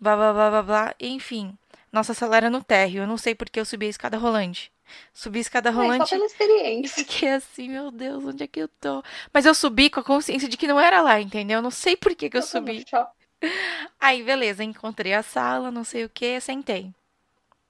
blá 0.00 0.16
blá 0.16 0.32
blá 0.32 0.50
blá 0.50 0.62
blá. 0.62 0.94
Enfim, 0.98 1.54
nossa 1.92 2.14
sala 2.14 2.38
era 2.38 2.48
no 2.48 2.64
térreo. 2.64 3.02
Eu 3.02 3.06
não 3.06 3.18
sei 3.18 3.34
porque 3.34 3.60
eu 3.60 3.64
subi 3.66 3.84
a 3.84 3.90
escada 3.90 4.16
rolante. 4.16 4.72
Subi 5.12 5.38
a 5.38 5.42
escada 5.42 5.70
rolante. 5.70 6.02
É, 6.02 6.06
só 6.06 6.14
pela 6.16 6.24
experiência. 6.32 7.04
Fiquei 7.04 7.28
assim, 7.28 7.68
meu 7.68 7.90
Deus, 7.90 8.24
onde 8.24 8.42
é 8.42 8.46
que 8.46 8.60
eu 8.60 8.68
tô? 8.68 9.04
Mas 9.34 9.44
eu 9.44 9.54
subi 9.54 9.90
com 9.90 10.00
a 10.00 10.04
consciência 10.04 10.48
de 10.48 10.56
que 10.56 10.66
não 10.66 10.80
era 10.80 11.02
lá, 11.02 11.20
entendeu? 11.20 11.58
Eu 11.58 11.62
não 11.62 11.70
sei 11.70 11.98
por 11.98 12.14
que, 12.14 12.30
que 12.30 12.38
eu, 12.38 12.40
eu 12.40 12.46
subi. 12.46 12.86
Aí, 14.00 14.22
beleza, 14.22 14.64
encontrei 14.64 15.12
a 15.12 15.22
sala, 15.22 15.70
não 15.70 15.84
sei 15.84 16.06
o 16.06 16.08
que, 16.08 16.40
sentei. 16.40 16.90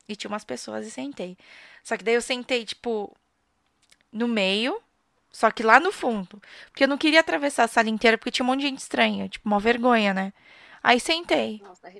E 0.09 0.15
tinha 0.15 0.29
umas 0.29 0.45
pessoas 0.45 0.87
e 0.87 0.93
sentei. 0.93 1.37
Só 1.83 1.97
que 1.97 2.05
daí 2.05 2.15
eu 2.15 2.23
sentei, 2.23 2.65
tipo, 2.65 3.13
no 4.13 4.29
meio 4.29 4.81
só 5.33 5.51
que 5.51 5.63
lá 5.63 5.79
no 5.79 5.93
fundo. 5.93 6.41
Porque 6.67 6.85
eu 6.85 6.89
não 6.89 6.99
queria 6.99 7.21
atravessar 7.21 7.65
a 7.65 7.69
sala 7.69 7.89
inteira 7.89 8.19
porque 8.19 8.31
tinha 8.31 8.45
um 8.45 8.49
monte 8.49 8.61
de 8.61 8.67
gente 8.67 8.79
estranha. 8.79 9.29
Tipo, 9.29 9.49
uma 9.49 9.61
vergonha, 9.61 10.13
né? 10.13 10.33
Aí 10.83 10.99
sentei. 10.99 11.61
Nossa, 11.63 11.93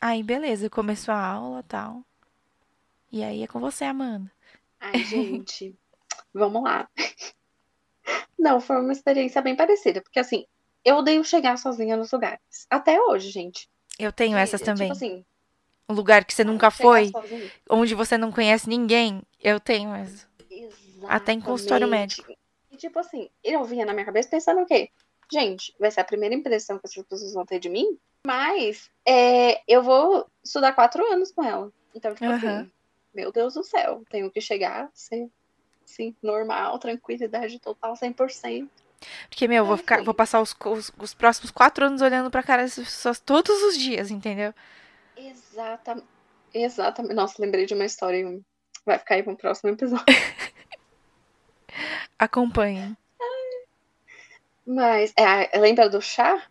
aí, 0.00 0.22
beleza, 0.22 0.70
começou 0.70 1.12
a 1.12 1.24
aula 1.24 1.62
tal. 1.62 2.02
E 3.10 3.22
aí 3.22 3.42
é 3.42 3.46
com 3.46 3.60
você, 3.60 3.84
Amanda. 3.84 4.30
Ai, 4.80 5.04
gente, 5.04 5.76
vamos 6.32 6.62
lá. 6.62 6.88
Não, 8.38 8.60
foi 8.60 8.80
uma 8.80 8.92
experiência 8.92 9.42
bem 9.42 9.54
parecida. 9.54 10.00
Porque 10.00 10.18
assim, 10.18 10.46
eu 10.84 10.96
odeio 10.96 11.22
chegar 11.24 11.58
sozinha 11.58 11.96
nos 11.96 12.10
lugares. 12.10 12.66
Até 12.70 13.00
hoje, 13.00 13.30
gente. 13.30 13.68
Eu 13.98 14.12
tenho 14.12 14.36
essas 14.36 14.60
tipo 14.60 14.72
também. 14.72 14.92
Tipo 14.92 15.04
assim. 15.04 15.24
Um 15.88 15.94
lugar 15.94 16.24
que 16.24 16.32
você 16.32 16.42
nunca 16.42 16.70
foi, 16.70 17.10
sozinha. 17.10 17.52
onde 17.68 17.94
você 17.94 18.16
não 18.16 18.32
conhece 18.32 18.68
ninguém. 18.68 19.22
Eu 19.38 19.60
tenho 19.60 19.94
essa. 21.06 21.16
Até 21.16 21.32
em 21.32 21.40
consultório 21.40 21.88
médico. 21.88 22.32
E 22.70 22.76
tipo 22.76 22.98
assim, 22.98 23.28
eu 23.44 23.64
vinha 23.64 23.84
na 23.84 23.92
minha 23.92 24.04
cabeça 24.04 24.30
pensando 24.30 24.62
o 24.62 24.66
quê? 24.66 24.90
Gente, 25.30 25.74
vai 25.78 25.90
ser 25.90 26.00
a 26.00 26.04
primeira 26.04 26.34
impressão 26.34 26.78
que 26.78 26.86
as 26.86 26.94
pessoas 26.94 27.32
vão 27.32 27.46
ter 27.46 27.58
de 27.58 27.68
mim, 27.68 27.98
mas 28.26 28.90
é, 29.06 29.62
eu 29.66 29.82
vou 29.82 30.26
estudar 30.44 30.72
quatro 30.72 31.04
anos 31.10 31.32
com 31.32 31.42
ela. 31.42 31.72
Então, 31.94 32.14
tipo 32.14 32.26
uhum. 32.26 32.34
assim, 32.34 32.70
meu 33.14 33.32
Deus 33.32 33.54
do 33.54 33.62
céu, 33.62 34.02
tenho 34.10 34.30
que 34.30 34.40
chegar, 34.40 34.90
ser 34.94 35.28
assim, 35.84 36.14
normal, 36.22 36.78
tranquilidade 36.78 37.58
total, 37.58 37.94
100%. 37.94 38.68
Porque, 39.28 39.48
meu, 39.48 39.58
eu 39.58 39.66
vou, 39.66 39.76
ficar, 39.76 40.02
vou 40.02 40.14
passar 40.14 40.40
os, 40.40 40.54
os, 40.64 40.92
os, 40.98 41.14
próximos 41.14 41.50
quatro 41.50 41.84
anos 41.84 42.00
olhando 42.00 42.30
pra 42.30 42.42
cara 42.42 42.62
dessas 42.62 42.84
pessoas 42.84 43.18
todos 43.18 43.62
os 43.64 43.76
dias, 43.76 44.10
entendeu? 44.10 44.54
Exatamente. 45.16 46.06
Exatamente. 46.54 47.14
Nossa, 47.14 47.40
lembrei 47.40 47.66
de 47.66 47.74
uma 47.74 47.84
história. 47.84 48.40
Vai 48.84 48.98
ficar 48.98 49.14
aí 49.16 49.22
pro 49.22 49.36
próximo 49.36 49.70
episódio. 49.70 50.04
Acompanhem. 52.18 52.96
Mas, 54.66 55.12
é, 55.16 55.58
lembra 55.58 55.88
do 55.88 56.00
chá? 56.00 56.42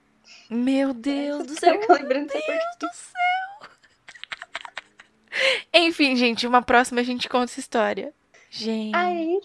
Meu 0.50 0.94
Deus 0.94 1.48
do 1.48 1.56
céu. 1.60 1.80
Meu 1.88 2.08
Deus 2.08 2.28
do 2.80 2.90
céu. 2.94 3.72
Enfim, 5.74 6.16
gente, 6.16 6.46
uma 6.46 6.62
próxima 6.62 7.02
a 7.02 7.04
gente 7.04 7.30
conta 7.30 7.46
essa 7.46 7.60
história. 7.60 8.14
Gente. 8.50 8.96
Aí, 8.96 9.40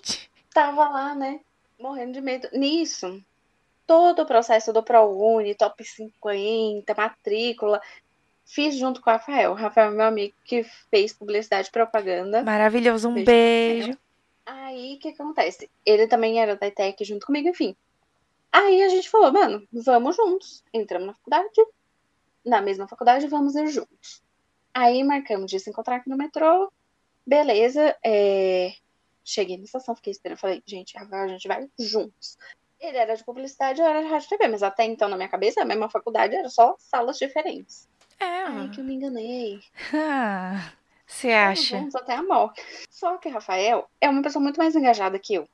tava 0.52 0.88
lá, 0.88 1.14
né? 1.14 1.40
Morrendo 1.78 2.12
de 2.12 2.20
medo. 2.20 2.48
Nisso, 2.52 3.22
todo 3.86 4.22
o 4.22 4.26
processo 4.26 4.72
do 4.72 4.82
ProUni, 4.82 5.54
top 5.54 5.84
50, 5.84 6.92
matrícula, 6.94 7.80
fiz 8.44 8.76
junto 8.76 9.00
com 9.00 9.10
o 9.10 9.12
Rafael. 9.12 9.52
O 9.52 9.54
Rafael 9.54 9.92
é 9.92 9.94
meu 9.94 10.06
amigo 10.06 10.34
que 10.44 10.64
fez 10.90 11.12
publicidade 11.12 11.68
e 11.68 11.72
propaganda. 11.72 12.42
Maravilhoso, 12.42 13.08
um 13.08 13.14
beijo. 13.14 13.26
beijo. 13.26 13.98
Aí, 14.46 14.94
o 14.94 14.98
que 15.00 15.08
acontece? 15.08 15.68
Ele 15.84 16.06
também 16.06 16.40
era 16.40 16.54
da 16.54 16.68
ITEC 16.68 17.04
junto 17.04 17.26
comigo, 17.26 17.48
enfim. 17.48 17.76
Aí 18.52 18.82
a 18.82 18.88
gente 18.88 19.10
falou, 19.10 19.32
mano, 19.32 19.66
vamos 19.72 20.16
juntos. 20.16 20.64
Entramos 20.72 21.08
na 21.08 21.14
faculdade, 21.14 21.66
na 22.44 22.62
mesma 22.62 22.86
faculdade, 22.86 23.26
vamos 23.26 23.56
ir 23.56 23.66
juntos. 23.66 24.22
Aí 24.72 25.02
marcamos 25.02 25.50
de 25.50 25.58
se 25.58 25.68
encontrar 25.68 25.96
aqui 25.96 26.08
no 26.08 26.16
metrô. 26.16 26.72
Beleza. 27.26 27.96
É... 28.04 28.72
Cheguei 29.24 29.56
na 29.56 29.64
estação, 29.64 29.96
fiquei 29.96 30.12
esperando. 30.12 30.38
Falei, 30.38 30.62
gente, 30.64 30.96
agora 30.96 31.24
a 31.24 31.28
gente 31.28 31.48
vai 31.48 31.68
juntos. 31.78 32.38
Ele 32.78 32.96
era 32.96 33.14
de 33.14 33.24
publicidade, 33.24 33.80
eu 33.80 33.86
era 33.86 34.02
de 34.02 34.08
rádio 34.08 34.28
TV, 34.28 34.48
mas 34.48 34.62
até 34.62 34.84
então, 34.84 35.08
na 35.08 35.16
minha 35.16 35.28
cabeça, 35.28 35.62
a 35.62 35.64
mesma 35.64 35.88
faculdade 35.88 36.36
era 36.36 36.48
só 36.48 36.76
salas 36.78 37.18
diferentes. 37.18 37.88
É. 38.20 38.24
Ai, 38.24 38.70
que 38.70 38.80
eu 38.80 38.84
me 38.84 38.94
enganei. 38.94 39.60
Ah, 39.92 40.72
você 41.06 41.30
acha? 41.30 41.78
Vamos 41.78 41.94
até 41.94 42.14
a 42.14 42.22
morte. 42.22 42.62
Só 42.90 43.16
que 43.16 43.28
Rafael 43.28 43.88
é 44.00 44.08
uma 44.08 44.22
pessoa 44.22 44.42
muito 44.42 44.58
mais 44.58 44.74
engajada 44.74 45.18
que 45.18 45.34
eu. 45.34 45.48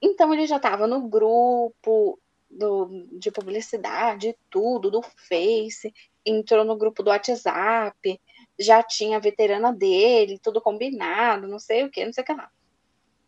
Então 0.00 0.32
ele 0.34 0.46
já 0.46 0.56
estava 0.56 0.86
no 0.86 1.00
grupo 1.08 2.18
do, 2.50 3.06
de 3.12 3.30
publicidade, 3.30 4.36
tudo, 4.50 4.90
do 4.90 5.02
Face, 5.02 5.92
entrou 6.24 6.64
no 6.64 6.76
grupo 6.76 7.02
do 7.02 7.10
WhatsApp, 7.10 8.20
já 8.58 8.82
tinha 8.82 9.16
a 9.16 9.20
veterana 9.20 9.72
dele, 9.72 10.38
tudo 10.38 10.60
combinado, 10.60 11.48
não 11.48 11.58
sei 11.58 11.84
o 11.84 11.90
que, 11.90 12.04
não 12.04 12.12
sei 12.12 12.22
o 12.22 12.26
que 12.26 12.34
lá. 12.34 12.50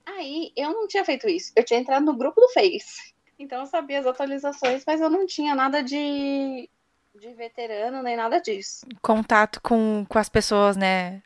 Aí 0.05 0.53
eu 0.55 0.73
não 0.73 0.87
tinha 0.87 1.05
feito 1.05 1.29
isso. 1.29 1.53
Eu 1.57 1.65
tinha 1.65 1.81
entrado 1.81 2.05
no 2.05 2.17
grupo 2.17 2.41
do 2.41 2.49
Face. 2.51 3.15
Então 3.39 3.61
eu 3.61 3.67
sabia 3.67 3.99
as 3.99 4.07
atualizações, 4.07 4.85
mas 4.87 5.01
eu 5.01 5.11
não 5.11 5.27
tinha 5.27 5.55
nada 5.55 5.83
de, 5.83 6.71
de 7.15 7.35
veterano 7.35 8.03
nem 8.03 8.17
nada 8.17 8.41
disso. 8.41 8.87
Contato 9.03 9.61
com, 9.61 10.07
com 10.09 10.19
as 10.19 10.29
pessoas, 10.29 10.77
né? 10.77 11.23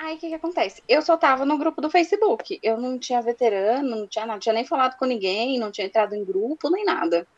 Aí 0.00 0.16
o 0.16 0.18
que, 0.18 0.30
que 0.30 0.34
acontece? 0.34 0.82
Eu 0.88 1.02
só 1.02 1.14
tava 1.14 1.44
no 1.44 1.58
grupo 1.58 1.82
do 1.82 1.90
Facebook. 1.90 2.58
Eu 2.62 2.78
não 2.78 2.98
tinha 2.98 3.20
veterano, 3.20 3.96
não 3.96 4.06
tinha 4.06 4.24
nada, 4.24 4.36
não 4.36 4.40
tinha 4.40 4.54
nem 4.54 4.64
falado 4.64 4.96
com 4.96 5.04
ninguém, 5.04 5.58
não 5.58 5.70
tinha 5.70 5.86
entrado 5.86 6.14
em 6.14 6.24
grupo, 6.24 6.70
nem 6.70 6.86
nada. 6.86 7.28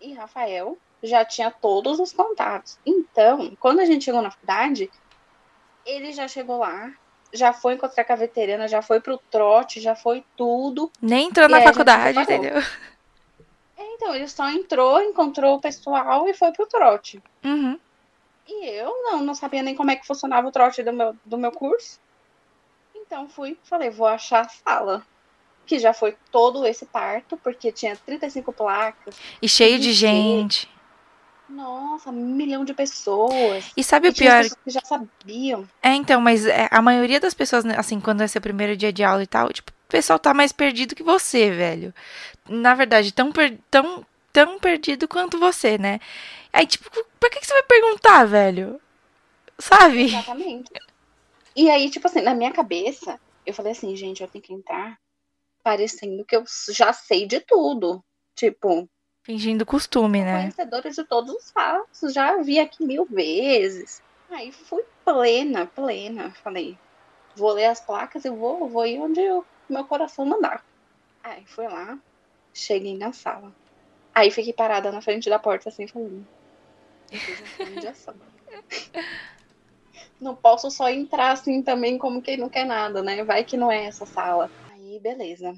E 0.00 0.12
Rafael 0.12 0.76
já 1.00 1.24
tinha 1.24 1.52
todos 1.52 2.00
os 2.00 2.12
contatos. 2.12 2.80
Então, 2.84 3.56
quando 3.60 3.78
a 3.78 3.84
gente 3.84 4.06
chegou 4.06 4.20
na 4.20 4.32
faculdade, 4.32 4.90
ele 5.86 6.12
já 6.12 6.26
chegou 6.26 6.58
lá, 6.58 6.92
já 7.32 7.52
foi 7.52 7.74
encontrar 7.74 8.02
com 8.02 8.12
a 8.14 8.16
veterana, 8.16 8.66
já 8.66 8.82
foi 8.82 9.00
pro 9.00 9.18
trote, 9.30 9.80
já 9.80 9.94
foi 9.94 10.24
tudo. 10.36 10.90
Nem 11.00 11.28
entrou 11.28 11.48
na 11.48 11.62
faculdade, 11.62 12.18
entendeu? 12.18 12.58
É, 13.76 13.94
então, 13.94 14.16
ele 14.16 14.26
só 14.26 14.50
entrou, 14.50 15.00
encontrou 15.00 15.54
o 15.54 15.60
pessoal 15.60 16.26
e 16.26 16.34
foi 16.34 16.50
pro 16.50 16.66
trote. 16.66 17.22
Uhum. 17.44 17.78
E 18.48 18.66
eu 18.66 18.90
não, 19.02 19.22
não 19.22 19.34
sabia 19.34 19.62
nem 19.62 19.74
como 19.74 19.90
é 19.90 19.96
que 19.96 20.06
funcionava 20.06 20.48
o 20.48 20.52
trote 20.52 20.82
do 20.82 20.92
meu, 20.92 21.14
do 21.24 21.36
meu 21.36 21.52
curso. 21.52 22.00
Então 22.96 23.28
fui, 23.28 23.58
falei, 23.62 23.90
vou 23.90 24.06
achar 24.06 24.46
a 24.46 24.48
sala. 24.48 25.06
Que 25.66 25.78
já 25.78 25.92
foi 25.92 26.16
todo 26.32 26.64
esse 26.66 26.86
parto, 26.86 27.36
porque 27.36 27.70
tinha 27.70 27.94
35 27.94 28.52
placas. 28.54 29.14
E 29.42 29.46
cheio 29.46 29.78
de 29.78 29.92
gente. 29.92 30.66
Nossa, 31.48 32.10
um 32.10 32.12
milhão 32.12 32.64
de 32.64 32.72
pessoas. 32.72 33.70
E 33.76 33.84
sabe 33.84 34.08
e 34.08 34.10
o 34.10 34.14
pior? 34.14 34.44
que 34.44 34.70
já 34.70 34.80
sabiam. 34.82 35.68
É, 35.82 35.94
então, 35.94 36.20
mas 36.20 36.46
é, 36.46 36.68
a 36.70 36.80
maioria 36.82 37.20
das 37.20 37.34
pessoas, 37.34 37.64
né, 37.64 37.74
assim, 37.76 38.00
quando 38.00 38.22
é 38.22 38.26
seu 38.26 38.40
primeiro 38.40 38.76
dia 38.76 38.92
de 38.92 39.02
aula 39.02 39.22
e 39.22 39.26
tal, 39.26 39.52
tipo, 39.52 39.70
o 39.70 39.88
pessoal 39.88 40.18
tá 40.18 40.34
mais 40.34 40.52
perdido 40.52 40.94
que 40.94 41.02
você, 41.02 41.50
velho. 41.50 41.94
Na 42.48 42.74
verdade, 42.74 43.12
tão, 43.12 43.32
per 43.32 43.58
tão, 43.70 44.04
tão 44.46 44.58
perdido 44.58 45.08
quanto 45.08 45.38
você, 45.38 45.78
né? 45.78 45.98
Aí, 46.52 46.66
tipo, 46.66 46.90
pra 47.18 47.30
que, 47.30 47.40
que 47.40 47.46
você 47.46 47.54
vai 47.54 47.62
perguntar, 47.64 48.24
velho? 48.24 48.80
Sabe? 49.58 50.04
Exatamente. 50.04 50.70
E 51.56 51.68
aí, 51.68 51.90
tipo 51.90 52.06
assim, 52.06 52.20
na 52.20 52.34
minha 52.34 52.52
cabeça, 52.52 53.20
eu 53.44 53.52
falei 53.52 53.72
assim, 53.72 53.94
gente, 53.96 54.22
eu 54.22 54.28
tenho 54.28 54.44
que 54.44 54.52
entrar 54.52 54.98
parecendo 55.62 56.24
que 56.24 56.36
eu 56.36 56.44
já 56.70 56.92
sei 56.92 57.26
de 57.26 57.40
tudo. 57.40 58.02
Tipo, 58.34 58.88
Fingindo 59.22 59.66
costume, 59.66 60.22
né? 60.22 60.40
Conhecedora 60.40 60.90
de 60.90 61.04
todos 61.04 61.34
os 61.34 61.50
fatos, 61.50 62.14
já 62.14 62.40
vi 62.40 62.58
aqui 62.58 62.84
mil 62.84 63.04
vezes. 63.04 64.00
Aí 64.30 64.52
fui 64.52 64.84
plena, 65.04 65.66
plena. 65.66 66.30
Falei, 66.42 66.78
vou 67.34 67.52
ler 67.52 67.66
as 67.66 67.80
placas 67.80 68.24
e 68.24 68.30
vou, 68.30 68.68
vou 68.68 68.86
ir 68.86 69.00
onde 69.00 69.20
o 69.20 69.44
meu 69.68 69.84
coração 69.84 70.24
mandar. 70.24 70.64
Aí 71.22 71.44
fui 71.44 71.66
lá, 71.66 71.98
cheguei 72.54 72.96
na 72.96 73.12
sala. 73.12 73.52
Aí 74.18 74.30
fiquei 74.30 74.52
parada 74.52 74.90
na 74.90 75.00
frente 75.00 75.30
da 75.30 75.38
porta 75.38 75.68
assim, 75.68 75.86
falando. 75.86 76.26
Não 80.20 80.34
posso 80.34 80.70
só 80.70 80.90
entrar 80.90 81.30
assim 81.30 81.62
também 81.62 81.96
como 81.96 82.20
quem 82.20 82.36
não 82.36 82.48
quer 82.48 82.64
nada, 82.64 83.02
né? 83.02 83.22
Vai 83.22 83.44
que 83.44 83.56
não 83.56 83.70
é 83.70 83.84
essa 83.84 84.04
sala. 84.04 84.50
Aí, 84.72 84.98
beleza. 84.98 85.54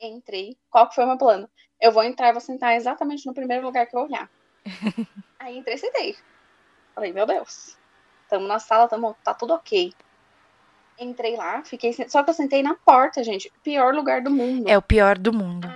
Entrei. 0.00 0.56
Qual 0.70 0.88
que 0.88 0.94
foi 0.94 1.04
o 1.04 1.08
meu 1.08 1.18
plano? 1.18 1.48
eu 1.82 1.90
vou 1.90 2.04
entrar 2.04 2.28
e 2.28 2.32
vou 2.32 2.40
sentar 2.40 2.76
exatamente 2.76 3.26
no 3.26 3.34
primeiro 3.34 3.66
lugar 3.66 3.86
que 3.86 3.96
eu 3.96 4.02
olhar. 4.02 4.30
Aí 5.38 5.58
entrei 5.58 5.74
e 5.74 5.78
sentei. 5.78 6.16
Falei, 6.94 7.12
meu 7.12 7.26
Deus, 7.26 7.76
estamos 8.22 8.46
na 8.46 8.60
sala, 8.60 8.88
tamo, 8.88 9.16
tá 9.24 9.34
tudo 9.34 9.52
ok. 9.54 9.92
Entrei 11.00 11.36
lá, 11.36 11.64
fiquei. 11.64 11.92
Só 12.08 12.22
que 12.22 12.30
eu 12.30 12.34
sentei 12.34 12.62
na 12.62 12.74
porta, 12.74 13.24
gente. 13.24 13.52
Pior 13.64 13.92
lugar 13.92 14.22
do 14.22 14.30
mundo. 14.30 14.68
É 14.68 14.78
o 14.78 14.82
pior 14.82 15.18
do 15.18 15.32
mundo. 15.32 15.66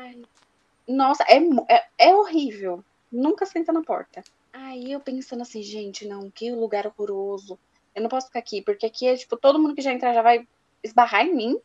Nossa, 0.89 1.24
é, 1.24 1.39
é, 1.68 1.84
é 1.99 2.14
horrível. 2.14 2.84
Nunca 3.11 3.47
senta 3.47 3.72
na 3.72 3.82
porta. 3.82 4.22
Aí 4.53 4.93
eu 4.93 5.01
pensando 5.01 5.43
assim, 5.43 5.62
gente, 5.62 6.07
não, 6.07 6.30
que 6.30 6.51
lugar 6.51 6.87
horroroso. 6.87 7.59
Eu 7.95 8.03
não 8.03 8.09
posso 8.09 8.26
ficar 8.26 8.41
aqui, 8.41 8.62
porque 8.62 8.87
aqui 8.87 9.07
é 9.07 9.16
tipo, 9.16 9.37
todo 9.37 9.59
mundo 9.59 9.74
que 9.74 9.82
já 9.82 9.93
entrar 9.93 10.12
já 10.12 10.22
vai 10.22 10.47
esbarrar 10.82 11.26
em 11.26 11.34
mim. 11.34 11.61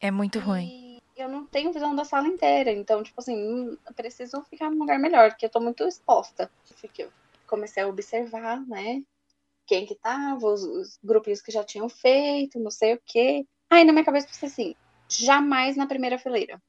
É 0.00 0.10
muito 0.10 0.38
ruim 0.38 0.88
eu 1.18 1.28
não 1.28 1.44
tenho 1.44 1.72
visão 1.72 1.94
da 1.94 2.04
sala 2.04 2.28
inteira. 2.28 2.70
Então, 2.70 3.02
tipo 3.02 3.20
assim, 3.20 3.36
hum, 3.36 3.76
preciso 3.96 4.40
ficar 4.44 4.70
num 4.70 4.78
lugar 4.78 4.98
melhor, 4.98 5.30
porque 5.30 5.46
eu 5.46 5.50
tô 5.50 5.60
muito 5.60 5.84
exposta. 5.84 6.50
Fiquei, 6.76 7.08
comecei 7.46 7.82
a 7.82 7.88
observar, 7.88 8.64
né? 8.66 9.02
Quem 9.66 9.84
que 9.84 9.96
tava, 9.96 10.46
os, 10.46 10.62
os 10.62 10.98
grupinhos 11.02 11.42
que 11.42 11.52
já 11.52 11.64
tinham 11.64 11.88
feito, 11.88 12.60
não 12.60 12.70
sei 12.70 12.94
o 12.94 13.00
quê. 13.04 13.44
Aí 13.68 13.84
na 13.84 13.92
minha 13.92 14.04
cabeça 14.04 14.28
pensei 14.28 14.48
assim, 14.48 14.74
jamais 15.08 15.76
na 15.76 15.86
primeira 15.86 16.18
fileira. 16.18 16.62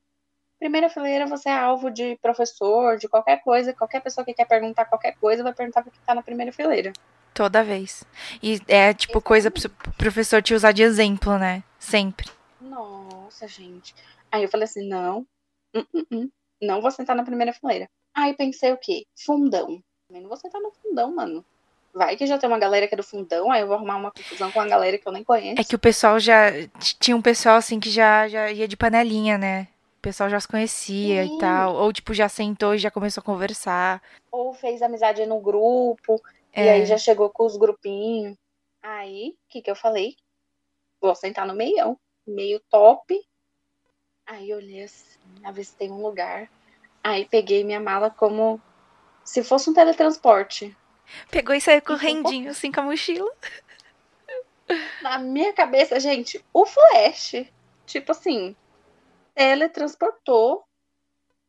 Primeira 0.59 0.89
fileira 0.89 1.25
você 1.25 1.47
é 1.47 1.57
alvo 1.57 1.89
de 1.89 2.17
professor, 2.21 2.97
de 2.97 3.07
qualquer 3.07 3.41
coisa, 3.41 3.73
qualquer 3.73 4.01
pessoa 4.01 4.25
que 4.25 4.33
quer 4.33 4.45
perguntar 4.45 4.85
qualquer 4.85 5.15
coisa 5.15 5.41
vai 5.41 5.53
perguntar 5.53 5.81
porque 5.81 5.97
tá 6.05 6.13
na 6.13 6.21
primeira 6.21 6.51
fileira. 6.51 6.91
Toda 7.33 7.63
vez. 7.63 8.03
E 8.43 8.61
é 8.67 8.93
tipo 8.93 9.19
Exatamente. 9.19 9.23
coisa 9.23 9.51
pro 9.51 9.69
professor 9.93 10.41
te 10.41 10.53
usar 10.53 10.73
de 10.73 10.83
exemplo, 10.83 11.37
né? 11.37 11.63
Sempre. 11.79 12.29
Nossa, 12.59 13.47
gente. 13.47 13.95
Aí 14.29 14.43
eu 14.43 14.49
falei 14.49 14.65
assim, 14.65 14.85
não, 14.87 15.25
uh, 15.73 15.79
uh, 15.79 16.15
uh, 16.15 16.31
não 16.61 16.81
vou 16.81 16.91
sentar 16.91 17.15
na 17.15 17.23
primeira 17.23 17.53
fileira. 17.53 17.89
Aí 18.13 18.35
pensei 18.35 18.73
o 18.73 18.77
quê? 18.77 19.05
Fundão. 19.15 19.81
Também 20.07 20.21
não 20.21 20.27
vou 20.27 20.37
sentar 20.37 20.61
no 20.61 20.71
fundão, 20.71 21.15
mano. 21.15 21.45
Vai 21.93 22.17
que 22.17 22.27
já 22.27 22.37
tem 22.37 22.49
uma 22.49 22.59
galera 22.59 22.87
que 22.87 22.93
é 22.93 22.97
do 22.97 23.03
fundão, 23.03 23.51
aí 23.51 23.61
eu 23.61 23.67
vou 23.67 23.75
arrumar 23.75 23.95
uma 23.95 24.11
confusão 24.11 24.51
com 24.51 24.59
a 24.59 24.67
galera 24.67 24.97
que 24.97 25.07
eu 25.07 25.11
nem 25.11 25.23
conheço. 25.23 25.59
É 25.59 25.63
que 25.63 25.75
o 25.75 25.79
pessoal 25.79 26.19
já. 26.19 26.51
Tinha 26.99 27.15
um 27.15 27.21
pessoal 27.21 27.55
assim 27.55 27.79
que 27.79 27.89
já, 27.89 28.27
já 28.27 28.51
ia 28.51 28.67
de 28.67 28.77
panelinha, 28.77 29.37
né? 29.37 29.67
O 29.99 30.01
pessoal 30.01 30.29
já 30.29 30.39
se 30.39 30.47
conhecia 30.47 31.25
Sim. 31.25 31.35
e 31.35 31.39
tal. 31.39 31.75
Ou, 31.75 31.91
tipo, 31.91 32.13
já 32.13 32.29
sentou 32.29 32.73
e 32.73 32.77
já 32.77 32.89
começou 32.89 33.19
a 33.19 33.23
conversar. 33.23 34.01
Ou 34.31 34.53
fez 34.53 34.81
amizade 34.81 35.25
no 35.25 35.41
grupo. 35.41 36.21
É. 36.53 36.63
E 36.63 36.69
aí 36.69 36.85
já 36.85 36.97
chegou 36.97 37.29
com 37.29 37.45
os 37.45 37.57
grupinhos. 37.57 38.37
Aí, 38.81 39.35
o 39.35 39.49
que 39.49 39.61
que 39.61 39.69
eu 39.69 39.75
falei? 39.75 40.15
Vou 41.01 41.13
sentar 41.13 41.45
no 41.45 41.53
meião. 41.53 41.99
Meio 42.25 42.61
top. 42.69 43.19
Aí 44.25 44.49
eu 44.49 44.57
olhei 44.57 44.83
assim, 44.83 45.19
avistei 45.43 45.91
um 45.91 46.01
lugar. 46.01 46.49
Aí 47.03 47.25
peguei 47.25 47.65
minha 47.65 47.79
mala 47.81 48.09
como 48.09 48.61
se 49.25 49.43
fosse 49.43 49.69
um 49.69 49.73
teletransporte. 49.73 50.73
Pegou 51.29 51.53
e 51.53 51.59
saiu 51.59 51.81
correndinho, 51.83 52.51
assim, 52.51 52.71
com 52.71 52.79
a 52.79 52.83
mochila. 52.83 53.29
Na 55.01 55.19
minha 55.19 55.51
cabeça, 55.51 55.99
gente, 55.99 56.41
o 56.53 56.65
flash. 56.65 57.45
Tipo 57.85 58.13
assim, 58.13 58.55
teletransportou. 59.39 60.65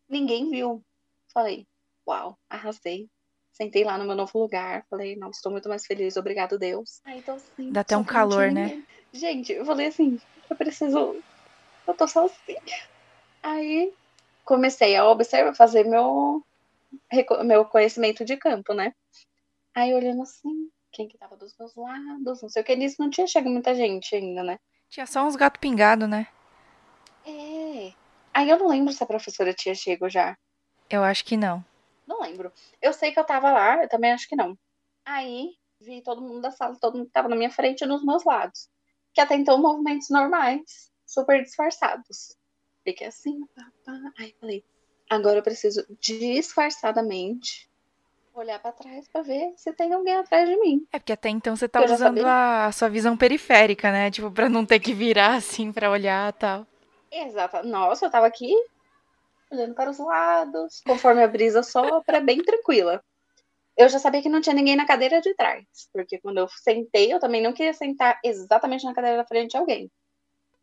Ninguém 0.09 0.49
viu. 0.49 0.81
Falei, 1.35 1.67
uau, 2.07 2.39
arrasei. 2.49 3.09
Sentei 3.51 3.83
lá 3.83 3.99
no 3.99 4.05
meu 4.05 4.15
novo 4.15 4.39
lugar. 4.39 4.87
Falei, 4.89 5.17
não, 5.17 5.31
estou 5.31 5.51
muito 5.51 5.69
mais 5.69 5.85
feliz, 5.85 6.17
obrigado, 6.17 6.57
Deus. 6.57 7.01
Aí, 7.05 7.19
então, 7.19 7.35
assim, 7.35 7.73
Dá 7.73 7.81
até 7.81 7.97
um 7.97 8.05
calor, 8.05 8.53
né? 8.53 8.81
Gente, 9.13 9.53
eu 9.53 9.65
falei 9.65 9.89
assim, 9.89 10.21
eu 10.49 10.55
preciso 10.55 11.21
eu 11.85 11.95
tô 11.95 12.07
sozinha. 12.07 12.61
Aí 13.43 13.93
comecei 14.45 14.95
a 14.95 15.05
observar, 15.09 15.53
fazer 15.57 15.85
meu, 15.85 16.45
meu 17.45 17.65
conhecimento 17.65 18.25
de 18.25 18.37
campo, 18.37 18.73
né? 18.73 18.95
Aí 19.75 19.93
olhando 19.93 20.23
assim, 20.23 20.71
quem 20.93 21.09
que 21.09 21.19
tava 21.19 21.37
dos 21.37 21.57
meus 21.59 21.75
lados, 21.75 22.41
não 22.41 22.49
sei 22.49 22.63
o 22.63 22.65
que, 22.65 22.77
nisso 22.77 22.97
não 23.01 23.11
tinha 23.11 23.27
chegado 23.27 23.51
muita 23.51 23.75
gente 23.75 24.15
ainda, 24.15 24.45
né? 24.45 24.61
Tinha 24.89 25.07
só 25.07 25.25
uns 25.27 25.35
gatos 25.35 25.61
pingados, 25.61 26.09
né? 26.09 26.29
É. 27.31 27.93
Aí 28.33 28.49
eu 28.49 28.59
não 28.59 28.69
lembro 28.69 28.93
se 28.93 29.03
a 29.03 29.07
professora 29.07 29.55
tinha 29.55 29.75
chego 29.75 30.09
já. 30.09 30.37
Eu 30.89 31.05
acho 31.05 31.25
que 31.25 31.37
não. 31.37 31.65
Não 32.07 32.23
lembro. 32.23 32.53
Eu 32.83 32.93
sei 32.93 33.13
que 33.13 33.21
eu 33.21 33.25
tava 33.25 33.53
lá, 33.53 33.83
eu 33.83 33.89
também 33.89 34.13
acho 34.13 34.29
que 34.29 34.37
não. 34.37 34.59
Aí 35.05 35.51
vi 35.81 36.03
todo 36.03 36.21
mundo 36.21 36.41
da 36.41 36.51
sala, 36.51 36.77
todo 36.81 36.97
mundo 36.97 37.07
que 37.07 37.13
tava 37.13 37.29
na 37.29 37.37
minha 37.37 37.51
frente 37.51 37.83
e 37.83 37.87
nos 37.87 38.05
meus 38.05 38.25
lados. 38.25 38.69
Que 39.15 39.21
até 39.21 39.35
então 39.35 39.61
movimentos 39.61 40.11
normais, 40.11 40.91
super 41.07 41.43
disfarçados. 41.43 42.37
Fiquei 42.85 43.07
assim, 43.07 43.47
pá, 43.55 43.67
pá. 43.85 43.93
Aí 44.19 44.35
falei, 44.41 44.65
agora 45.09 45.39
eu 45.39 45.43
preciso 45.43 45.85
disfarçadamente 46.01 47.71
olhar 48.35 48.59
para 48.59 48.73
trás 48.73 49.09
para 49.09 49.23
ver 49.23 49.53
se 49.57 49.73
tem 49.73 49.93
alguém 49.93 50.15
atrás 50.15 50.49
de 50.49 50.57
mim. 50.57 50.87
É 50.93 50.99
porque 50.99 51.13
até 51.13 51.29
então 51.29 51.57
você 51.57 51.69
tá 51.69 51.85
usando 51.85 52.25
a 52.25 52.71
sua 52.73 52.89
visão 52.89 53.17
periférica, 53.17 53.91
né? 53.91 54.11
Tipo, 54.11 54.31
para 54.31 54.49
não 54.49 54.65
ter 54.65 54.81
que 54.81 54.95
virar 54.95 55.35
assim 55.35 55.73
para 55.73 55.91
olhar 55.91 56.33
tal. 56.35 56.67
Exato. 57.11 57.67
Nossa, 57.67 58.07
eu 58.07 58.11
tava 58.11 58.27
aqui 58.27 58.55
olhando 59.51 59.75
para 59.75 59.91
os 59.91 59.99
lados, 59.99 60.81
conforme 60.87 61.23
a 61.23 61.29
brisa 61.29 61.63
sopra, 61.63 62.21
bem 62.21 62.43
tranquila. 62.43 63.03
Eu 63.77 63.89
já 63.89 63.99
sabia 63.99 64.23
que 64.23 64.29
não 64.29 64.41
tinha 64.41 64.55
ninguém 64.55 64.77
na 64.77 64.87
cadeira 64.87 65.21
de 65.21 65.35
trás, 65.35 65.65
porque 65.93 66.19
quando 66.19 66.39
eu 66.39 66.49
sentei, 66.49 67.13
eu 67.13 67.19
também 67.19 67.43
não 67.43 67.53
queria 67.53 67.73
sentar 67.73 68.21
exatamente 68.25 68.85
na 68.85 68.95
cadeira 68.95 69.17
da 69.17 69.27
frente 69.27 69.51
de 69.53 69.57
alguém. 69.57 69.91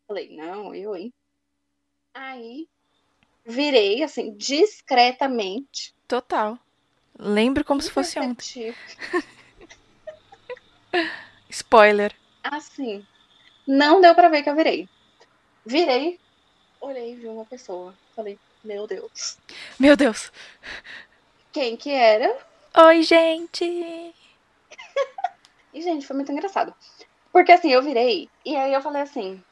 Falei, 0.06 0.34
não, 0.34 0.74
eu, 0.74 0.96
hein? 0.96 1.12
Aí 2.14 2.66
virei 3.44 4.02
assim, 4.02 4.34
discretamente. 4.36 5.94
Total. 6.06 6.58
Lembro 7.18 7.64
como 7.64 7.82
se 7.82 7.90
fosse 7.90 8.18
ontem. 8.18 8.74
Spoiler. 11.50 12.14
Assim, 12.42 13.04
não 13.66 14.00
deu 14.00 14.14
para 14.14 14.28
ver 14.28 14.42
que 14.42 14.50
eu 14.50 14.54
virei. 14.54 14.88
Virei, 15.66 16.18
olhei 16.80 17.12
e 17.12 17.16
vi 17.16 17.26
uma 17.26 17.44
pessoa. 17.44 17.94
Falei, 18.14 18.38
meu 18.62 18.86
Deus. 18.86 19.38
Meu 19.78 19.96
Deus. 19.96 20.32
Quem 21.52 21.76
que 21.76 21.90
era? 21.90 22.36
Oi, 22.76 23.02
gente. 23.02 23.64
e, 25.74 25.82
gente, 25.82 26.06
foi 26.06 26.16
muito 26.16 26.32
engraçado. 26.32 26.74
Porque 27.32 27.52
assim, 27.52 27.70
eu 27.70 27.82
virei 27.82 28.28
e 28.44 28.56
aí 28.56 28.72
eu 28.72 28.82
falei 28.82 29.02
assim, 29.02 29.42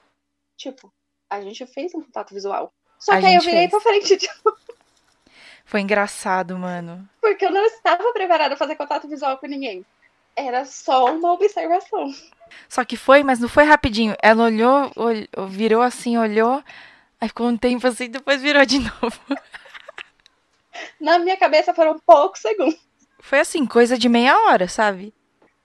tipo, 0.57 0.93
a 1.31 1.41
gente 1.41 1.67
fez 1.67 1.95
um 1.95 2.03
contato 2.03 2.35
visual. 2.35 2.73
Só 2.99 3.13
a 3.13 3.21
que 3.21 3.27
aí 3.27 3.35
eu 3.35 3.43
virei 3.43 3.69
fez. 3.69 3.71
pra 3.71 3.81
frente 3.81 4.17
de 4.17 4.29
novo. 4.45 4.59
Foi 5.65 5.81
engraçado, 5.81 6.57
mano. 6.57 7.09
Porque 7.21 7.45
eu 7.45 7.51
não 7.51 7.65
estava 7.65 8.13
preparada 8.13 8.55
a 8.55 8.57
fazer 8.57 8.77
contato 8.77 9.09
visual 9.09 9.37
com 9.39 9.47
ninguém. 9.47 9.85
Era 10.35 10.65
só 10.65 11.13
uma 11.13 11.33
observação. 11.33 12.15
Só 12.69 12.85
que 12.85 12.97
foi, 12.97 13.23
mas 13.23 13.41
não 13.41 13.49
foi 13.49 13.65
rapidinho. 13.65 14.15
Ela 14.23 14.45
olhou, 14.45 14.93
olhou 14.95 15.49
virou 15.49 15.83
assim, 15.83 16.17
olhou, 16.17 16.63
aí 17.21 17.29
ficou 17.29 17.47
um 17.47 17.57
tempo 17.57 17.87
assim, 17.87 18.09
depois 18.09 18.43
virou 18.43 18.65
de 18.65 18.79
novo. 19.03 19.21
Na 21.01 21.19
minha 21.19 21.37
cabeça 21.37 21.75
foram 21.75 21.99
poucos 21.99 22.41
segundos. 22.41 22.79
Foi 23.21 23.41
assim, 23.41 23.67
coisa 23.67 23.99
de 23.99 24.09
meia 24.09 24.37
hora, 24.47 24.69
sabe? 24.69 25.13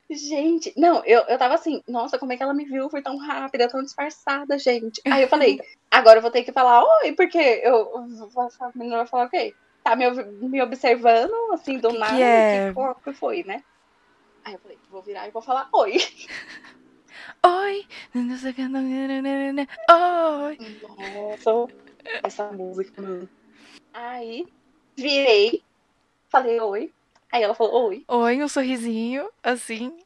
Gente, 0.09 0.73
não, 0.75 1.03
eu, 1.05 1.21
eu 1.21 1.37
tava 1.37 1.53
assim, 1.53 1.81
nossa, 1.87 2.19
como 2.19 2.33
é 2.33 2.37
que 2.37 2.43
ela 2.43 2.53
me 2.53 2.65
viu? 2.65 2.89
Foi 2.89 3.01
tão 3.01 3.17
rápida, 3.17 3.69
tão 3.69 3.81
disfarçada, 3.81 4.59
gente. 4.59 5.01
Aí 5.05 5.21
eu 5.21 5.27
falei, 5.29 5.59
agora 5.89 6.17
eu 6.17 6.21
vou 6.21 6.31
ter 6.31 6.43
que 6.43 6.51
falar 6.51 6.83
oi, 6.83 7.13
porque 7.13 7.37
eu. 7.63 7.95
A 8.59 8.71
menina 8.75 8.97
vai 8.97 9.05
falar 9.05 9.27
o 9.27 9.29
quê? 9.29 9.55
Tá 9.81 9.95
me, 9.95 10.09
me 10.11 10.61
observando, 10.61 11.33
assim, 11.53 11.77
do 11.77 11.89
que 11.89 11.97
nada, 11.97 12.15
que, 12.15 12.21
é... 12.21 12.73
que 13.03 13.13
foi, 13.13 13.43
né? 13.43 13.63
Aí 14.43 14.53
eu 14.53 14.59
falei, 14.59 14.77
vou 14.89 15.01
virar 15.01 15.27
e 15.27 15.31
vou 15.31 15.41
falar 15.41 15.69
oi. 15.71 15.97
Oi! 17.43 17.88
Oi! 19.89 20.57
Nossa, 21.15 21.73
essa 22.23 22.51
música, 22.51 23.01
mano. 23.01 23.29
Aí, 23.93 24.47
virei, 24.95 25.63
falei 26.29 26.59
oi. 26.59 26.91
Aí 27.32 27.43
ela 27.43 27.55
falou 27.55 27.89
oi. 27.89 28.03
Oi, 28.07 28.43
um 28.43 28.47
sorrisinho, 28.47 29.29
assim. 29.43 29.97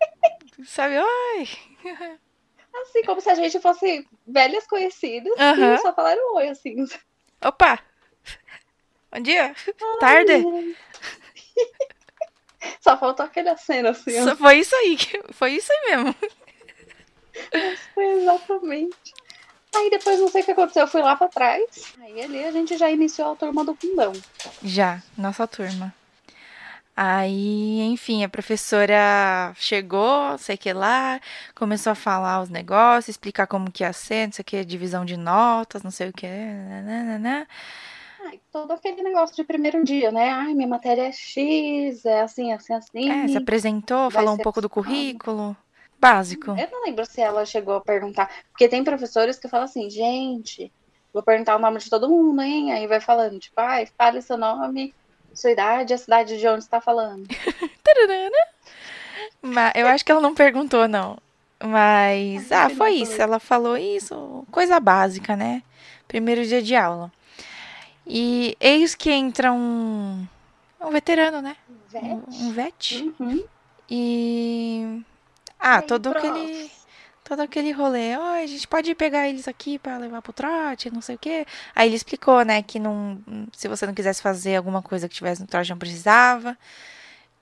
Sabe, 0.64 0.98
oi! 0.98 1.48
Assim, 2.74 3.02
como 3.02 3.20
se 3.20 3.28
a 3.28 3.34
gente 3.34 3.60
fosse 3.60 4.08
velhas 4.26 4.66
conhecidas 4.66 5.30
uhum. 5.38 5.74
e 5.74 5.78
só 5.78 5.92
falaram 5.92 6.36
oi, 6.36 6.48
assim. 6.48 6.86
Opa! 7.44 7.78
Bom 9.12 9.20
dia! 9.20 9.54
Ai, 9.54 9.98
Tarde! 10.00 10.76
Só 12.80 12.96
faltou 12.96 13.26
aquela 13.26 13.56
cena 13.58 13.90
assim. 13.90 14.24
Só 14.24 14.34
foi 14.34 14.60
isso 14.60 14.74
aí, 14.74 14.96
foi 15.32 15.52
isso 15.52 15.70
aí 15.70 15.90
mesmo. 15.90 16.14
Foi 17.94 18.04
exatamente. 18.20 19.14
Aí 19.74 19.88
depois 19.88 20.20
não 20.20 20.28
sei 20.28 20.42
o 20.42 20.44
que 20.44 20.50
aconteceu, 20.50 20.82
eu 20.82 20.88
fui 20.88 21.00
lá 21.00 21.16
pra 21.16 21.28
trás. 21.28 21.94
Aí 22.00 22.20
ali 22.20 22.44
a 22.44 22.52
gente 22.52 22.76
já 22.76 22.90
iniciou 22.90 23.32
a 23.32 23.36
turma 23.36 23.64
do 23.64 23.74
fundão. 23.74 24.12
Já, 24.62 25.02
nossa 25.16 25.46
turma. 25.46 25.94
Aí, 26.94 27.80
enfim, 27.80 28.22
a 28.22 28.28
professora 28.28 29.54
chegou, 29.56 30.36
sei 30.36 30.58
que 30.58 30.70
lá, 30.74 31.18
começou 31.54 31.92
a 31.92 31.94
falar 31.94 32.42
os 32.42 32.50
negócios, 32.50 33.08
explicar 33.08 33.46
como 33.46 33.72
que 33.72 33.82
ia 33.82 33.94
ser, 33.94 34.26
não 34.26 34.32
sei 34.32 34.42
o 34.42 34.44
que, 34.44 34.64
divisão 34.64 35.02
de 35.02 35.16
notas, 35.16 35.82
não 35.82 35.90
sei 35.90 36.10
o 36.10 36.12
que, 36.12 36.26
nananana. 36.26 37.48
Ai, 38.26 38.38
todo 38.52 38.72
aquele 38.72 39.02
negócio 39.02 39.34
de 39.34 39.42
primeiro 39.42 39.82
dia, 39.82 40.12
né? 40.12 40.30
Ai, 40.30 40.52
minha 40.52 40.68
matéria 40.68 41.08
é 41.08 41.12
X, 41.12 42.04
é 42.04 42.20
assim, 42.20 42.52
assim, 42.52 42.74
assim. 42.74 43.10
É, 43.10 43.26
se 43.26 43.38
apresentou, 43.38 44.10
falou 44.10 44.34
um 44.34 44.38
pouco 44.38 44.60
do 44.60 44.68
currículo. 44.68 45.56
Básico. 46.02 46.50
Eu 46.50 46.68
não 46.68 46.82
lembro 46.82 47.06
se 47.06 47.20
ela 47.20 47.46
chegou 47.46 47.76
a 47.76 47.80
perguntar. 47.80 48.28
Porque 48.50 48.68
tem 48.68 48.82
professores 48.82 49.38
que 49.38 49.46
falam 49.46 49.66
assim, 49.66 49.88
gente, 49.88 50.72
vou 51.14 51.22
perguntar 51.22 51.54
o 51.54 51.60
nome 51.60 51.78
de 51.78 51.88
todo 51.88 52.08
mundo, 52.08 52.42
hein? 52.42 52.72
Aí 52.72 52.88
vai 52.88 52.98
falando, 53.00 53.38
tipo, 53.38 53.60
ai, 53.60 53.86
fale 53.96 54.20
seu 54.20 54.36
nome, 54.36 54.92
sua 55.32 55.52
idade, 55.52 55.94
a 55.94 55.98
cidade 55.98 56.40
de 56.40 56.48
onde 56.48 56.64
está 56.64 56.80
falando. 56.80 57.28
Mas 59.40 59.72
eu 59.76 59.86
acho 59.86 60.04
que 60.04 60.10
ela 60.10 60.20
não 60.20 60.34
perguntou, 60.34 60.88
não. 60.88 61.16
Mas, 61.62 62.50
ah, 62.50 62.68
foi 62.68 62.94
isso. 62.94 63.22
Ela 63.22 63.38
falou 63.38 63.76
isso, 63.76 64.44
coisa 64.50 64.80
básica, 64.80 65.36
né? 65.36 65.62
Primeiro 66.08 66.44
dia 66.44 66.60
de 66.60 66.74
aula. 66.74 67.12
E 68.04 68.56
eis 68.58 68.96
que 68.96 69.12
entra 69.12 69.52
um, 69.52 70.26
um 70.80 70.90
veterano, 70.90 71.40
né? 71.40 71.56
Um, 71.94 72.46
um 72.46 72.52
vet. 72.52 73.14
Uhum. 73.20 73.44
E. 73.88 75.04
Ah, 75.62 75.80
todo 75.80 76.08
aquele. 76.08 76.70
Todo 77.24 77.40
aquele 77.40 77.70
rolê. 77.70 78.16
Ó, 78.16 78.20
oh, 78.20 78.42
a 78.42 78.46
gente 78.46 78.66
pode 78.66 78.94
pegar 78.96 79.28
eles 79.28 79.46
aqui 79.46 79.78
para 79.78 79.96
levar 79.96 80.20
pro 80.20 80.32
trote, 80.32 80.90
não 80.92 81.00
sei 81.00 81.14
o 81.14 81.18
quê. 81.18 81.46
Aí 81.74 81.88
ele 81.88 81.94
explicou, 81.94 82.44
né, 82.44 82.62
que 82.62 82.80
não. 82.80 83.18
Se 83.52 83.68
você 83.68 83.86
não 83.86 83.94
quisesse 83.94 84.20
fazer 84.20 84.56
alguma 84.56 84.82
coisa 84.82 85.08
que 85.08 85.14
tivesse 85.14 85.40
no 85.40 85.46
trote, 85.46 85.70
não 85.70 85.78
precisava 85.78 86.58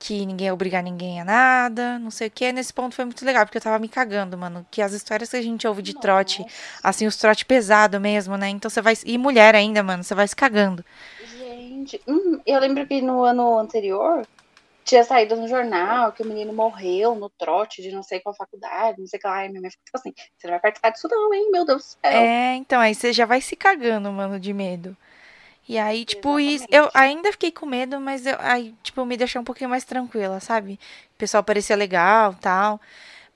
que 0.01 0.25
ninguém 0.25 0.47
ia 0.47 0.53
obrigar 0.53 0.81
ninguém 0.81 1.21
a 1.21 1.23
nada, 1.23 1.99
não 1.99 2.09
sei 2.09 2.27
o 2.27 2.31
que. 2.31 2.51
Nesse 2.51 2.73
ponto 2.73 2.95
foi 2.95 3.05
muito 3.05 3.23
legal, 3.23 3.45
porque 3.45 3.59
eu 3.59 3.61
tava 3.61 3.77
me 3.77 3.87
cagando, 3.87 4.35
mano. 4.35 4.65
Que 4.71 4.81
as 4.81 4.93
histórias 4.93 5.29
que 5.29 5.37
a 5.37 5.41
gente 5.41 5.67
ouve 5.67 5.83
de 5.83 5.93
trote, 5.93 6.43
assim, 6.83 7.05
os 7.05 7.15
trote 7.15 7.45
pesado 7.45 7.99
mesmo, 7.99 8.35
né? 8.35 8.49
Então 8.49 8.69
você 8.69 8.81
vai. 8.81 8.95
E 9.05 9.17
mulher 9.17 9.53
ainda, 9.53 9.83
mano, 9.83 10.03
você 10.03 10.15
vai 10.15 10.27
se 10.27 10.35
cagando. 10.35 10.83
Gente, 11.37 12.01
hum, 12.07 12.39
eu 12.47 12.59
lembro 12.59 12.85
que 12.87 12.99
no 12.99 13.23
ano 13.23 13.59
anterior 13.59 14.25
tinha 14.83 15.03
saído 15.03 15.35
no 15.35 15.47
jornal 15.47 16.11
que 16.11 16.23
o 16.23 16.25
menino 16.25 16.53
morreu 16.53 17.15
no 17.15 17.29
trote 17.29 17.81
de 17.81 17.91
não 17.91 18.03
sei 18.03 18.19
qual 18.19 18.35
faculdade, 18.35 18.99
não 18.99 19.07
sei 19.07 19.17
o 19.17 19.21
que 19.21 19.27
lá. 19.27 19.45
E 19.45 19.49
minha 19.49 19.61
mãe 19.61 19.71
ficou 19.71 19.85
tipo 19.85 19.97
assim: 19.97 20.13
você 20.37 20.47
não 20.47 20.51
vai 20.53 20.59
participar 20.59 20.89
disso, 20.89 21.07
não, 21.09 21.33
hein? 21.33 21.49
Meu 21.51 21.65
Deus 21.65 21.83
do 21.83 21.87
céu. 21.87 22.11
É, 22.11 22.55
então, 22.55 22.79
aí 22.79 22.95
você 22.95 23.13
já 23.13 23.25
vai 23.25 23.41
se 23.41 23.55
cagando, 23.55 24.11
mano, 24.11 24.39
de 24.39 24.53
medo. 24.53 24.95
E 25.67 25.77
aí, 25.77 26.03
tipo, 26.03 26.39
isso, 26.39 26.65
eu 26.69 26.89
ainda 26.93 27.31
fiquei 27.31 27.51
com 27.51 27.65
medo, 27.65 27.99
mas 27.99 28.25
eu, 28.25 28.35
aí, 28.39 28.75
tipo, 28.83 29.05
me 29.05 29.15
deixou 29.15 29.41
um 29.41 29.45
pouquinho 29.45 29.69
mais 29.69 29.85
tranquila, 29.85 30.39
sabe? 30.39 30.79
O 31.15 31.17
pessoal 31.17 31.43
parecia 31.43 31.75
legal 31.75 32.35
tal. 32.41 32.81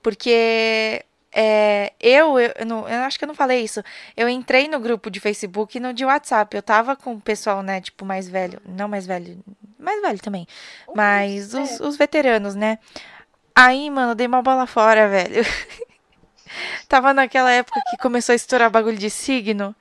Porque 0.02 1.04
é, 1.38 1.92
eu, 2.00 2.40
eu, 2.40 2.50
eu, 2.60 2.64
não, 2.64 2.88
eu 2.88 3.00
acho 3.02 3.18
que 3.18 3.24
eu 3.24 3.28
não 3.28 3.34
falei 3.34 3.62
isso. 3.62 3.84
Eu 4.16 4.26
entrei 4.26 4.68
no 4.68 4.80
grupo 4.80 5.10
de 5.10 5.20
Facebook 5.20 5.76
e 5.76 5.80
no 5.80 5.92
de 5.92 6.02
WhatsApp. 6.02 6.56
Eu 6.56 6.62
tava 6.62 6.96
com 6.96 7.12
o 7.12 7.20
pessoal, 7.20 7.62
né, 7.62 7.78
tipo, 7.78 8.06
mais 8.06 8.26
velho. 8.26 8.58
Não 8.64 8.88
mais 8.88 9.06
velho, 9.06 9.38
mais 9.78 10.00
velho 10.00 10.18
também. 10.18 10.48
Mas 10.94 11.52
os, 11.52 11.78
os 11.80 11.96
veteranos, 11.98 12.54
né? 12.54 12.78
Aí, 13.54 13.90
mano, 13.90 14.14
dei 14.14 14.26
uma 14.26 14.40
bola 14.40 14.66
fora, 14.66 15.08
velho. 15.08 15.44
tava 16.88 17.12
naquela 17.12 17.52
época 17.52 17.82
que 17.90 17.98
começou 17.98 18.32
a 18.32 18.36
estourar 18.36 18.70
bagulho 18.70 18.96
de 18.96 19.10
signo. 19.10 19.76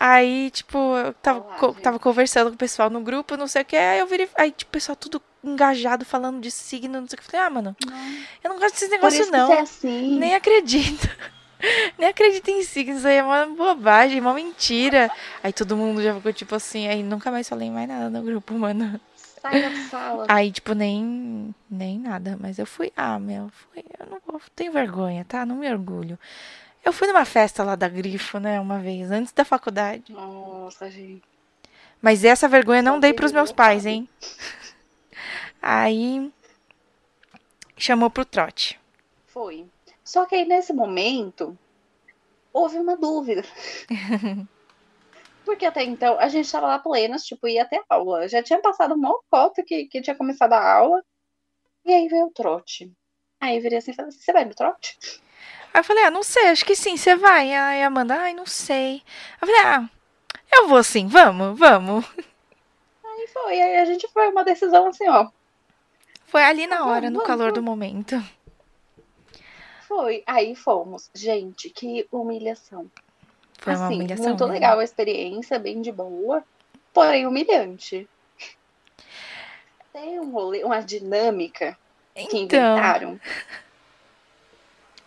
Aí, 0.00 0.50
tipo, 0.50 0.78
eu 0.96 1.12
tava, 1.14 1.40
co 1.40 1.72
tava 1.74 1.98
conversando 1.98 2.50
com 2.50 2.54
o 2.54 2.58
pessoal 2.58 2.88
no 2.88 3.00
grupo, 3.00 3.36
não 3.36 3.48
sei 3.48 3.62
o 3.62 3.64
que, 3.64 3.76
aí 3.76 3.98
eu 3.98 4.06
virei. 4.06 4.28
Aí, 4.36 4.52
tipo, 4.52 4.70
o 4.70 4.72
pessoal 4.72 4.94
tudo 4.94 5.20
engajado 5.42 6.04
falando 6.04 6.40
de 6.40 6.50
signo, 6.50 7.00
não 7.00 7.08
sei 7.08 7.16
o 7.16 7.20
que. 7.20 7.26
Eu 7.26 7.30
falei, 7.30 7.46
ah, 7.46 7.50
mano, 7.50 7.76
não. 7.84 7.96
eu 8.44 8.50
não 8.50 8.58
gosto 8.60 8.74
desses 8.74 8.90
negócios, 8.90 9.30
não. 9.30 9.52
É 9.52 9.60
assim. 9.60 10.18
Nem 10.18 10.34
acredito. 10.34 11.08
Nem 11.98 12.08
acredito 12.08 12.48
em 12.48 12.62
signos, 12.62 12.98
isso 12.98 13.08
aí 13.08 13.16
é 13.16 13.22
uma 13.22 13.44
bobagem, 13.46 14.20
uma 14.20 14.32
mentira. 14.32 15.10
Aí 15.42 15.52
todo 15.52 15.76
mundo 15.76 16.00
já 16.00 16.14
ficou 16.14 16.32
tipo 16.32 16.54
assim, 16.54 16.86
aí 16.86 17.02
nunca 17.02 17.32
mais 17.32 17.48
falei 17.48 17.68
mais 17.68 17.88
nada 17.88 18.08
no 18.08 18.22
grupo, 18.22 18.54
mano. 18.54 19.00
Sai 19.16 19.62
da 19.62 19.88
sala. 19.88 20.26
Aí, 20.30 20.50
tipo, 20.50 20.72
nem, 20.74 21.54
nem 21.70 21.98
nada. 21.98 22.36
Mas 22.40 22.58
eu 22.58 22.66
fui, 22.66 22.92
ah, 22.96 23.18
meu, 23.18 23.50
fui, 23.50 23.84
eu 23.98 24.06
não 24.06 24.20
vou, 24.26 24.40
tenho 24.54 24.72
vergonha, 24.72 25.24
tá? 25.24 25.46
Não 25.46 25.56
me 25.56 25.70
orgulho. 25.70 26.18
Eu 26.88 26.92
fui 26.94 27.06
numa 27.06 27.26
festa 27.26 27.62
lá 27.62 27.76
da 27.76 27.86
Grifo, 27.86 28.38
né, 28.38 28.58
uma 28.58 28.78
vez, 28.78 29.10
antes 29.10 29.30
da 29.30 29.44
faculdade. 29.44 30.10
Nossa, 30.10 30.90
gente. 30.90 31.22
Mas 32.00 32.24
essa 32.24 32.48
vergonha 32.48 32.80
não 32.80 32.98
dei 32.98 33.12
pros 33.12 33.30
meus 33.30 33.52
pais, 33.52 33.84
hein? 33.84 34.08
Aí 35.60 36.32
chamou 37.76 38.08
pro 38.08 38.24
trote. 38.24 38.80
Foi. 39.26 39.66
Só 40.02 40.24
que 40.24 40.34
aí 40.34 40.46
nesse 40.46 40.72
momento 40.72 41.58
houve 42.54 42.78
uma 42.78 42.96
dúvida. 42.96 43.42
Porque 45.44 45.66
até 45.66 45.84
então 45.84 46.18
a 46.18 46.28
gente 46.28 46.46
estava 46.46 46.68
lá 46.68 46.78
plenas, 46.78 47.22
tipo, 47.22 47.46
ia 47.46 47.64
até 47.64 47.82
aula. 47.90 48.26
Já 48.28 48.42
tinha 48.42 48.62
passado 48.62 48.94
uma 48.94 49.14
cota 49.30 49.62
que, 49.62 49.84
que 49.88 50.00
tinha 50.00 50.16
começado 50.16 50.54
a 50.54 50.72
aula. 50.72 51.04
E 51.84 51.92
aí 51.92 52.08
veio 52.08 52.28
o 52.28 52.32
trote. 52.32 52.90
Aí 53.38 53.56
eu 53.56 53.62
virei 53.62 53.76
assim 53.76 53.90
e 53.90 53.94
falei 53.94 54.10
você 54.10 54.32
vai 54.32 54.46
no 54.46 54.54
trote? 54.54 54.96
Aí 55.72 55.80
eu 55.80 55.84
falei, 55.84 56.04
ah, 56.04 56.10
não 56.10 56.22
sei, 56.22 56.48
acho 56.48 56.64
que 56.64 56.74
sim, 56.74 56.96
você 56.96 57.14
vai. 57.16 57.52
Aí 57.54 57.82
a 57.82 57.86
Amanda, 57.86 58.14
ai, 58.14 58.34
não 58.34 58.46
sei. 58.46 59.02
Eu 59.40 59.46
falei, 59.48 59.62
ah, 59.62 59.88
eu 60.52 60.68
vou 60.68 60.82
sim, 60.82 61.06
vamos, 61.06 61.58
vamos. 61.58 62.04
Aí 63.04 63.26
foi. 63.32 63.60
Aí 63.60 63.76
a 63.78 63.84
gente 63.84 64.08
foi 64.08 64.28
uma 64.28 64.44
decisão 64.44 64.86
assim, 64.88 65.08
ó. 65.08 65.28
Foi 66.26 66.42
ali 66.42 66.66
na 66.66 66.78
Vamos, 66.78 66.92
hora, 66.92 67.10
no 67.10 67.14
vamos, 67.16 67.26
calor 67.26 67.52
vamos. 67.52 67.54
do 67.54 67.62
momento. 67.62 68.22
Foi. 69.86 70.22
Aí 70.26 70.54
fomos. 70.54 71.10
Gente, 71.14 71.70
que 71.70 72.06
humilhação. 72.12 72.90
Foi 73.58 73.74
uma 73.74 73.86
assim, 73.86 73.94
humilhação. 73.96 74.24
muito 74.26 74.40
mesmo. 74.44 74.52
legal 74.52 74.78
a 74.78 74.84
experiência, 74.84 75.58
bem 75.58 75.80
de 75.80 75.90
boa, 75.90 76.44
porém 76.92 77.26
humilhante. 77.26 78.08
Tem 79.92 80.20
um 80.20 80.30
rolê, 80.30 80.62
uma 80.62 80.80
dinâmica 80.80 81.76
que 82.14 82.22
Então, 82.38 82.38
inventaram. 82.42 83.20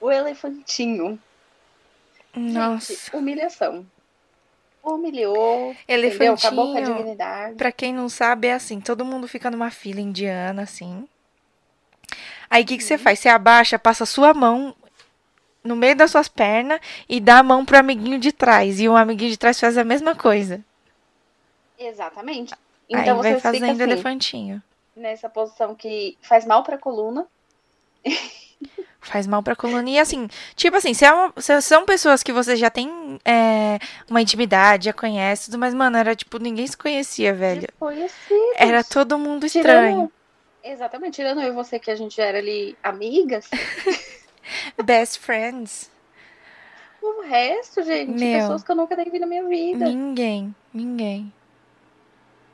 O 0.02 0.12
elefantinho. 0.12 1.18
nossa. 2.36 2.94
Gente, 2.94 3.16
humilhação. 3.16 3.86
Humilhou, 4.84 5.78
entendeu? 5.96 6.34
Acabou 6.34 6.72
com 6.72 6.78
a 6.78 6.82
Elefantinho, 6.82 6.96
dignidade. 6.98 7.56
pra 7.56 7.72
quem 7.72 7.94
não 7.94 8.10
sabe, 8.10 8.48
é 8.48 8.54
assim, 8.54 8.82
todo 8.82 9.06
mundo 9.06 9.28
fica 9.28 9.52
numa 9.52 9.70
fila 9.70 10.02
indiana, 10.02 10.64
assim. 10.64 11.08
Aí 12.50 12.64
o 12.64 12.66
que, 12.66 12.78
que 12.78 12.84
você 12.84 12.96
Uhum. 12.96 13.00
faz? 13.00 13.20
Você 13.20 13.30
abaixa, 13.30 13.78
passa 13.80 14.04
a 14.04 14.08
sua 14.08 14.34
mão 14.34 14.76
no 15.64 15.76
meio 15.76 15.96
das 15.96 16.12
suas 16.12 16.28
pernas 16.28 16.80
e 17.08 17.20
dá 17.20 17.40
a 17.40 17.44
mão 17.44 17.64
pro 17.64 17.78
amiguinho 17.78 18.18
de 18.20 18.32
trás. 18.32 18.80
E 18.80 18.90
o 18.90 18.96
amiguinho 18.98 19.30
de 19.32 19.38
trás 19.38 19.60
faz 19.60 19.78
a 19.78 19.84
mesma 19.84 20.16
coisa. 20.16 20.64
Exatamente. 21.78 22.54
Aí 22.92 23.00
Então 23.02 23.18
vai 23.18 23.34
você 23.34 23.38
fica 23.38 23.52
fazendo 23.52 23.82
assim, 23.84 23.84
elefantinho. 23.84 24.64
nessa 24.96 25.30
posição 25.30 25.76
que 25.76 26.18
faz 26.22 26.46
mal 26.46 26.64
pra 26.64 26.78
coluna. 26.78 27.28
Faz 29.00 29.26
mal 29.26 29.42
pra 29.42 29.56
coluna. 29.56 29.90
E 29.90 29.98
assim, 29.98 30.28
tipo 30.56 30.78
assim, 30.78 30.94
se, 30.94 31.04
é 31.06 31.12
uma- 31.12 31.34
se 31.38 31.60
são 31.62 31.86
pessoas 31.86 32.22
que 32.22 32.32
você 32.32 32.56
já 32.56 32.70
tem 32.70 33.20
é, 33.26 33.80
uma 34.10 34.22
intimidade, 34.22 34.86
já 34.86 34.94
conhece, 34.94 35.46
tudo, 35.46 35.58
mas, 35.58 35.74
mano, 35.74 35.98
era 35.98 36.16
tipo, 36.16 36.38
ninguém 36.38 36.68
se 36.68 36.78
conhecia, 36.78 37.34
velho. 37.34 37.62
Desconhecidos. 37.62 38.54
Era 38.58 38.84
todo 38.84 39.18
mundo 39.18 39.50
Tirando- 39.50 39.78
estranho. 39.86 40.12
Exatamente, 40.64 41.16
tirando 41.16 41.42
eu 41.42 41.48
e 41.48 41.52
você 41.56 41.80
que 41.80 41.90
a 41.90 41.96
gente 41.96 42.22
era 42.22 42.38
ali 42.38 42.78
amigas, 42.84 43.50
Best 44.86 45.20
friends. 45.20 45.90
o 47.02 47.22
resto, 47.24 47.82
gente, 47.84 48.12
Meu. 48.12 48.40
pessoas 48.42 48.64
que 48.64 48.72
eu 48.72 48.76
nunca 48.76 48.96
nem 48.96 49.10
vi 49.10 49.18
na 49.18 49.26
minha 49.26 49.44
vida. 49.48 49.86
Ninguém, 49.86 50.54
ninguém. 50.72 51.34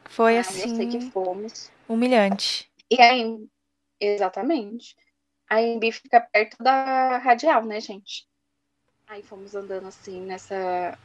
Foi 0.05 0.35
Ah, 0.37 0.39
eu 0.39 0.43
sei 0.45 0.87
que 0.87 0.97
assim, 0.97 1.11
fomos. 1.11 1.69
humilhante. 1.89 2.69
E 2.89 3.01
aí, 3.01 3.45
exatamente. 3.99 4.95
A 5.49 5.61
Embi 5.61 5.91
fica 5.91 6.19
perto 6.19 6.57
da 6.61 7.17
radial, 7.17 7.63
né, 7.65 7.79
gente? 7.79 8.25
Aí 9.07 9.23
fomos 9.23 9.55
andando 9.55 9.87
assim 9.87 10.21
nessa 10.21 10.97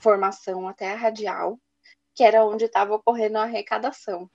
formação 0.00 0.66
até 0.68 0.92
a 0.92 0.96
radial, 0.96 1.58
que 2.14 2.24
era 2.24 2.44
onde 2.44 2.64
estava 2.64 2.94
ocorrendo 2.94 3.38
a 3.38 3.44
arrecadação. 3.44 4.28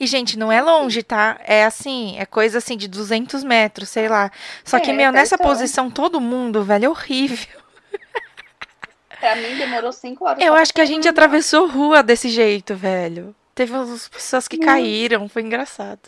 E, 0.00 0.06
gente, 0.06 0.36
não 0.36 0.50
é 0.50 0.60
longe, 0.60 1.02
tá? 1.02 1.40
É 1.44 1.64
assim, 1.64 2.18
é 2.18 2.26
coisa 2.26 2.58
assim 2.58 2.76
de 2.76 2.88
200 2.88 3.44
metros, 3.44 3.88
sei 3.90 4.08
lá. 4.08 4.30
Só 4.64 4.80
que, 4.80 4.90
É, 4.90 4.92
meu, 4.92 5.12
nessa 5.12 5.38
pertão. 5.38 5.54
posição, 5.54 5.90
todo 5.90 6.20
mundo, 6.20 6.64
velho, 6.64 6.86
é 6.86 6.88
horrível. 6.88 7.60
Pra 9.20 9.36
mim 9.36 9.56
demorou 9.56 9.92
cinco 9.92 10.24
horas. 10.24 10.42
Eu 10.42 10.54
acho 10.54 10.72
que 10.72 10.80
a 10.80 10.84
gente 10.84 11.06
atravessou 11.06 11.68
rua 11.68 12.02
desse 12.02 12.28
jeito, 12.28 12.74
velho. 12.74 13.34
Teve 13.54 13.72
umas 13.72 14.08
pessoas 14.08 14.48
que 14.48 14.56
Meu. 14.56 14.66
caíram, 14.66 15.28
foi 15.28 15.42
engraçado. 15.42 16.00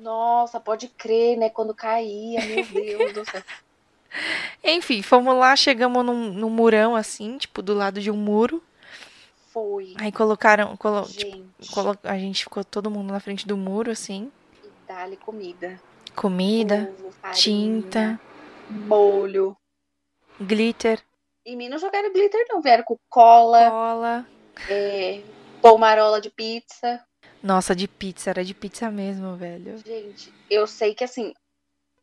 Nossa, 0.00 0.58
pode 0.58 0.88
crer, 0.88 1.36
né? 1.36 1.50
Quando 1.50 1.74
caía, 1.74 2.40
meu 2.44 2.64
Deus 2.66 3.12
do 3.12 3.24
céu. 3.24 3.42
Enfim, 4.64 5.02
fomos 5.02 5.36
lá, 5.36 5.54
chegamos 5.54 6.04
num, 6.04 6.32
num 6.32 6.50
murão 6.50 6.96
assim, 6.96 7.38
tipo, 7.38 7.62
do 7.62 7.74
lado 7.74 8.00
de 8.00 8.10
um 8.10 8.16
muro. 8.16 8.62
Foi, 9.52 9.94
Aí 9.98 10.12
colocaram, 10.12 10.76
colo- 10.76 11.02
tipo, 11.02 11.36
gente. 11.36 11.70
colo- 11.72 11.98
a 12.04 12.16
gente 12.18 12.44
ficou 12.44 12.64
todo 12.64 12.90
mundo 12.90 13.12
na 13.12 13.20
frente 13.20 13.46
do 13.46 13.56
muro, 13.56 13.90
assim. 13.90 14.30
E 14.64 14.68
dá-lhe 14.86 15.16
comida. 15.16 15.80
Comida, 16.14 16.92
Ovo, 16.98 17.10
farinha, 17.12 17.34
tinta, 17.36 18.20
molho. 18.68 19.56
glitter, 20.40 21.00
Em 21.44 21.56
mim 21.56 21.68
não 21.68 21.78
jogaram 21.78 22.12
glitter, 22.12 22.44
não. 22.48 22.60
Vieram 22.60 22.84
com 22.84 22.96
cola, 23.08 23.70
cola. 23.70 24.26
é, 24.68 25.22
pomarola 25.62 26.20
de 26.20 26.30
pizza. 26.30 27.04
Nossa, 27.42 27.74
de 27.74 27.88
pizza, 27.88 28.30
era 28.30 28.44
de 28.44 28.54
pizza 28.54 28.90
mesmo, 28.90 29.36
velho. 29.36 29.78
Gente, 29.78 30.32
eu 30.48 30.66
sei 30.66 30.94
que 30.94 31.04
assim, 31.04 31.32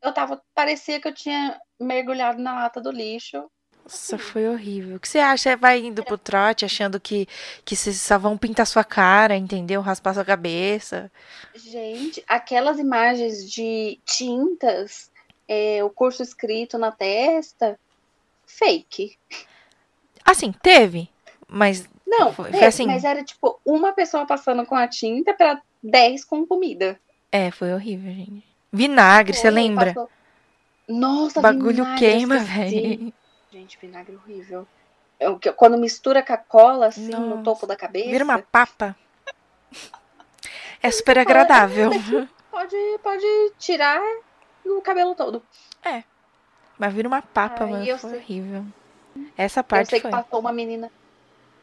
eu 0.01 0.13
tava. 0.13 0.41
Parecia 0.53 0.99
que 0.99 1.07
eu 1.07 1.13
tinha 1.13 1.59
mergulhado 1.79 2.41
na 2.41 2.55
lata 2.55 2.81
do 2.81 2.91
lixo. 2.91 3.49
Nossa, 3.83 4.17
foi 4.17 4.47
horrível. 4.49 4.97
O 4.97 4.99
que 4.99 5.07
você 5.07 5.19
acha? 5.19 5.55
Vai 5.55 5.79
indo 5.79 6.03
pro 6.03 6.17
trote 6.17 6.65
achando 6.65 6.99
que, 6.99 7.25
que 7.63 7.73
vocês 7.73 8.01
só 8.01 8.17
vão 8.17 8.37
pintar 8.37 8.67
sua 8.67 8.83
cara, 8.83 9.37
entendeu? 9.37 9.79
Raspar 9.79 10.13
sua 10.13 10.25
cabeça. 10.25 11.09
Gente, 11.55 12.21
aquelas 12.27 12.79
imagens 12.79 13.49
de 13.49 13.97
tintas, 14.05 15.09
é, 15.47 15.81
o 15.85 15.89
curso 15.89 16.21
escrito 16.21 16.77
na 16.77 16.91
testa, 16.91 17.79
fake. 18.45 19.17
Assim, 20.25 20.51
teve, 20.51 21.09
mas 21.47 21.87
Não, 22.07 22.31
Foi- 22.31 22.45
foi 22.45 22.51
teve, 22.53 22.65
assim. 22.65 22.87
mas 22.87 23.03
era 23.03 23.21
tipo 23.23 23.59
uma 23.65 23.91
pessoa 23.91 24.25
passando 24.25 24.65
com 24.65 24.75
a 24.75 24.87
tinta 24.87 25.33
pra 25.33 25.61
10 25.83 26.23
com 26.23 26.45
comida. 26.47 26.97
é, 27.31 27.51
foi 27.51 27.73
horrível, 27.73 28.11
gente. 28.13 28.43
Vinagre, 28.71 29.33
você 29.35 29.41
Foi, 29.43 29.51
lembra? 29.51 29.87
passou- 29.93 30.09
Nossa, 30.87 31.39
O 31.39 31.41
bagulho 31.43 31.83
vinagre, 31.83 31.99
queima, 31.99 32.35
eu 32.35 32.41
esqueci. 32.41 32.81
velho. 32.97 33.13
Gente, 33.51 33.77
vinagre 33.81 34.15
horrível. 34.15 34.65
É 35.19 35.27
o 35.29 35.37
que- 35.37 35.51
Quando 35.51 35.77
mistura 35.77 36.23
com 36.23 36.31
a 36.33 36.37
cola, 36.37 36.87
assim, 36.87 37.09
no 37.09 37.27
Nossa, 37.29 37.43
topo 37.43 37.67
da 37.67 37.75
cabeça, 37.75 38.09
Vira 38.09 38.23
uma 38.23 38.39
papa. 38.39 38.95
É 40.81 40.91
super 40.91 41.17
agradável. 41.19 41.89
pode, 42.51 42.75
pode 43.03 43.25
tirar 43.57 44.01
no 44.63 44.81
cabelo 44.81 45.13
todo. 45.15 45.43
Mas 46.79 46.93
vira 46.93 47.07
uma 47.07 47.21
papa, 47.23 47.63
Ai, 47.63 47.71
mano. 47.71 47.85
eu 47.85 47.97
Foi 47.97 48.11
sei. 48.11 48.19
horrível. 48.19 48.63
Essa 49.35 49.61
Eu 49.61 49.63
parte 49.63 49.89
sei 49.89 49.99
foi. 49.99 50.11
que 50.11 50.15
passou 50.17 50.39
uma 50.39 50.53
menina 50.53 50.91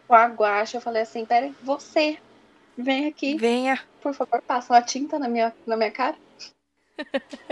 com 0.07 0.15
a 0.15 0.27
guache, 0.27 0.77
eu 0.77 0.81
falei 0.81 1.03
assim, 1.03 1.25
peraí, 1.25 1.55
você, 1.63 2.19
vem 2.77 3.07
aqui, 3.07 3.37
Venha. 3.37 3.81
por 4.01 4.15
favor, 4.15 4.43
passa 4.43 4.73
uma 4.73 4.83
tinta 4.83 5.19
na 5.19 5.29
minha, 5.29 5.55
na 5.67 5.77
minha 5.77 5.91
cara. 5.91 6.17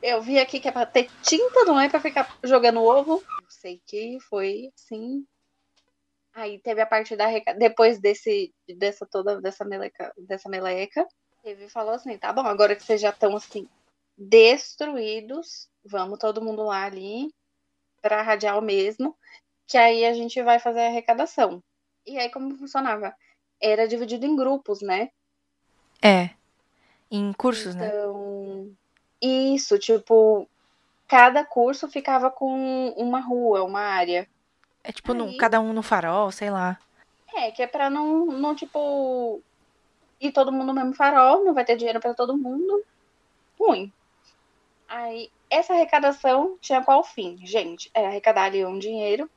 Eu 0.00 0.22
vi 0.22 0.38
aqui 0.38 0.60
que 0.60 0.68
é 0.68 0.72
pra 0.72 0.86
ter 0.86 1.10
tinta, 1.24 1.64
não 1.64 1.80
é 1.80 1.88
pra 1.88 1.98
ficar 1.98 2.38
jogando 2.44 2.80
ovo. 2.80 3.14
Eu 3.14 3.50
sei 3.50 3.82
que 3.84 4.16
foi 4.28 4.70
assim. 4.72 5.26
Aí 6.32 6.60
teve 6.60 6.80
a 6.80 6.86
parte 6.86 7.16
da 7.16 7.24
arreca- 7.24 7.54
depois 7.54 7.98
desse 7.98 8.54
dessa 8.76 9.04
toda 9.04 9.40
dessa 9.40 9.64
meleca, 9.64 10.12
dessa 10.16 10.48
meleca, 10.48 11.04
teve 11.42 11.68
falou 11.68 11.94
assim, 11.94 12.16
tá 12.16 12.32
bom, 12.32 12.42
agora 12.42 12.76
que 12.76 12.84
vocês 12.84 13.00
já 13.00 13.10
estão 13.10 13.34
assim 13.34 13.68
destruídos, 14.16 15.68
vamos 15.84 16.18
todo 16.20 16.42
mundo 16.42 16.62
lá 16.62 16.84
ali 16.84 17.28
pra 18.00 18.22
radial 18.22 18.62
mesmo, 18.62 19.16
que 19.68 19.76
aí 19.76 20.06
a 20.06 20.14
gente 20.14 20.42
vai 20.42 20.58
fazer 20.58 20.80
a 20.80 20.86
arrecadação. 20.86 21.62
E 22.06 22.18
aí 22.18 22.30
como 22.30 22.56
funcionava? 22.56 23.14
Era 23.60 23.86
dividido 23.86 24.24
em 24.24 24.34
grupos, 24.34 24.80
né? 24.80 25.10
É. 26.02 26.30
Em 27.10 27.32
cursos, 27.34 27.74
né? 27.74 27.86
Então, 27.88 28.72
isso, 29.20 29.78
tipo, 29.78 30.48
cada 31.06 31.44
curso 31.44 31.86
ficava 31.86 32.30
com 32.30 32.88
uma 32.96 33.20
rua, 33.20 33.62
uma 33.62 33.80
área. 33.80 34.26
É 34.82 34.90
tipo, 34.90 35.12
aí- 35.12 35.36
cada 35.36 35.60
um 35.60 35.74
no 35.74 35.82
farol, 35.82 36.32
sei 36.32 36.50
lá. 36.50 36.78
É, 37.34 37.50
que 37.50 37.62
é 37.62 37.66
pra 37.66 37.90
não, 37.90 38.24
não, 38.26 38.54
tipo, 38.54 39.42
ir 40.18 40.32
todo 40.32 40.50
mundo 40.50 40.68
no 40.68 40.74
mesmo 40.74 40.94
farol, 40.94 41.44
não 41.44 41.52
vai 41.52 41.64
ter 41.64 41.76
dinheiro 41.76 42.00
pra 42.00 42.14
todo 42.14 42.38
mundo. 42.38 42.82
Ruim. 43.60 43.92
Aí, 44.88 45.30
essa 45.50 45.74
arrecadação 45.74 46.56
tinha 46.58 46.82
qual 46.82 47.04
fim? 47.04 47.38
Gente, 47.44 47.90
era 47.92 48.08
arrecadar 48.08 48.44
ali 48.44 48.64
um 48.64 48.78
dinheiro 48.78 49.30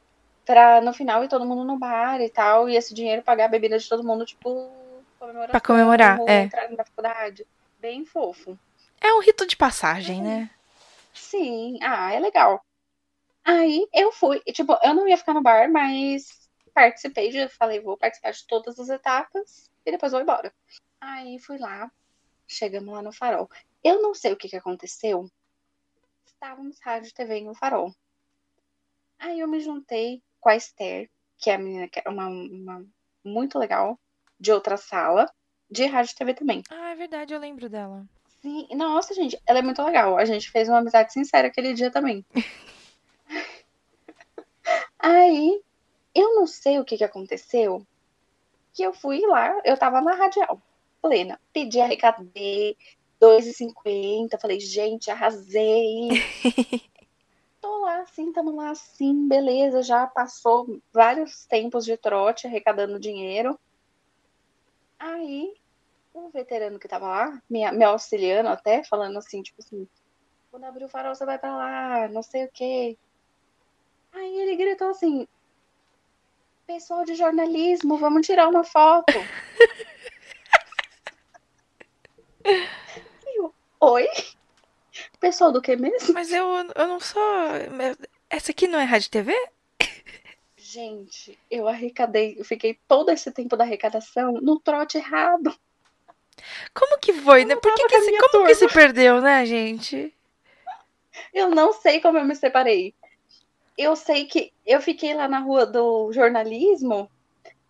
pra 0.52 0.82
no 0.82 0.92
final 0.92 1.24
ir 1.24 1.30
todo 1.30 1.46
mundo 1.46 1.64
no 1.64 1.80
bar 1.80 2.20
e 2.20 2.30
tal, 2.30 2.70
e 2.70 2.76
esse 2.76 2.94
dinheiro 2.94 3.22
pagar 3.24 3.46
a 3.46 3.48
bebida 3.48 3.80
de 3.80 3.88
todo 3.88 4.04
mundo, 4.04 4.26
tipo, 4.26 4.70
comemoração, 5.18 5.52
Pra 5.52 5.62
comemorar, 5.62 6.20
é. 6.28 6.42
entrar 6.42 6.70
na 6.72 6.84
faculdade. 6.84 7.48
Bem 7.80 8.06
fofo. 8.06 8.60
É 9.00 9.14
um 9.14 9.22
rito 9.22 9.48
de 9.48 9.56
passagem, 9.56 10.22
né? 10.22 10.50
Sim, 11.14 11.80
ah, 11.82 12.12
é 12.14 12.20
legal. 12.20 12.62
Aí 13.46 13.88
eu 13.94 14.12
fui, 14.12 14.42
e, 14.46 14.52
tipo, 14.52 14.78
eu 14.84 14.94
não 14.94 15.08
ia 15.08 15.18
ficar 15.18 15.34
no 15.34 15.42
bar, 15.42 15.72
mas 15.72 16.50
participei 16.74 17.30
de, 17.30 17.48
falei, 17.48 17.80
vou 17.80 17.96
participar 17.98 18.32
de 18.32 18.46
todas 18.46 18.78
as 18.78 18.90
etapas 18.90 19.72
e 19.86 19.92
depois 19.92 20.12
vou 20.12 20.22
embora. 20.22 20.54
Aí 21.00 21.40
fui 21.40 21.58
lá, 21.58 21.90
chegamos 22.46 22.94
lá 22.94 23.02
no 23.02 23.14
farol. 23.14 23.50
Eu 23.82 24.02
não 24.02 24.14
sei 24.14 24.34
o 24.34 24.38
que, 24.38 24.50
que 24.50 24.58
aconteceu. 24.58 25.32
Estávamos 26.26 26.78
rádio 26.82 27.14
TV 27.14 27.38
em 27.38 27.50
um 27.50 27.56
farol. 27.56 27.96
Aí 29.18 29.40
eu 29.40 29.48
me 29.48 29.60
juntei 29.62 30.22
com 30.42 30.50
a 30.50 30.56
Esther, 30.56 31.10
que 31.38 31.50
é 31.50 31.56
a 31.56 31.58
menina 31.58 31.88
que 31.88 32.02
é 32.04 32.10
uma, 32.10 32.28
uma 32.28 32.86
muito 33.24 33.58
legal, 33.58 33.98
de 34.40 34.52
outra 34.52 34.76
sala, 34.76 35.32
de 35.70 35.86
rádio 35.86 36.16
TV 36.16 36.34
também. 36.34 36.64
Ah, 36.70 36.92
é 36.92 36.96
verdade, 36.96 37.34
eu 37.34 37.40
lembro 37.40 37.70
dela. 37.70 38.06
Sim, 38.42 38.68
nossa, 38.76 39.14
gente, 39.14 39.40
ela 39.46 39.60
é 39.60 39.62
muito 39.62 39.82
legal. 39.84 40.18
A 40.18 40.26
gente 40.26 40.50
fez 40.50 40.68
uma 40.68 40.80
amizade 40.80 41.14
sincera 41.14 41.48
aquele 41.48 41.74
dia 41.74 41.92
também. 41.92 42.26
Aí, 45.00 45.62
eu 46.14 46.36
não 46.36 46.48
sei 46.48 46.80
o 46.80 46.86
que, 46.86 46.98
que 46.98 47.04
aconteceu, 47.04 47.86
que 48.74 48.84
eu 48.84 48.94
fui 48.94 49.22
lá, 49.22 49.60
eu 49.64 49.78
tava 49.78 50.02
na 50.02 50.14
radial, 50.14 50.62
plena, 51.02 51.40
pedi 51.54 51.80
arrecadei, 51.80 52.76
2,50, 53.22 54.40
falei, 54.40 54.60
gente, 54.60 55.12
arrasei. 55.12 56.10
Tô 57.62 57.82
lá 57.82 58.02
assim, 58.02 58.34
tamo 58.34 58.56
lá 58.56 58.72
assim, 58.72 59.28
beleza, 59.28 59.84
já 59.84 60.08
passou 60.08 60.82
vários 60.92 61.46
tempos 61.46 61.86
de 61.86 61.96
trote 61.96 62.48
arrecadando 62.48 63.00
dinheiro. 63.00 63.60
Aí, 64.98 65.54
um 66.14 66.30
veterano 66.30 66.80
que 66.80 66.88
tava 66.88 67.08
lá, 67.08 67.42
me, 67.48 67.70
me 67.72 67.86
auxiliando 67.86 68.50
até, 68.50 68.84
falando 68.84 69.18
assim, 69.18 69.44
tipo 69.44 69.62
assim, 69.62 69.88
quando 70.50 70.64
abrir 70.64 70.86
o 70.86 70.90
farol 70.90 71.14
você 71.14 71.24
vai 71.24 71.38
pra 71.38 71.56
lá, 71.56 72.08
não 72.08 72.24
sei 72.24 72.46
o 72.46 72.52
quê. 72.52 72.98
Aí 74.12 74.40
ele 74.40 74.56
gritou 74.56 74.90
assim, 74.90 75.28
pessoal 76.66 77.06
de 77.06 77.14
jornalismo, 77.14 77.96
vamos 77.98 78.26
tirar 78.26 78.50
uma 78.50 78.64
foto. 78.64 79.14
eu, 83.36 83.54
Oi? 83.80 84.08
Pessoal 85.22 85.52
do 85.52 85.62
que 85.62 85.76
mesmo? 85.76 86.16
Mas 86.16 86.34
eu, 86.34 86.48
eu 86.76 86.88
não 86.88 87.00
sou. 87.00 87.22
Essa 88.28 88.52
aqui 88.52 88.68
não 88.68 88.80
é 88.80 88.84
Rádio 88.84 89.12
TV? 89.12 89.32
Gente, 90.58 91.38
eu 91.50 91.68
arrecadei, 91.68 92.36
eu 92.40 92.44
fiquei 92.44 92.80
todo 92.88 93.12
esse 93.12 93.32
tempo 93.32 93.56
da 93.56 93.64
arrecadação 93.64 94.34
no 94.42 94.60
trote 94.60 94.98
errado. 94.98 95.56
Como 96.74 96.98
que 97.00 97.14
foi, 97.14 97.46
né? 97.46 97.56
Por 97.56 97.72
que, 97.76 97.88
que, 97.88 98.02
se, 98.02 98.18
como 98.18 98.48
que 98.48 98.56
se 98.56 98.68
perdeu, 98.68 99.22
né, 99.22 99.46
gente? 99.46 100.12
Eu 101.32 101.50
não 101.50 101.72
sei 101.72 102.02
como 102.02 102.18
eu 102.18 102.26
me 102.26 102.36
separei. 102.36 102.96
Eu 103.78 103.96
sei 103.96 104.26
que 104.26 104.52
eu 104.66 104.82
fiquei 104.82 105.14
lá 105.14 105.28
na 105.28 105.40
rua 105.40 105.68
do 105.68 106.12
jornalismo 106.12 107.12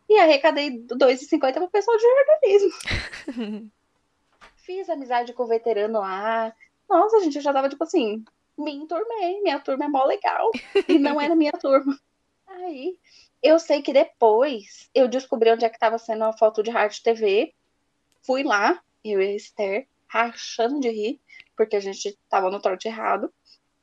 e 0.07 0.17
arrecadei 0.17 0.69
2,50 0.69 1.53
para 1.53 1.63
o 1.63 1.69
pessoal 1.69 1.97
de 1.97 2.03
jornalismo. 2.03 3.71
Fiz 4.55 4.89
amizade 4.89 5.33
com 5.33 5.43
o 5.43 5.47
veterano 5.47 5.99
lá. 5.99 6.53
Nossa, 6.91 7.21
gente, 7.21 7.37
eu 7.37 7.41
já 7.41 7.53
tava 7.53 7.69
tipo 7.69 7.83
assim, 7.85 8.21
me 8.57 8.73
enturmei, 8.73 9.41
minha 9.41 9.61
turma 9.61 9.85
é 9.85 9.87
mó 9.87 10.03
legal. 10.03 10.51
E 10.89 10.99
não 10.99 11.21
era 11.21 11.33
minha 11.33 11.53
turma. 11.53 11.97
Aí, 12.45 12.99
eu 13.41 13.57
sei 13.57 13.81
que 13.81 13.93
depois 13.93 14.89
eu 14.93 15.07
descobri 15.07 15.49
onde 15.49 15.63
é 15.63 15.69
que 15.69 15.79
tava 15.79 15.97
sendo 15.97 16.25
a 16.25 16.33
foto 16.33 16.61
de 16.61 16.69
rádio 16.69 17.01
TV. 17.01 17.53
Fui 18.23 18.43
lá, 18.43 18.83
eu 19.05 19.21
e 19.21 19.27
a 19.27 19.35
Esther, 19.35 19.87
rachando 20.05 20.81
de 20.81 20.89
rir, 20.89 21.21
porque 21.55 21.77
a 21.77 21.79
gente 21.79 22.19
tava 22.29 22.51
no 22.51 22.61
trote 22.61 22.89
errado. 22.89 23.33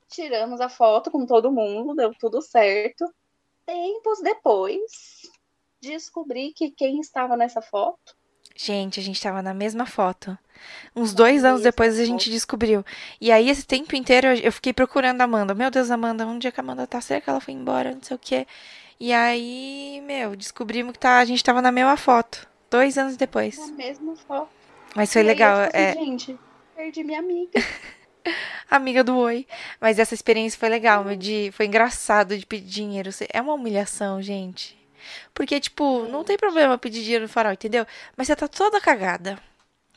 Tiramos 0.07 0.61
a 0.61 0.69
foto 0.69 1.11
com 1.11 1.25
todo 1.25 1.51
mundo, 1.51 1.95
deu 1.95 2.13
tudo 2.15 2.43
certo. 2.43 3.11
Tempos 3.65 4.21
depois, 4.23 5.23
descobri 5.81 6.53
que 6.53 6.71
quem 6.71 7.01
estava 7.01 7.39
nessa 7.39 7.63
foto. 7.63 8.17
Gente, 8.55 9.01
a 9.01 9.03
gente 9.03 9.17
estava 9.17 9.41
na 9.41 9.55
mesma 9.55 9.87
foto. 9.87 10.37
Uns 10.95 11.15
dois 11.15 11.45
anos 11.45 11.63
depois 11.63 11.99
a 11.99 12.05
gente 12.05 12.31
descobriu. 12.31 12.85
E 13.21 13.31
aí, 13.31 13.49
esse 13.51 13.67
tempo 13.67 13.95
inteiro, 13.95 14.29
eu 14.29 14.53
fiquei 14.53 14.73
procurando 14.73 15.21
a 15.21 15.25
Amanda. 15.25 15.55
Meu 15.55 15.71
Deus, 15.71 15.91
Amanda, 15.91 16.27
onde 16.27 16.47
é 16.47 16.51
que 16.51 16.61
a 16.61 16.63
Amanda 16.63 16.87
tá? 16.87 17.01
Será 17.01 17.21
que 17.21 17.31
ela 17.31 17.41
foi 17.41 17.55
embora? 17.55 17.93
Não 17.93 18.03
sei 18.03 18.17
o 18.17 18.19
quê. 18.19 18.47
E 19.01 19.13
aí, 19.13 20.03
meu, 20.05 20.35
descobrimos 20.35 20.93
que 20.93 20.99
tá, 20.99 21.19
a 21.19 21.25
gente 21.25 21.43
tava 21.45 21.63
na 21.63 21.71
mesma 21.71 21.97
foto. 21.97 22.49
Dois 22.71 22.99
anos 22.99 23.17
depois. 23.17 23.57
Na 23.59 23.77
mesma 23.77 24.17
foto. 24.17 24.51
Mas 24.95 25.13
foi 25.13 25.23
e 25.23 25.25
legal. 25.25 25.59
Aí, 25.59 25.71
é... 25.73 25.93
Gente, 25.93 26.39
perdi 26.75 27.05
minha 27.05 27.21
amiga. 27.21 27.51
amiga 28.69 29.05
do 29.05 29.17
Oi. 29.17 29.47
Mas 29.81 29.99
essa 29.99 30.15
experiência 30.15 30.59
foi 30.59 30.69
legal, 30.69 31.05
meu, 31.05 31.17
de, 31.17 31.51
foi 31.53 31.67
engraçado 31.67 32.37
de 32.37 32.45
pedir 32.45 32.69
dinheiro. 32.69 33.11
É 33.33 33.41
uma 33.41 33.55
humilhação, 33.55 34.21
gente. 34.21 34.77
Porque, 35.33 35.61
tipo, 35.61 36.07
não 36.09 36.25
tem 36.25 36.37
problema 36.37 36.77
pedir 36.77 37.03
dinheiro 37.03 37.23
no 37.23 37.29
farol, 37.29 37.53
entendeu? 37.53 37.87
Mas 38.17 38.27
você 38.27 38.37
tá 38.37 38.49
toda 38.49 38.81
cagada. 38.81 39.39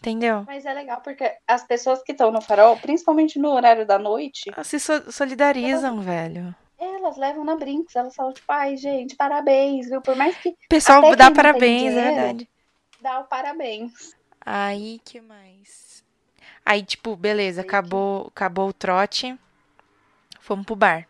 Entendeu? 0.02 0.44
Mas 0.48 0.66
é 0.66 0.74
legal 0.74 1.00
porque 1.02 1.32
as 1.48 1.64
pessoas 1.64 2.02
que 2.02 2.12
estão 2.12 2.32
no 2.32 2.42
farol, 2.42 2.76
principalmente 2.78 3.38
no 3.38 3.50
horário 3.50 3.86
da 3.86 4.00
noite. 4.00 4.52
Elas 4.52 4.66
se 4.66 4.80
so 4.80 5.12
solidarizam, 5.12 5.94
elas, 5.94 6.06
velho. 6.06 6.56
Elas 6.80 7.18
levam 7.18 7.46
na 7.46 7.56
Brinks, 7.56 7.96
elas 7.96 8.16
falam, 8.16 8.34
tipo, 8.34 8.52
ai, 8.52 8.76
gente, 8.78 9.16
parabéns, 9.16 9.88
viu? 9.88 10.02
Por 10.02 10.16
mais 10.16 10.36
que. 10.38 10.56
Pessoal, 10.68 11.16
dá 11.16 11.30
parabéns, 11.30 11.82
dinheiro, 11.84 12.00
é 12.00 12.12
verdade. 12.16 12.50
Dá 13.00 13.20
o 13.20 13.26
parabéns. 13.26 14.16
Aí, 14.44 15.00
que 15.06 15.22
mais? 15.22 16.04
Aí, 16.66 16.82
tipo, 16.82 17.16
beleza, 17.16 17.62
acabou, 17.62 18.26
acabou 18.28 18.70
o 18.70 18.74
trote. 18.74 19.38
Fomos 20.40 20.66
pro 20.66 20.76
bar. 20.76 21.08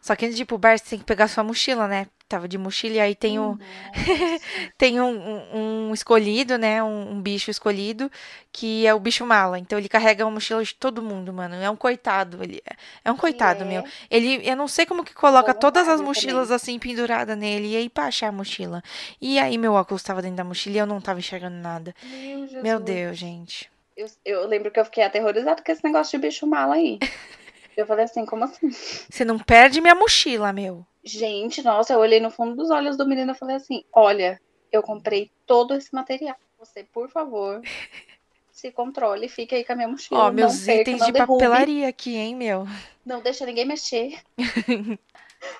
Só 0.00 0.16
que 0.16 0.24
antes 0.24 0.36
de 0.36 0.42
ir 0.42 0.46
pro 0.46 0.56
bar, 0.56 0.78
você 0.78 0.90
tem 0.90 0.98
que 0.98 1.04
pegar 1.04 1.28
sua 1.28 1.44
mochila, 1.44 1.86
né? 1.86 2.06
Tava 2.32 2.48
de 2.48 2.56
mochila 2.56 2.94
e 2.94 3.00
aí 3.00 3.14
tem 3.14 3.38
um, 3.38 3.58
tem 4.78 4.98
um, 4.98 5.04
um, 5.04 5.88
um, 5.88 5.92
escolhido, 5.92 6.56
né? 6.56 6.82
Um, 6.82 7.10
um, 7.10 7.20
bicho 7.20 7.50
escolhido, 7.50 8.10
que 8.50 8.86
é 8.86 8.94
o 8.94 8.98
bicho 8.98 9.26
mala. 9.26 9.58
Então 9.58 9.78
ele 9.78 9.86
carrega 9.86 10.24
uma 10.24 10.30
mochila 10.30 10.64
de 10.64 10.74
todo 10.74 11.02
mundo, 11.02 11.30
mano. 11.30 11.56
É 11.56 11.68
um 11.68 11.76
coitado. 11.76 12.42
Ele, 12.42 12.62
é 13.04 13.12
um 13.12 13.16
coitado, 13.18 13.64
é. 13.64 13.66
meu. 13.66 13.84
Ele, 14.10 14.40
eu 14.48 14.56
não 14.56 14.66
sei 14.66 14.86
como 14.86 15.04
que 15.04 15.12
coloca 15.12 15.52
todas 15.52 15.86
as 15.86 16.00
mochilas 16.00 16.44
também. 16.44 16.56
assim 16.56 16.78
penduradas 16.78 17.36
nele. 17.36 17.72
E 17.72 17.76
aí 17.76 17.90
pra 17.90 18.04
achar 18.04 18.28
a 18.28 18.32
mochila. 18.32 18.82
E 19.20 19.38
aí 19.38 19.58
meu 19.58 19.74
óculos 19.74 20.02
tava 20.02 20.22
dentro 20.22 20.38
da 20.38 20.44
mochila 20.44 20.76
e 20.76 20.78
eu 20.78 20.86
não 20.86 21.02
tava 21.02 21.18
enxergando 21.18 21.56
nada. 21.56 21.94
Meu, 22.02 22.62
meu 22.62 22.80
Deus, 22.80 23.18
gente. 23.18 23.70
Eu, 23.94 24.06
eu 24.24 24.46
lembro 24.46 24.70
que 24.70 24.80
eu 24.80 24.86
fiquei 24.86 25.04
aterrorizada 25.04 25.62
com 25.62 25.70
esse 25.70 25.84
negócio 25.84 26.18
de 26.18 26.26
bicho 26.26 26.46
mala 26.46 26.76
aí. 26.76 26.98
Eu 27.76 27.86
falei 27.86 28.04
assim, 28.04 28.26
como 28.26 28.44
assim? 28.44 28.70
Você 28.70 29.24
não 29.24 29.38
perde 29.38 29.80
minha 29.80 29.94
mochila, 29.94 30.52
meu. 30.52 30.86
Gente, 31.04 31.62
nossa, 31.62 31.92
eu 31.94 31.98
olhei 31.98 32.20
no 32.20 32.30
fundo 32.30 32.54
dos 32.54 32.70
olhos 32.70 32.96
do 32.96 33.06
menino 33.06 33.32
e 33.32 33.36
falei 33.36 33.56
assim: 33.56 33.84
olha, 33.92 34.40
eu 34.70 34.82
comprei 34.82 35.30
todo 35.46 35.74
esse 35.74 35.92
material. 35.92 36.36
Você, 36.58 36.84
por 36.84 37.10
favor, 37.10 37.60
se 38.52 38.70
controle, 38.70 39.28
fique 39.28 39.54
aí 39.54 39.64
com 39.64 39.72
a 39.72 39.76
minha 39.76 39.88
mochila. 39.88 40.26
Ó, 40.26 40.32
meus 40.32 40.64
perca, 40.64 40.90
itens 40.90 41.06
de 41.06 41.12
derrube. 41.12 41.42
papelaria 41.42 41.88
aqui, 41.88 42.14
hein, 42.14 42.36
meu. 42.36 42.66
Não 43.04 43.20
deixa 43.20 43.44
ninguém 43.44 43.64
mexer. 43.64 44.20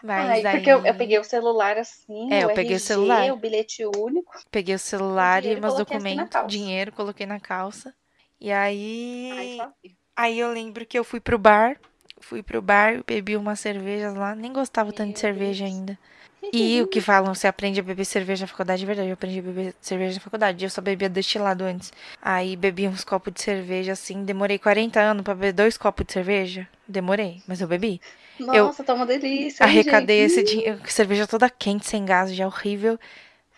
Mas 0.01 0.31
Ai, 0.31 0.47
aí... 0.47 0.53
Porque 0.53 0.71
eu, 0.71 0.87
eu, 0.87 0.95
peguei 0.95 1.19
o 1.19 1.25
celular 1.25 1.77
assim, 1.77 2.33
é, 2.33 2.47
o 2.47 2.51
eu 2.51 2.55
peguei 2.55 2.75
RG, 2.75 2.77
o 2.77 2.87
celular. 2.87 3.33
o 3.33 3.37
bilhete 3.37 3.85
único. 3.85 4.33
Peguei 4.49 4.77
o 4.77 4.79
celular 4.79 5.45
e 5.45 5.61
meus 5.61 5.75
documentos, 5.75 6.37
assim 6.37 6.47
dinheiro, 6.47 6.93
coloquei 6.93 7.27
na 7.27 7.41
calça. 7.41 7.93
E 8.41 8.53
aí. 8.53 9.31
Ai, 9.33 9.93
aí 10.15 10.39
eu 10.39 10.53
lembro 10.53 10.87
que 10.87 10.97
eu 10.97 11.03
fui 11.03 11.19
pro 11.19 11.37
bar 11.37 11.81
fui 12.23 12.43
pro 12.43 12.63
bar, 12.63 13.03
bebi 13.07 13.37
umas 13.37 13.61
cervejas 13.61 14.15
lá, 14.15 14.35
nem 14.35 14.53
gostava 14.53 14.89
Meu 14.89 14.97
tanto 14.97 15.13
de 15.13 15.21
cerveja 15.21 15.65
Deus. 15.65 15.77
ainda. 15.77 15.99
E 16.53 16.83
o 16.83 16.89
que 16.89 17.01
falam, 17.01 17.35
você 17.35 17.47
aprende 17.47 17.79
a 17.79 17.83
beber 17.85 18.05
cerveja 18.05 18.43
na 18.43 18.49
faculdade, 18.49 18.81
de 18.81 18.87
verdade, 18.87 19.09
eu 19.09 19.15
aprendi 19.15 19.39
a 19.39 19.43
beber 19.43 19.75
cerveja 19.81 20.15
na 20.15 20.21
faculdade, 20.21 20.65
eu 20.65 20.69
só 20.71 20.81
bebia 20.83 21.09
destilado 21.09 21.63
antes. 21.63 21.93
Aí 22.21 22.57
bebi 22.57 22.89
uns 22.89 23.05
copos 23.05 23.33
de 23.33 23.41
cerveja 23.41 23.93
assim, 23.93 24.25
demorei 24.25 24.59
40 24.59 25.01
anos 25.01 25.23
para 25.23 25.35
beber 25.35 25.53
dois 25.53 25.79
copos 25.79 26.05
de 26.05 26.13
cerveja. 26.13 26.69
Demorei, 26.87 27.41
mas 27.47 27.61
eu 27.61 27.69
bebi. 27.69 28.01
Nossa, 28.41 28.83
eu 28.83 28.87
tá 28.87 28.93
uma 28.93 29.07
delícia. 29.07 29.65
Arrecadei 29.65 30.21
esse 30.21 30.43
dinheiro, 30.43 30.81
cerveja 30.91 31.29
toda 31.29 31.49
quente, 31.49 31.87
sem 31.89 32.05
gás, 32.05 32.35
já 32.35 32.47
horrível. 32.47 32.99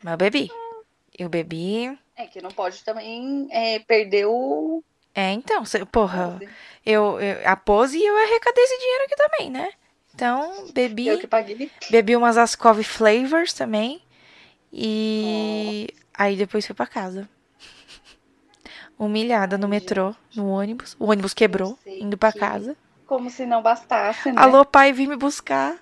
Mas 0.03 0.13
eu 0.13 0.19
bebi. 0.19 0.51
Eu 1.19 1.29
bebi. 1.29 1.99
É 2.17 2.27
que 2.27 2.43
não 2.43 2.51
pode 2.51 2.85
também 2.85 3.49
é, 3.51 3.79
perder 3.79 4.27
o, 4.27 4.85
é, 5.15 5.31
então, 5.33 5.63
porra, 5.93 6.41
eu, 6.85 7.21
eu, 7.21 7.49
a 7.49 7.55
pose 7.55 7.97
e 7.97 8.05
eu 8.05 8.17
arrecadei 8.17 8.65
esse 8.65 8.79
dinheiro 8.79 9.05
aqui 9.05 9.17
também, 9.17 9.51
né? 9.51 9.71
Então, 10.15 10.73
bebi. 10.73 11.07
Eu 11.07 11.19
que 11.19 11.27
paguei. 11.27 11.71
Bebi 11.91 12.17
umas 12.17 12.37
Ascov 12.37 12.83
Flavors 12.83 13.53
também. 13.53 14.03
E 14.73 15.87
oh. 15.91 16.01
aí 16.15 16.37
depois 16.37 16.67
fui 16.67 16.75
pra 16.75 16.87
casa. 16.87 17.29
Humilhada 18.99 19.57
no 19.57 19.69
metrô, 19.69 20.15
no 20.35 20.49
ônibus. 20.49 20.97
O 20.99 21.11
ônibus 21.11 21.35
quebrou, 21.35 21.79
indo 21.87 22.19
pra 22.19 22.33
que... 22.33 22.39
casa. 22.39 22.77
Como 23.07 23.31
se 23.31 23.47
não 23.47 23.63
bastasse, 23.63 24.33
né? 24.33 24.41
Alô, 24.41 24.65
pai, 24.65 24.93
vim 24.93 25.07
me 25.07 25.17
buscar. 25.17 25.79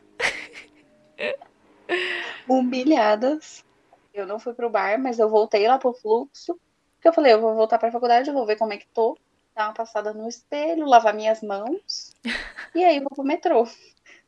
Humilhadas. 2.48 3.64
Eu 4.12 4.26
não 4.26 4.38
fui 4.38 4.52
pro 4.52 4.68
bar, 4.68 4.98
mas 4.98 5.18
eu 5.18 5.28
voltei 5.28 5.66
lá 5.66 5.78
pro 5.78 5.92
fluxo. 5.94 6.58
Porque 7.02 7.08
eu 7.08 7.12
falei, 7.14 7.32
eu 7.32 7.40
vou 7.40 7.52
voltar 7.56 7.78
pra 7.78 7.90
faculdade, 7.90 8.28
eu 8.28 8.34
vou 8.34 8.46
ver 8.46 8.54
como 8.54 8.72
é 8.72 8.76
que 8.76 8.86
tô, 8.86 9.18
dar 9.56 9.66
uma 9.66 9.74
passada 9.74 10.14
no 10.14 10.28
espelho, 10.28 10.86
lavar 10.86 11.12
minhas 11.12 11.42
mãos. 11.42 12.14
e 12.76 12.84
aí 12.84 13.00
vou 13.00 13.10
pro 13.10 13.24
metrô. 13.24 13.66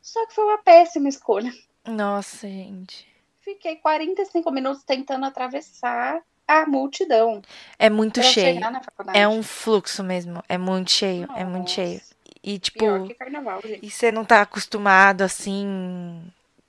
Só 0.01 0.27
que 0.27 0.35
foi 0.35 0.43
uma 0.43 0.57
péssima 0.57 1.07
escolha. 1.07 1.49
Nossa, 1.87 2.49
gente. 2.49 3.07
Fiquei 3.39 3.77
45 3.77 4.51
minutos 4.51 4.83
tentando 4.83 5.25
atravessar 5.25 6.21
a 6.45 6.65
multidão. 6.65 7.41
É 7.79 7.89
muito 7.89 8.21
cheio. 8.21 8.59
faculdade. 8.59 9.17
É 9.17 9.25
um 9.25 9.41
fluxo 9.41 10.03
mesmo. 10.03 10.43
É 10.49 10.57
muito 10.57 10.91
cheio. 10.91 11.29
É 11.33 11.45
muito 11.45 11.69
Nossa, 11.69 11.75
cheio. 11.75 12.01
E, 12.43 12.59
tipo, 12.59 12.79
Pior 12.79 13.07
que 13.07 13.13
carnaval, 13.13 13.61
gente. 13.63 13.85
e 13.85 13.89
você 13.89 14.11
não 14.11 14.25
tá 14.25 14.41
acostumado 14.41 15.21
assim. 15.21 16.21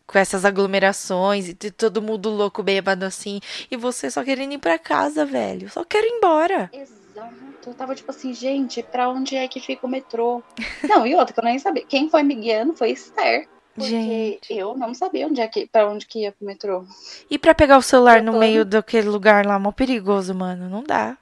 Com 0.07 0.19
essas 0.19 0.45
aglomerações 0.45 1.49
e 1.49 1.55
todo 1.55 2.01
mundo 2.01 2.31
louco, 2.31 2.63
bêbado 2.63 3.05
assim. 3.05 3.41
E 3.71 3.77
você 3.77 4.11
só 4.11 4.23
querendo 4.23 4.53
ir 4.53 4.59
pra 4.59 4.79
casa, 4.79 5.25
velho. 5.25 5.69
Só 5.69 5.85
quero 5.85 6.07
ir 6.07 6.11
embora. 6.11 6.71
Exato. 6.73 7.35
Eu 7.67 7.75
tava 7.75 7.95
tipo 7.97 8.11
assim, 8.13 8.33
gente, 8.33 8.83
pra 8.85 9.09
onde 9.09 9.35
é 9.35 9.49
que 9.49 9.59
fica 9.59 9.85
o 9.87 9.91
metrô? 9.91 10.43
Não, 10.89 11.05
e 11.07 11.15
outra 11.17 11.35
que 11.35 11.41
eu 11.41 11.45
nem 11.45 11.59
sabia. 11.59 11.85
Quem 11.85 12.09
foi 12.09 12.23
me 12.23 12.35
guiando 12.37 12.75
foi 12.77 12.91
Esther. 12.93 13.49
Porque 13.75 13.91
Gente. 13.91 14.55
eu 14.55 14.75
não 14.75 14.95
sabia 14.95 15.27
onde 15.27 15.39
é 15.39 15.47
que, 15.49 15.67
pra 15.67 15.87
onde 15.87 16.07
que 16.07 16.21
ia 16.21 16.33
pro 16.33 16.47
metrô. 16.47 16.87
E 17.29 17.39
pra 17.39 17.55
pegar 17.55 17.77
o 17.77 17.83
celular 17.83 18.19
Eu 18.21 18.25
no 18.25 18.33
tô- 18.33 18.39
meio 18.39 18.65
daquele 18.65 19.07
lugar 19.07 19.45
lá, 19.45 19.59
mó 19.59 19.71
perigoso, 19.71 20.35
mano. 20.35 20.67
Não 20.71 20.83
dá. 20.83 21.19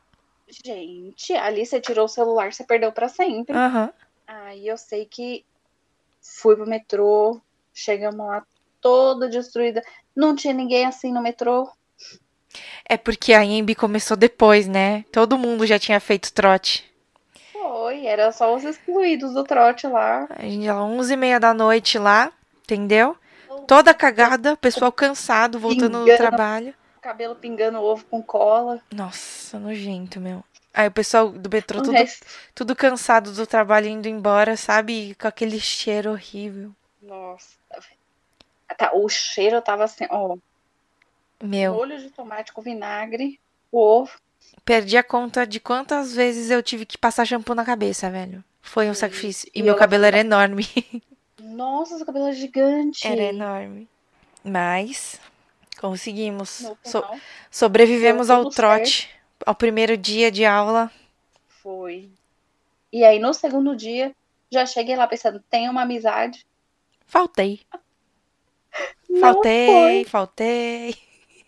Gente, 0.65 1.33
ali 1.33 1.67
você 1.67 1.81
tirou 1.81 2.05
o 2.05 2.09
celular, 2.09 2.53
você 2.53 2.63
perdeu 2.63 2.93
pra 2.93 3.09
sempre. 3.09 3.57
Aham. 3.57 3.91
Aí 4.27 4.69
eu 4.69 4.79
sei 4.79 5.05
que 5.05 5.45
fui 6.23 6.55
pro 6.55 6.65
metrô, 6.67 7.41
chegamos 7.73 8.25
lá 8.25 8.47
toda 8.85 9.31
destruída. 9.31 9.83
Não 10.15 10.37
tinha 10.37 10.53
ninguém 10.53 10.85
assim 10.85 11.11
no 11.11 11.23
metrô. 11.23 11.67
É 12.87 12.99
porque 12.99 13.33
a 13.33 13.43
Embi 13.43 13.75
começou 13.75 14.15
depois, 14.15 14.69
né? 14.69 15.07
Todo 15.11 15.39
mundo 15.39 15.67
já 15.67 15.79
tinha 15.79 15.99
feito 15.99 16.31
trote. 16.35 16.85
Foi, 17.51 18.05
era 18.05 18.31
só 18.31 18.55
os 18.55 18.63
excluídos 18.63 19.33
do 19.33 19.43
trote 19.43 19.87
lá. 19.87 20.29
A 20.29 20.43
gente 20.43 20.69
lá 20.69 20.83
11h30 20.83 21.39
da 21.39 21.55
noite 21.55 21.99
lá, 21.99 22.31
entendeu? 22.63 23.17
Toda 23.67 23.95
cagada, 23.95 24.55
pessoal 24.55 24.93
cansado, 24.93 25.59
voltando 25.59 26.01
do 26.01 26.05
Pingando. 26.05 26.19
trabalho. 26.19 26.75
Cabelo 27.01 27.35
pingando 27.35 27.81
ovo 27.83 28.05
com 28.05 28.23
cola. 28.23 28.81
Nossa, 28.93 29.59
nojento, 29.59 30.21
meu. 30.21 30.45
Aí 30.73 30.89
o 30.89 30.93
pessoal 30.93 31.31
do 31.31 31.49
metrô, 31.49 31.81
tudo, 31.83 31.97
tudo 32.55 32.77
cansado 32.77 33.33
do 33.33 33.47
trabalho, 33.47 33.87
indo 33.89 34.09
embora, 34.09 34.57
sabe? 34.57 35.11
E 35.11 35.15
Com 35.15 35.29
aquele 35.29 35.59
cheiro 35.61 36.11
horrível. 36.11 36.71
Nossa. 37.01 37.64
Tá, 38.77 38.91
o 38.95 39.09
cheiro 39.09 39.61
tava 39.63 39.85
assim, 39.85 40.07
ó. 40.11 40.37
Meu, 41.43 41.75
Molho 41.75 41.99
de 41.99 42.11
tomate 42.11 42.53
com 42.53 42.63
vinagre, 42.63 43.39
o 43.71 43.79
ovo. 43.79 44.13
perdi 44.65 44.97
a 44.97 45.03
conta 45.03 45.47
de 45.47 45.61
quantas 45.61 46.15
vezes 46.15 46.51
eu 46.51 46.63
tive 46.63 46.87
que 46.87 46.97
passar 46.97 47.25
shampoo 47.27 47.55
na 47.55 47.65
cabeça, 47.65 48.09
velho. 48.11 48.43
Foi 48.63 48.89
um 48.89 48.95
Sim. 48.95 49.01
sacrifício. 49.01 49.51
E 49.55 49.61
E 49.61 49.63
meu 49.63 49.75
eu 49.75 49.79
cabelo 49.79 50.05
era 50.07 50.19
enorme. 50.19 50.67
Nossa, 51.39 51.97
seu 51.99 52.07
cabelo 52.07 52.29
é 52.29 52.33
gigante. 52.33 53.07
Era 53.07 53.23
enorme. 53.25 53.87
Mas 54.43 55.21
conseguimos. 55.81 56.67
So- 56.83 57.05
sobrevivemos 57.51 58.31
ao 58.31 58.49
trote, 58.49 59.11
ao 59.45 59.55
primeiro 59.55 59.97
dia 59.97 60.31
de 60.31 60.45
aula. 60.45 60.91
foi. 61.49 62.11
E 62.93 63.05
aí, 63.05 63.19
no 63.19 63.35
segundo 63.35 63.75
dia, 63.77 64.15
já 64.51 64.65
cheguei 64.65 64.95
lá 64.97 65.07
pensando, 65.07 65.43
tem 65.51 65.69
uma 65.69 65.83
amizade. 65.83 66.47
Faltei. 67.07 67.61
Faltei, 69.21 70.05
faltei. 70.05 70.97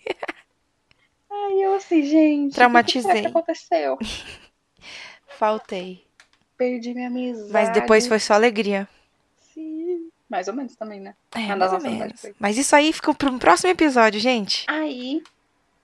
Aí 1.31 1.63
eu 1.63 1.75
assim, 1.75 2.03
gente, 2.03 2.43
o 2.43 2.45
que 2.45 2.49
que 2.51 2.55
Traumatizei. 2.55 3.27
aconteceu? 3.27 3.99
Faltei. 5.39 6.05
Perdi 6.57 6.95
minha 6.95 7.09
amizade. 7.09 7.53
Mas 7.53 7.71
depois 7.71 8.07
foi 8.07 8.19
só 8.19 8.35
alegria. 8.35 8.89
Sim. 9.53 10.11
Mais 10.29 10.49
ou 10.49 10.55
menos 10.55 10.75
também, 10.75 10.99
né? 10.99 11.15
É, 11.35 11.55
mais 11.55 11.73
ou 11.73 11.81
menos. 11.81 12.27
Mas 12.39 12.57
isso 12.57 12.75
aí 12.75 12.93
fica 12.93 13.15
para 13.15 13.31
um 13.31 13.39
próximo 13.39 13.71
episódio, 13.71 14.19
gente. 14.19 14.65
Aí, 14.67 15.23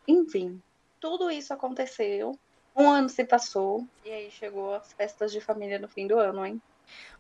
enfim, 0.09 0.61
tudo 0.99 1.31
isso 1.31 1.53
aconteceu. 1.53 2.37
Um 2.75 2.89
ano 2.89 3.09
se 3.09 3.25
passou. 3.25 3.87
E 4.05 4.11
aí 4.11 4.31
chegou 4.31 4.75
as 4.75 4.93
festas 4.95 5.31
de 5.31 5.41
família 5.41 5.79
no 5.79 5.87
fim 5.87 6.07
do 6.07 6.19
ano, 6.19 6.45
hein? 6.45 6.61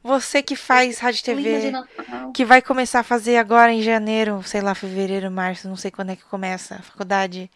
Você 0.02 0.42
que 0.42 0.56
faz 0.56 0.98
rádio 0.98 1.22
TV, 1.22 1.72
que 2.34 2.44
vai 2.44 2.60
começar 2.60 3.00
a 3.00 3.04
fazer 3.04 3.36
agora 3.36 3.72
em 3.72 3.82
janeiro, 3.82 4.42
sei 4.42 4.60
lá, 4.60 4.74
fevereiro, 4.74 5.30
março, 5.30 5.68
não 5.68 5.76
sei 5.76 5.92
quando 5.92 6.10
é 6.10 6.16
que 6.16 6.24
começa 6.24 6.74
a 6.76 6.82
faculdade. 6.82 7.48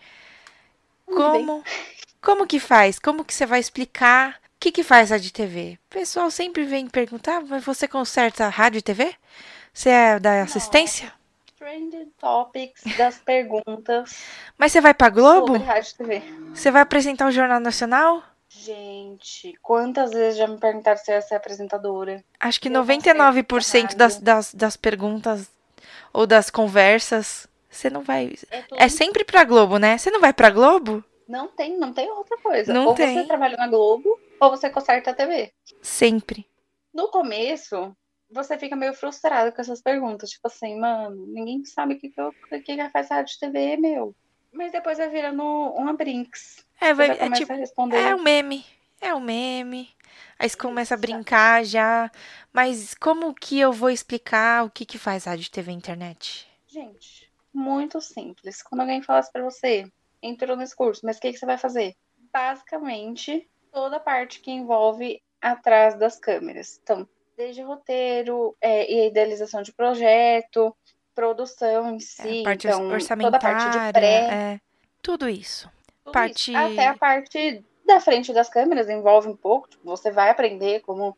Como, 1.05 1.65
como 2.23 2.47
que 2.47 2.61
faz? 2.61 2.99
Como 3.01 3.25
que 3.25 3.35
você 3.35 3.47
vai 3.47 3.59
explicar 3.59 4.37
o 4.57 4.59
que 4.61 4.71
que 4.71 4.85
faz 4.85 5.11
rádio 5.11 5.33
TV? 5.33 5.79
O 5.87 5.95
pessoal 5.95 6.31
sempre 6.31 6.65
vem 6.65 6.89
perguntar, 6.89 7.41
mas 7.43 7.65
você 7.65 7.89
conserta 7.89 8.49
rádio 8.49 8.79
e 8.79 8.83
TV? 8.83 9.13
Você 9.73 9.91
é 9.91 10.19
da 10.21 10.43
assistência? 10.43 11.13
Trending 11.59 12.13
topics 12.21 12.83
das 12.97 13.19
perguntas 13.19 14.15
Mas 14.59 14.73
você 14.73 14.81
vai 14.81 14.95
pra 14.95 15.09
Globo? 15.09 15.49
sobre 15.49 15.65
rádio 15.65 15.95
TV. 15.97 16.23
Você 16.55 16.71
vai 16.71 16.83
apresentar 16.83 17.27
o 17.27 17.33
Jornal 17.33 17.59
Nacional? 17.59 18.23
Gente, 18.59 19.55
quantas 19.63 20.11
vezes 20.11 20.39
já 20.39 20.47
me 20.47 20.59
perguntaram 20.59 20.99
se 20.99 21.11
eu 21.11 21.17
ia 21.17 21.21
ser 21.21 21.35
apresentadora? 21.35 22.25
Acho 22.41 22.61
que 22.61 22.69
Eu 22.69 22.73
não 22.73 22.87
sei 22.87 22.97
99% 22.97 23.95
das, 23.95 24.19
das, 24.19 24.55
das 24.55 24.77
perguntas 24.77 25.51
ou 26.13 26.27
das 26.27 26.49
conversas, 26.51 27.47
você 27.69 27.91
não 27.91 28.03
vai. 28.03 28.35
É, 28.51 28.63
tudo... 28.63 28.81
É 28.81 28.89
sempre 28.89 29.25
pra 29.25 29.45
Globo, 29.45 29.79
né? 29.79 29.99
Você 29.99 30.11
não 30.11 30.21
vai 30.21 30.33
pra 30.33 30.51
Globo? 30.51 31.05
Não 31.29 31.49
tem, 31.49 31.77
não 31.77 31.93
tem 31.93 32.11
outra 32.11 32.39
coisa. 32.39 32.73
Não 32.73 32.87
ou 32.87 32.95
tem. 32.95 33.15
você 33.15 33.27
trabalha 33.27 33.57
na 33.57 33.69
Globo, 33.69 34.19
ou 34.41 34.51
você 34.51 34.71
conserta 34.71 35.11
a 35.11 35.15
TV. 35.15 35.53
Sempre. 35.83 36.47
No 36.95 37.09
começo, 37.09 37.95
você 38.31 38.57
fica 38.57 38.75
meio 38.75 38.95
frustrado 38.95 39.53
com 39.53 39.61
essas 39.61 39.83
perguntas. 39.83 40.31
Tipo 40.31 40.47
assim, 40.47 40.79
mano, 40.79 41.27
ninguém 41.27 41.65
sabe 41.65 41.95
o 41.95 41.99
que, 41.99 42.09
que, 42.09 42.21
eu, 42.21 42.33
que, 42.49 42.61
que 42.61 42.91
faz 42.91 43.11
rádio 43.11 43.39
TV, 43.39 43.77
meu. 43.77 44.15
Mas 44.57 44.73
depois 44.73 44.97
vai 44.97 45.09
virando 45.11 45.43
uma 45.43 45.93
brinks. 45.93 46.65
É, 46.81 46.95
vai, 46.95 47.11
é 47.11 47.31
tipo, 47.31 47.53
a 47.53 47.57
responder. 47.57 47.97
é 47.97 48.15
um 48.15 48.23
meme. 48.23 48.65
É 49.01 49.15
um 49.15 49.21
meme. 49.21 49.95
Aí 50.39 50.49
você 50.49 50.57
começa 50.57 50.95
a 50.95 50.99
brincar 50.99 51.65
já. 51.65 52.11
Mas 52.53 52.95
como 52.95 53.35
que 53.35 53.59
eu 53.59 53.73
vou 53.73 53.91
explicar 53.91 54.65
o 54.65 54.71
que 54.71 54.87
que 54.87 54.99
faz 54.99 55.25
rádio, 55.25 55.51
TV 55.51 55.73
e 55.73 55.75
internet? 55.75 56.49
Gente, 56.67 57.31
muito 57.53 58.01
simples. 58.01 58.63
Quando 58.63 58.81
alguém 58.81 59.03
falasse 59.03 59.31
pra 59.31 59.43
você, 59.43 59.91
entrou 60.23 60.57
nesse 60.57 60.75
curso, 60.75 61.05
mas 61.05 61.19
o 61.19 61.21
que, 61.21 61.33
que 61.33 61.39
você 61.39 61.47
vai 61.47 61.59
fazer? 61.59 61.95
Basicamente, 62.33 63.49
toda 63.71 63.97
a 63.97 64.01
parte 64.01 64.41
que 64.41 64.51
envolve 64.51 65.23
atrás 65.41 65.99
das 65.99 66.19
câmeras. 66.19 66.81
Então, 66.83 67.07
desde 67.37 67.63
roteiro 67.63 68.57
é, 68.61 68.91
e 68.91 69.09
idealização 69.09 69.63
de 69.63 69.73
projeto, 69.73 70.75
produção 71.17 71.91
em 71.91 71.97
É, 71.97 71.99
si, 71.99 72.41
a 72.41 72.45
parte 72.45 72.69
então, 72.69 72.89
toda 73.21 73.37
a 73.39 73.41
parte 73.41 73.71
de 73.71 73.93
pré, 73.93 74.29
é, 74.31 74.61
tudo 75.03 75.29
isso. 75.29 75.69
tudo 76.05 76.13
parte- 76.13 76.53
isso. 76.53 76.57
Até 76.57 76.87
a 76.87 76.95
parte 76.97 77.65
da 77.85 77.99
frente 78.01 78.33
das 78.33 78.49
câmeras 78.49 78.89
envolve 78.89 79.27
um 79.29 79.37
pouco. 79.37 79.69
Tipo, 79.69 79.85
você 79.85 80.11
vai 80.13 80.29
aprender 80.31 80.81
como, 80.83 81.17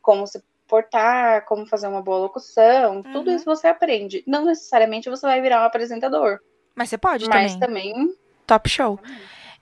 como 0.00 0.26
se 0.26 0.42
portar, 0.68 1.44
como 1.46 1.66
fazer 1.66 1.88
uma 1.88 2.00
boa 2.00 2.18
locução. 2.18 3.02
Tudo 3.02 3.28
Uhum. 3.28 3.36
isso 3.36 3.44
você 3.44 3.66
aprende. 3.66 4.22
Não 4.26 4.44
necessariamente 4.44 5.10
você 5.10 5.26
vai 5.26 5.40
virar 5.42 5.60
um 5.62 5.64
apresentador. 5.66 6.38
Mas 6.74 6.88
você 6.88 6.96
pode 6.96 7.28
Mas 7.28 7.56
também. 7.56 7.92
também. 7.94 8.16
Top 8.46 8.68
show. 8.68 8.98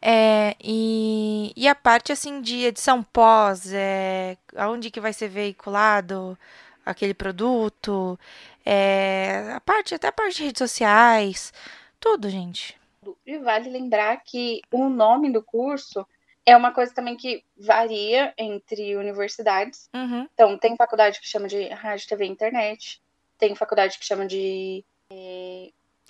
É, 0.01 0.55
e, 0.63 1.53
e 1.57 1.67
a 1.67 1.75
parte 1.75 2.13
assim 2.13 2.41
de 2.41 2.65
edição 2.65 3.03
pós, 3.03 3.73
é, 3.73 4.37
aonde 4.57 4.91
que 4.91 5.01
vai 5.01 5.13
ser 5.13 5.29
veiculado 5.29 6.39
aquele 6.87 7.13
produto, 7.15 8.19
é, 8.71 9.53
a 9.55 9.61
parte, 9.61 9.95
até 9.95 10.09
a 10.09 10.13
parte 10.13 10.37
de 10.37 10.45
redes 10.45 10.59
sociais, 10.59 11.55
tudo, 11.99 12.29
gente. 12.29 12.79
E 13.27 13.39
vale 13.39 13.71
lembrar 13.71 14.19
que 14.23 14.61
o 14.71 14.91
nome 14.91 15.33
do 15.33 15.43
curso 15.43 16.07
é 16.45 16.55
uma 16.55 16.71
coisa 16.71 16.93
também 16.93 17.17
que 17.17 17.43
varia 17.57 18.35
entre 18.37 18.95
universidades. 18.95 19.89
Uhum, 19.95 20.29
Então, 20.35 20.59
tem 20.59 20.77
faculdade 20.77 21.19
que 21.19 21.27
chama 21.27 21.49
de 21.49 21.67
rádio, 21.69 22.09
TV 22.09 22.27
e 22.27 22.29
internet. 22.29 23.01
Tem 23.39 23.55
faculdade 23.55 23.99
que 23.99 24.05
chama 24.05 24.27
de 24.27 24.85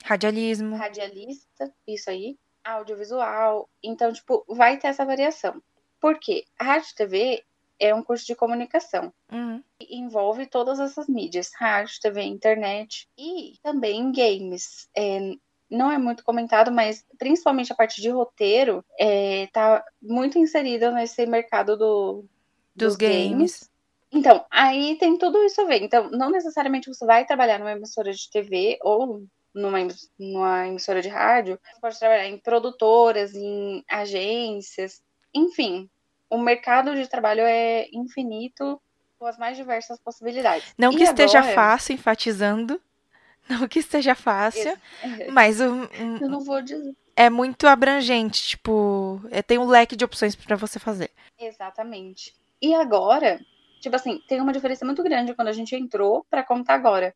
radialismo. 0.04 0.74
radialista, 0.74 1.72
isso 1.86 2.10
aí, 2.10 2.36
audiovisual. 2.64 3.68
Então, 3.80 4.12
tipo, 4.12 4.44
vai 4.48 4.78
ter 4.78 4.88
essa 4.88 5.04
variação. 5.04 5.62
Por 6.00 6.18
quê? 6.18 6.44
A 6.58 6.64
rádio 6.64 6.92
TV 6.96 7.44
é 7.78 7.94
um 7.94 8.02
curso 8.02 8.26
de 8.26 8.34
comunicação. 8.34 9.12
Uhum, 9.32 9.62
E 9.80 9.98
envolve 9.98 10.46
todas 10.46 10.80
essas 10.80 11.08
mídias, 11.08 11.50
rádio, 11.54 12.00
TV, 12.00 12.22
internet 12.22 13.08
e 13.16 13.58
também 13.62 14.12
games. 14.12 14.88
É, 14.96 15.34
não 15.70 15.90
é 15.90 15.98
muito 15.98 16.24
comentado, 16.24 16.72
mas 16.72 17.04
principalmente 17.18 17.72
a 17.72 17.76
parte 17.76 18.00
de 18.00 18.08
roteiro 18.08 18.84
é, 18.98 19.46
tá 19.52 19.84
muito 20.00 20.38
inserida 20.38 20.90
nesse 20.90 21.26
mercado 21.26 21.76
do, 21.76 22.24
Dos 22.74 22.96
games. 22.96 23.68
Então, 24.10 24.46
aí 24.50 24.96
tem 24.96 25.18
tudo 25.18 25.42
isso 25.44 25.60
a 25.60 25.64
ver. 25.64 25.82
Então, 25.82 26.10
não 26.10 26.30
necessariamente 26.30 26.88
você 26.88 27.04
vai 27.04 27.26
trabalhar 27.26 27.58
numa 27.58 27.72
emissora 27.72 28.12
de 28.12 28.30
TV 28.30 28.78
ou 28.82 29.24
numa, 29.54 29.78
numa 30.18 30.66
emissora 30.68 31.02
de 31.02 31.08
rádio. 31.08 31.58
Você 31.62 31.80
pode 31.80 31.98
trabalhar 31.98 32.28
em 32.28 32.38
produtoras, 32.38 33.34
em 33.34 33.84
agências, 33.88 35.02
enfim. 35.34 35.90
O 36.30 36.38
mercado 36.38 36.94
de 36.94 37.06
trabalho 37.08 37.42
é 37.42 37.88
infinito 37.92 38.80
com 39.18 39.26
as 39.26 39.38
mais 39.38 39.56
diversas 39.56 39.98
possibilidades. 39.98 40.72
Não 40.78 40.92
E 40.92 40.96
que 40.96 41.02
esteja 41.04 41.38
agora- 41.40 41.54
fácil, 41.54 41.94
enfatizando, 41.94 42.80
Não 43.48 43.66
que 43.66 43.80
seja 43.82 44.14
fácil, 44.14 44.76
É, 45.02 45.30
mas 45.32 45.58
um, 45.60 45.84
Eu 46.20 46.28
não 46.28 46.40
vou 46.40 46.60
dizer. 46.60 46.94
é 47.16 47.30
muito 47.30 47.66
abrangente, 47.66 48.42
tipo, 48.46 49.20
é, 49.30 49.40
tem 49.42 49.56
um 49.58 49.66
leque 49.66 49.96
de 49.96 50.04
opções 50.04 50.36
pra 50.36 50.54
você 50.54 50.78
fazer. 50.78 51.10
Exatamente. 51.38 52.34
E 52.60 52.74
agora, 52.74 53.40
tipo 53.80 53.96
assim, 53.96 54.20
tem 54.28 54.40
uma 54.40 54.52
diferença 54.52 54.84
muito 54.84 55.02
grande 55.02 55.34
quando 55.34 55.48
a 55.48 55.52
gente 55.52 55.74
entrou 55.74 56.26
para 56.28 56.42
contar 56.44 56.74
agora, 56.74 57.14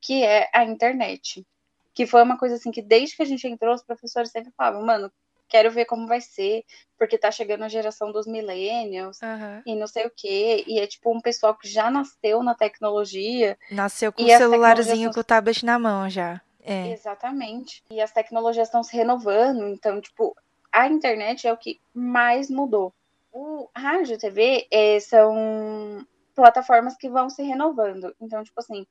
que 0.00 0.24
é 0.24 0.48
a 0.52 0.64
internet. 0.64 1.46
Que 1.94 2.06
foi 2.06 2.22
uma 2.22 2.36
coisa 2.38 2.56
assim 2.56 2.70
que 2.70 2.82
desde 2.82 3.14
que 3.16 3.22
a 3.22 3.26
gente 3.26 3.46
entrou, 3.46 3.74
os 3.74 3.82
professores 3.82 4.30
sempre 4.30 4.52
falavam, 4.56 4.84
mano, 4.84 5.10
quero 5.50 5.70
ver 5.70 5.84
como 5.84 6.06
vai 6.06 6.20
ser, 6.20 6.64
porque 6.96 7.18
tá 7.18 7.30
chegando 7.30 7.64
a 7.64 7.68
geração 7.68 8.12
dos 8.12 8.26
millennials 8.26 9.20
Aham. 9.22 9.62
e 9.66 9.74
não 9.74 9.86
sei 9.86 10.06
o 10.06 10.12
quê. 10.14 10.64
E 10.66 10.78
é 10.78 10.86
tipo 10.86 11.14
um 11.14 11.20
pessoal 11.20 11.54
que 11.56 11.68
já 11.68 11.90
nasceu 11.90 12.42
na 12.42 12.54
tecnologia. 12.54 13.58
Nasceu 13.70 14.12
com 14.12 14.22
o 14.22 14.28
celularzinho 14.28 15.12
com 15.12 15.20
o 15.20 15.24
tablet 15.24 15.64
na 15.64 15.78
mão 15.78 16.08
já. 16.08 16.40
É. 16.62 16.92
Exatamente. 16.92 17.82
E 17.90 18.00
as 18.00 18.12
tecnologias 18.12 18.68
estão 18.68 18.82
se 18.82 18.96
renovando, 18.96 19.66
então, 19.66 20.00
tipo, 20.00 20.36
a 20.70 20.86
internet 20.86 21.46
é 21.48 21.52
o 21.52 21.56
que 21.56 21.80
mais 21.92 22.48
mudou. 22.48 22.94
O 23.32 23.68
rádio 23.76 24.14
e 24.14 24.18
TV 24.18 24.66
eh, 24.70 25.00
são 25.00 26.06
plataformas 26.34 26.96
que 26.96 27.08
vão 27.08 27.28
se 27.28 27.42
renovando. 27.42 28.14
Então, 28.20 28.42
tipo 28.44 28.60
assim, 28.60 28.86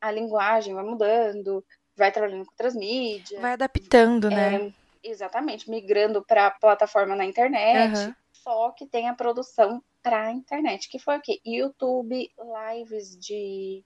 a 0.00 0.10
linguagem 0.10 0.74
vai 0.74 0.84
mudando, 0.84 1.64
vai 1.96 2.12
trabalhando 2.12 2.44
com 2.44 2.52
outras 2.52 2.74
mídias. 2.74 3.40
Vai 3.40 3.52
adaptando, 3.52 4.28
né? 4.30 4.72
Exatamente, 5.04 5.68
migrando 5.70 6.22
para 6.24 6.50
plataforma 6.50 7.14
na 7.14 7.24
internet. 7.24 7.94
Aham. 7.96 8.16
Só 8.32 8.70
que 8.72 8.86
tem 8.86 9.08
a 9.08 9.14
produção 9.14 9.82
para 10.02 10.26
a 10.26 10.32
internet, 10.32 10.88
que 10.88 10.98
foi 10.98 11.16
o 11.16 11.20
quê? 11.20 11.40
YouTube, 11.46 12.30
lives 12.74 13.16
de 13.18 13.82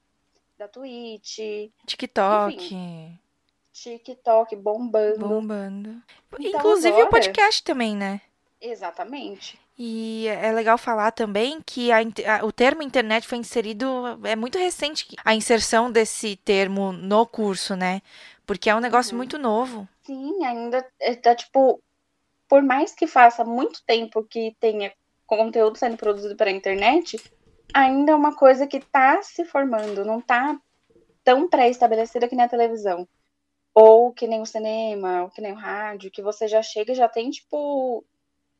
da 0.58 0.66
Twitch, 0.66 1.38
TikTok, 1.86 3.12
TikTok 3.72 4.56
bombando. 4.56 5.28
bombando. 5.28 6.02
Então, 6.40 6.60
Inclusive 6.60 6.90
o 6.90 6.94
agora- 6.96 7.10
podcast 7.10 7.62
também, 7.62 7.94
né? 7.94 8.20
Exatamente. 8.60 9.58
E 9.78 10.26
é 10.26 10.50
legal 10.50 10.76
falar 10.76 11.12
também 11.12 11.60
que 11.64 11.92
a 11.92 11.98
a- 11.98 12.44
o 12.44 12.50
termo 12.50 12.82
internet 12.82 13.24
foi 13.28 13.38
inserido, 13.38 13.86
é 14.24 14.34
muito 14.34 14.58
recente 14.58 15.06
a 15.24 15.32
inserção 15.32 15.92
desse 15.92 16.34
termo 16.34 16.90
no 16.92 17.24
curso, 17.24 17.76
né? 17.76 18.02
Porque 18.44 18.68
é 18.68 18.74
um 18.74 18.80
negócio 18.80 19.12
Uhum. 19.12 19.18
muito 19.18 19.38
novo. 19.38 19.88
Sim, 20.08 20.42
ainda 20.42 20.90
é, 20.98 21.14
tá 21.14 21.34
tipo, 21.34 21.82
por 22.48 22.62
mais 22.62 22.94
que 22.94 23.06
faça 23.06 23.44
muito 23.44 23.84
tempo 23.84 24.24
que 24.24 24.56
tenha 24.58 24.90
conteúdo 25.26 25.76
sendo 25.76 25.98
produzido 25.98 26.34
para 26.34 26.48
a 26.48 26.52
internet, 26.52 27.18
ainda 27.74 28.12
é 28.12 28.14
uma 28.14 28.34
coisa 28.34 28.66
que 28.66 28.80
tá 28.80 29.20
se 29.22 29.44
formando, 29.44 30.06
não 30.06 30.18
tá 30.18 30.58
tão 31.22 31.46
pré-estabelecida 31.46 32.26
que 32.26 32.34
nem 32.34 32.46
a 32.46 32.48
televisão. 32.48 33.06
Ou 33.74 34.10
que 34.10 34.26
nem 34.26 34.40
o 34.40 34.46
cinema, 34.46 35.24
ou 35.24 35.30
que 35.30 35.42
nem 35.42 35.52
o 35.52 35.56
rádio, 35.56 36.10
que 36.10 36.22
você 36.22 36.48
já 36.48 36.62
chega 36.62 36.92
e 36.92 36.96
já 36.96 37.06
tem, 37.06 37.28
tipo, 37.28 38.02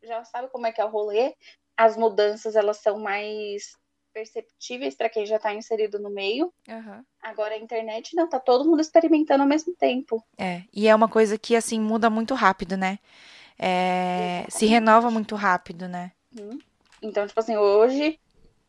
já 0.03 0.22
sabe 0.26 0.49
como 0.49 0.66
é 0.66 0.72
que 0.72 0.82
é 0.82 0.84
o 0.84 0.90
rolê. 0.90 1.34
As 1.74 1.96
mudanças, 1.96 2.57
elas 2.57 2.76
são 2.76 2.99
mais 2.99 3.72
perceptíveis 4.12 4.94
para 4.94 5.09
quem 5.09 5.26
já 5.26 5.38
tá 5.38 5.54
inserido 5.54 5.98
no 5.98 6.11
meio. 6.11 6.52
Agora 7.22 7.54
a 7.54 7.59
internet 7.59 8.14
não, 8.14 8.28
tá 8.28 8.38
todo 8.38 8.68
mundo 8.68 8.80
experimentando 8.80 9.42
ao 9.42 9.48
mesmo 9.48 9.74
tempo. 9.74 10.22
É, 10.36 10.62
e 10.72 10.88
é 10.88 10.94
uma 10.94 11.09
coisa 11.09 11.38
que, 11.38 11.54
assim, 11.54 11.80
muda 11.80 12.09
muito 12.11 12.34
rápido, 12.34 12.76
né? 12.76 12.98
É, 13.59 14.44
se 14.48 14.66
renova 14.66 15.11
muito 15.11 15.34
rápido, 15.34 15.88
né? 15.88 16.12
Uhum. 16.38 16.59
Então, 17.02 17.26
tipo 17.26 17.38
assim, 17.40 17.56
hoje 17.56 18.18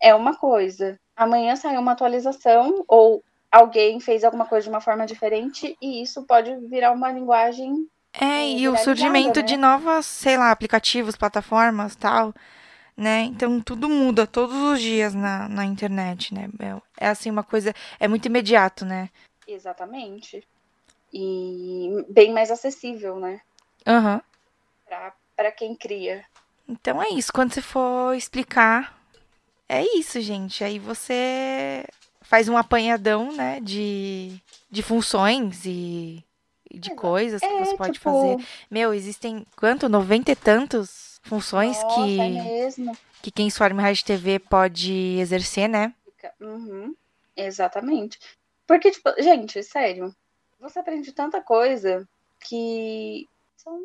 é 0.01 0.15
uma 0.15 0.35
coisa, 0.35 0.99
amanhã 1.15 1.55
sai 1.55 1.77
uma 1.77 1.91
atualização 1.91 2.83
ou 2.87 3.23
alguém 3.51 3.99
fez 3.99 4.23
alguma 4.23 4.45
coisa 4.45 4.63
de 4.63 4.69
uma 4.69 4.81
forma 4.81 5.05
diferente 5.05 5.75
e 5.81 6.01
isso 6.01 6.23
pode 6.23 6.55
virar 6.67 6.91
uma 6.91 7.11
linguagem. 7.11 7.87
É, 8.13 8.25
É, 8.25 8.49
e 8.49 8.67
o 8.67 8.77
surgimento 8.77 9.39
né? 9.39 9.45
de 9.45 9.57
novas, 9.57 10.05
sei 10.05 10.37
lá, 10.37 10.51
aplicativos, 10.51 11.15
plataformas, 11.15 11.95
tal, 11.95 12.33
né? 13.00 13.22
Então 13.22 13.62
tudo 13.62 13.88
muda 13.88 14.28
todos 14.28 14.56
os 14.56 14.82
dias 14.82 15.16
na, 15.16 15.47
na 15.47 15.64
internet, 15.66 16.34
né? 16.34 16.50
É, 16.60 17.06
é 17.06 17.08
assim 17.08 17.32
uma 17.32 17.43
coisa, 17.43 17.74
é 18.00 18.08
muito 18.08 18.26
imediato, 18.26 18.86
né? 18.86 19.10
Exatamente. 19.47 20.45
E 21.14 22.06
bem 22.10 22.34
mais 22.34 22.52
acessível, 22.52 23.18
né? 23.20 23.39
Aham. 23.88 24.22
Pra, 24.86 25.14
pra 25.36 25.52
quem 25.52 25.76
cria. 25.76 26.26
Então 26.68 27.02
é 27.02 27.10
isso. 27.10 27.32
Quando 27.32 27.54
você 27.54 27.62
for 27.62 28.14
explicar, 28.16 29.00
é 29.68 29.82
isso, 29.97 30.20
gente. 30.22 30.64
Aí 30.64 30.78
você 30.78 31.86
faz 32.22 32.50
um 32.50 32.58
apanhadão, 32.58 33.32
né, 33.32 33.60
de, 33.62 34.39
de 34.70 34.84
funções 34.84 35.66
e, 35.66 36.24
e 36.70 36.78
de 36.78 36.89
Exato. 36.89 37.02
coisas 37.02 37.41
que 37.41 37.47
É, 37.47 37.66
você 37.66 37.78
pode 37.78 37.93
tipo, 37.93 38.04
fazer. 38.04 38.38
Meu, 38.70 38.93
existem 38.93 39.45
quanto? 39.56 39.89
Noventa 39.89 40.32
e 40.32 40.36
tantos 40.36 41.09
funções 41.30 41.82
Nossa, 41.84 41.95
que, 41.95 42.19
é 42.19 42.69
que 43.21 43.32
quem 43.32 43.49
forma 43.49 43.82
em 43.82 43.86
rádio 43.86 44.05
TV 44.05 44.39
pode 44.39 45.17
exercer, 45.19 45.69
né? 45.69 45.93
Uhum, 46.41 46.95
exatamente. 47.36 48.19
Porque, 48.67 48.91
tipo, 48.91 49.09
gente, 49.19 49.63
sério, 49.63 50.13
você 50.59 50.80
aprende 50.80 51.11
tanta 51.11 51.41
coisa 51.41 52.07
que 52.39 53.27
são 53.55 53.80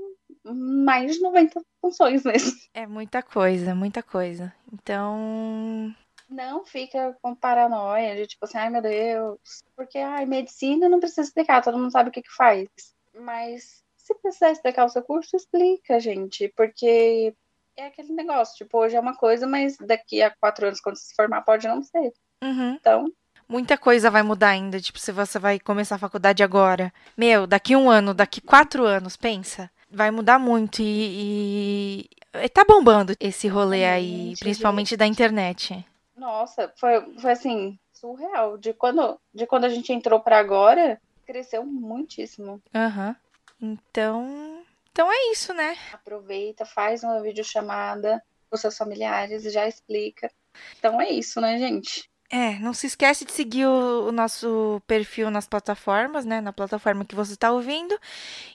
mais 0.45 1.15
de 1.15 1.21
90 1.21 1.63
funções 1.81 2.25
mesmo. 2.25 2.53
É 2.73 2.87
muita 2.87 3.23
coisa, 3.23 3.75
muita 3.75 4.03
coisa. 4.03 4.53
Então, 4.73 5.95
Não 6.29 6.65
fica 6.65 7.17
com 7.23 7.35
paranoia 7.35 8.17
de 8.17 8.27
tipo 8.27 8.45
assim, 8.45 8.59
ai 8.59 8.71
meu 8.71 8.83
Deus, 8.83 9.39
porque 9.77 9.99
ai, 9.99 10.27
medicina 10.27 10.89
não 10.89 10.99
precisa 10.99 11.23
explicar, 11.23 11.63
todo 11.63 11.79
mundo 11.79 11.91
sabe 11.91 12.09
o 12.09 12.13
que 12.13 12.23
que 12.23 12.35
faz. 12.35 12.69
Mas 13.15 13.84
se 14.05 14.15
precisar 14.17 14.51
explicar 14.53 14.85
o 14.85 14.89
seu 14.89 15.03
curso, 15.03 15.35
explica, 15.35 15.99
gente, 15.99 16.53
porque 16.57 17.35
é 17.77 17.87
aquele 17.87 18.13
negócio, 18.13 18.55
tipo, 18.57 18.79
hoje 18.79 18.95
é 18.95 19.01
uma 19.01 19.17
coisa, 19.17 19.47
mas 19.47 19.77
daqui 19.79 20.23
a 20.23 20.31
quatro 20.31 20.67
anos, 20.67 20.81
quando 20.81 20.97
você 20.97 21.07
se 21.07 21.15
formar, 21.17 21.43
pode 21.43 21.67
não 21.67 21.83
ser. 21.83 22.13
uhum. 22.43 22.75
Então, 22.75 23.11
Muita 23.47 23.77
coisa 23.77 24.11
vai 24.11 24.23
mudar 24.23 24.49
ainda, 24.51 24.81
tipo, 24.81 24.99
se 24.99 25.13
você 25.13 25.39
vai 25.39 25.59
começar 25.61 25.97
a 25.97 25.99
faculdade 25.99 26.43
agora. 26.43 26.91
Meu, 27.17 27.47
daqui 27.47 27.77
um 27.77 27.91
ano, 27.91 28.15
daqui 28.15 28.41
quatro 28.41 28.85
anos, 28.85 29.17
pensa. 29.19 29.71
Vai 29.91 30.11
mudar 30.11 30.39
muito 30.39 30.81
e, 30.81 32.09
e- 32.35 32.49
tá 32.49 32.65
bombando 32.65 33.15
esse 33.21 33.47
rolê 33.47 33.85
aí, 33.85 34.29
Gente, 34.29 34.39
principalmente 34.41 34.97
da 34.97 35.07
internet. 35.07 35.85
nossa, 36.17 36.73
foi, 36.77 37.19
foi 37.19 37.33
assim, 37.33 37.79
surreal. 37.93 38.57
De 38.57 38.73
quando, 38.73 39.19
de 39.33 39.47
quando 39.47 39.65
a 39.65 39.69
gente 39.69 39.93
entrou 39.93 40.21
pra 40.21 40.39
agora, 40.39 40.99
cresceu 41.27 41.65
muitíssimo. 41.67 42.63
Aham. 42.75 43.15
Então, 43.61 44.65
então 44.91 45.11
é 45.11 45.33
isso, 45.33 45.53
né? 45.53 45.77
Aproveita, 45.93 46.65
faz 46.65 47.03
uma 47.03 47.21
videochamada 47.23 48.23
com 48.51 48.57
seus 48.57 48.77
familiares 48.77 49.45
e 49.45 49.51
já 49.51 49.67
explica. 49.67 50.31
Então 50.79 51.01
é 51.01 51.11
isso, 51.11 51.41
né, 51.41 51.59
gente? 51.59 52.09
É, 52.31 52.59
não 52.59 52.73
se 52.73 52.87
esquece 52.87 53.25
de 53.25 53.33
seguir 53.33 53.67
o, 53.67 54.09
o 54.09 54.13
nosso 54.13 54.83
perfil 54.87 55.31
nas 55.31 55.47
plataformas, 55.47 56.25
né? 56.25 56.41
Na 56.41 56.53
plataforma 56.53 57.05
que 57.05 57.15
você 57.15 57.37
tá 57.37 57.53
ouvindo. 57.53 57.99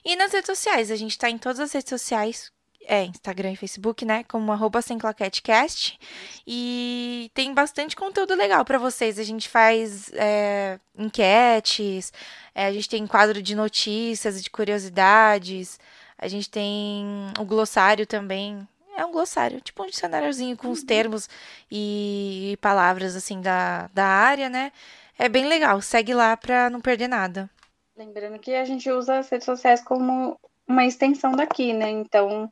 E 0.04 0.16
nas 0.16 0.32
redes 0.32 0.46
sociais. 0.46 0.90
A 0.90 0.96
gente 0.96 1.16
tá 1.16 1.30
em 1.30 1.38
todas 1.38 1.60
as 1.60 1.72
redes 1.72 1.88
sociais. 1.90 2.52
É, 2.86 3.04
Instagram 3.04 3.52
e 3.52 3.56
Facebook, 3.56 4.04
né? 4.04 4.24
Como 4.24 4.50
arroba 4.50 4.82
sem 4.82 4.98
claquetecast. 4.98 5.98
E 6.46 7.30
tem 7.34 7.54
bastante 7.54 7.94
conteúdo 7.94 8.34
legal 8.34 8.64
pra 8.64 8.78
vocês. 8.78 9.18
A 9.18 9.22
gente 9.22 9.48
faz 9.48 10.10
é, 10.14 10.78
enquetes, 10.96 12.12
é, 12.54 12.66
a 12.66 12.72
gente 12.72 12.88
tem 12.88 13.06
quadro 13.06 13.42
de 13.42 13.54
notícias 13.54 14.38
e 14.38 14.42
de 14.42 14.50
curiosidades. 14.50 15.78
A 16.18 16.26
gente 16.28 16.50
tem 16.50 17.04
o 17.38 17.44
glossário 17.44 18.06
também. 18.06 18.66
É 18.96 19.04
um 19.04 19.12
glossário, 19.12 19.60
tipo 19.60 19.82
um 19.82 19.86
dicionáriozinho 19.86 20.56
com 20.56 20.68
os 20.68 20.82
termos 20.82 21.28
e 21.70 22.58
palavras 22.60 23.16
assim 23.16 23.40
da, 23.40 23.88
da 23.94 24.04
área, 24.04 24.48
né? 24.48 24.72
É 25.18 25.28
bem 25.28 25.46
legal. 25.46 25.80
Segue 25.80 26.12
lá 26.12 26.36
pra 26.36 26.68
não 26.68 26.80
perder 26.80 27.08
nada. 27.08 27.48
Lembrando 27.96 28.38
que 28.38 28.54
a 28.54 28.64
gente 28.64 28.90
usa 28.90 29.18
as 29.18 29.28
redes 29.28 29.44
sociais 29.44 29.82
como 29.82 30.38
uma 30.66 30.86
extensão 30.86 31.32
daqui, 31.32 31.72
né? 31.72 31.90
Então, 31.90 32.50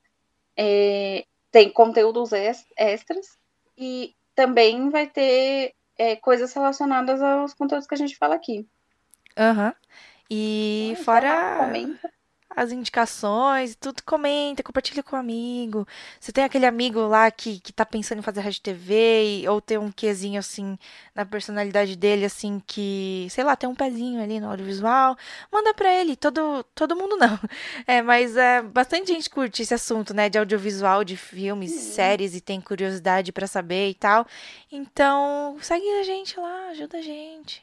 é, 0.59 1.24
tem 1.52 1.70
conteúdos 1.70 2.32
ex- 2.32 2.66
extras 2.76 3.39
e 3.76 4.14
também 4.35 4.90
vai 4.90 5.06
ter 5.06 5.72
é, 5.97 6.16
coisas 6.16 6.52
relacionadas 6.52 7.22
aos 7.22 7.55
conteúdos 7.55 7.86
que 7.86 7.94
a 7.94 7.98
gente 7.98 8.16
fala 8.16 8.35
aqui. 8.35 8.66
Aham. 9.36 9.72
E 10.28 10.90
Então, 10.93 11.05
fora 11.05 11.56
comenta. 11.59 12.12
As 12.50 12.72
indicações, 12.72 13.76
tudo 13.76 14.02
comenta, 14.02 14.62
compartilha 14.62 15.02
com 15.02 15.14
o 15.14 15.18
amigo. 15.18 15.86
Você 16.18 16.32
tem 16.32 16.42
aquele 16.44 16.66
amigo 16.66 17.00
lá 17.06 17.30
que, 17.30 17.60
que 17.60 17.72
tá 17.72 17.84
pensando 17.86 18.18
em 18.18 18.22
fazer 18.22 18.40
rádio 18.40 18.60
TV, 18.62 19.40
e- 19.42 19.48
ou 19.48 19.60
tem 19.60 19.78
um 19.78 19.92
quezinho 19.92 20.38
assim 20.40 20.76
na 21.14 21.24
personalidade 21.24 21.94
dele, 21.96 22.24
assim, 22.24 22.60
que, 22.66 23.28
sei 23.30 23.44
lá, 23.44 23.54
tem 23.54 23.68
um 23.68 23.74
pezinho 23.74 24.20
ali 24.22 24.40
no 24.40 24.48
audiovisual, 24.50 25.16
manda 25.52 25.72
pra 25.74 25.92
ele. 25.92 26.16
Todo, 26.16 26.64
todo 26.74 26.96
mundo 26.96 27.16
não. 27.16 27.38
É, 27.86 28.02
mas 28.02 28.36
é, 28.36 28.60
bastante 28.62 29.08
gente 29.12 29.30
curte 29.30 29.62
esse 29.62 29.72
assunto, 29.74 30.12
né, 30.14 30.28
de 30.28 30.38
audiovisual, 30.38 31.04
de 31.04 31.16
filmes, 31.16 31.70
Sim. 31.72 31.92
séries 31.92 32.34
e 32.34 32.40
tem 32.40 32.60
curiosidade 32.60 33.32
pra 33.32 33.46
saber 33.46 33.90
e 33.90 33.94
tal. 33.94 34.26
Então, 34.70 35.56
segue 35.60 35.88
a 36.00 36.02
gente 36.02 36.38
lá, 36.38 36.68
ajuda 36.70 36.98
a 36.98 37.02
gente. 37.02 37.62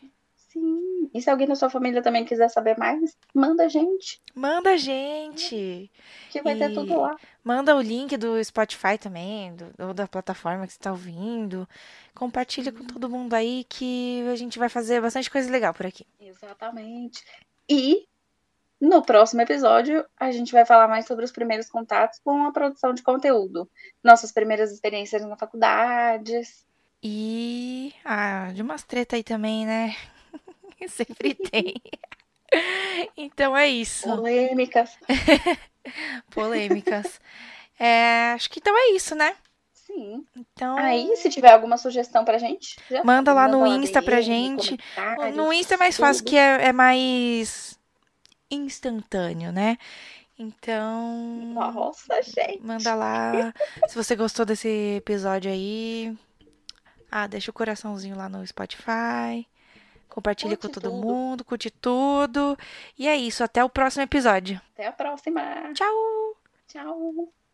Sim. 0.56 1.10
E 1.14 1.22
se 1.22 1.30
alguém 1.30 1.48
da 1.48 1.56
sua 1.56 1.70
família 1.70 2.02
também 2.02 2.24
quiser 2.24 2.48
saber 2.50 2.78
mais, 2.78 3.18
manda 3.34 3.66
a 3.66 3.68
gente. 3.68 4.22
Manda 4.34 4.72
a 4.72 4.78
gente. 4.78 5.92
Que 6.30 6.42
vai 6.42 6.56
ter 6.56 6.74
tudo 6.74 6.98
lá. 6.98 7.18
Manda 7.44 7.76
o 7.76 7.82
link 7.82 8.16
do 8.16 8.42
Spotify 8.42 8.98
também, 8.98 9.54
do, 9.54 9.66
ou 9.80 9.94
da 9.94 10.08
plataforma 10.08 10.66
que 10.66 10.72
você 10.72 10.80
está 10.80 10.92
ouvindo. 10.92 11.68
Compartilha 12.14 12.72
com 12.72 12.86
todo 12.86 13.10
mundo 13.10 13.34
aí 13.34 13.66
que 13.68 14.26
a 14.32 14.36
gente 14.38 14.58
vai 14.58 14.70
fazer 14.70 15.02
bastante 15.02 15.30
coisa 15.30 15.52
legal 15.52 15.74
por 15.74 15.86
aqui. 15.86 16.08
Exatamente. 16.22 17.22
E 17.70 18.08
no 18.80 19.02
próximo 19.02 19.42
episódio, 19.42 20.06
a 20.18 20.32
gente 20.32 20.54
vai 20.54 20.66
falar 20.66 20.88
mais 20.88 21.06
sobre 21.06 21.26
os 21.26 21.34
primeiros 21.34 21.70
contatos 21.70 22.20
com 22.20 22.44
a 22.44 22.52
produção 22.54 22.94
de 22.94 23.04
conteúdo. 23.04 23.70
Nossas 24.02 24.32
primeiras 24.32 24.72
experiências 24.72 25.22
na 25.22 25.36
faculdades. 25.36 26.66
E. 27.04 27.94
Ah, 28.06 28.52
de 28.54 28.62
umas 28.62 28.84
treta 28.84 29.18
aí 29.18 29.24
também, 29.24 29.66
né? 29.66 29.94
Sempre 30.88 31.36
tem. 31.36 31.76
então 33.18 33.56
é 33.56 33.68
isso. 33.68 34.08
Polêmicas. 34.08 34.98
Polêmicas. 36.32 37.20
É, 37.80 38.32
acho 38.34 38.50
que 38.50 38.60
então 38.60 38.76
é 38.78 38.92
isso, 38.92 39.16
né? 39.16 39.36
Sim. 39.74 40.26
Então. 40.36 40.78
Aí, 40.78 41.16
se 41.18 41.30
tiver 41.30 41.52
alguma 41.52 41.78
sugestão 41.78 42.26
pra 42.26 42.38
gente, 42.38 42.76
manda 43.04 43.34
lá 43.34 43.48
no 43.48 43.66
Insta 43.68 44.02
pra 44.02 44.20
gente. 44.22 44.78
No 45.36 45.54
Insta 45.54 45.76
é 45.76 45.78
mais 45.78 45.96
fácil, 45.96 46.24
tudo. 46.24 46.32
que 46.32 46.38
é, 46.38 46.68
é 46.68 46.74
mais 46.74 47.78
instantâneo, 48.50 49.52
né? 49.52 49.78
Então. 50.38 51.16
Nossa, 51.54 52.22
gente. 52.22 52.62
Manda 52.62 52.94
lá. 52.96 53.54
Se 53.88 53.96
você 53.96 54.16
gostou 54.16 54.46
desse 54.46 54.96
episódio 54.98 55.52
aí. 55.52 56.18
Ah, 57.10 57.28
deixa 57.28 57.52
o 57.52 57.54
coraçãozinho 57.54 58.18
lá 58.18 58.28
no 58.28 58.46
Spotify. 58.46 59.48
Compartilha 60.16 60.56
curte 60.56 60.62
com 60.62 60.70
todo 60.80 60.90
tudo. 60.92 61.06
mundo, 61.06 61.44
curte 61.44 61.70
tudo. 61.70 62.58
E 62.98 63.06
é 63.06 63.18
isso, 63.18 63.44
até 63.44 63.62
o 63.62 63.70
próximo 63.70 64.02
episódio. 64.04 64.62
Até 64.74 64.88
a 64.88 64.94
próxima. 64.94 65.42
Tchau. 65.74 66.38
Tchau. 66.70 67.45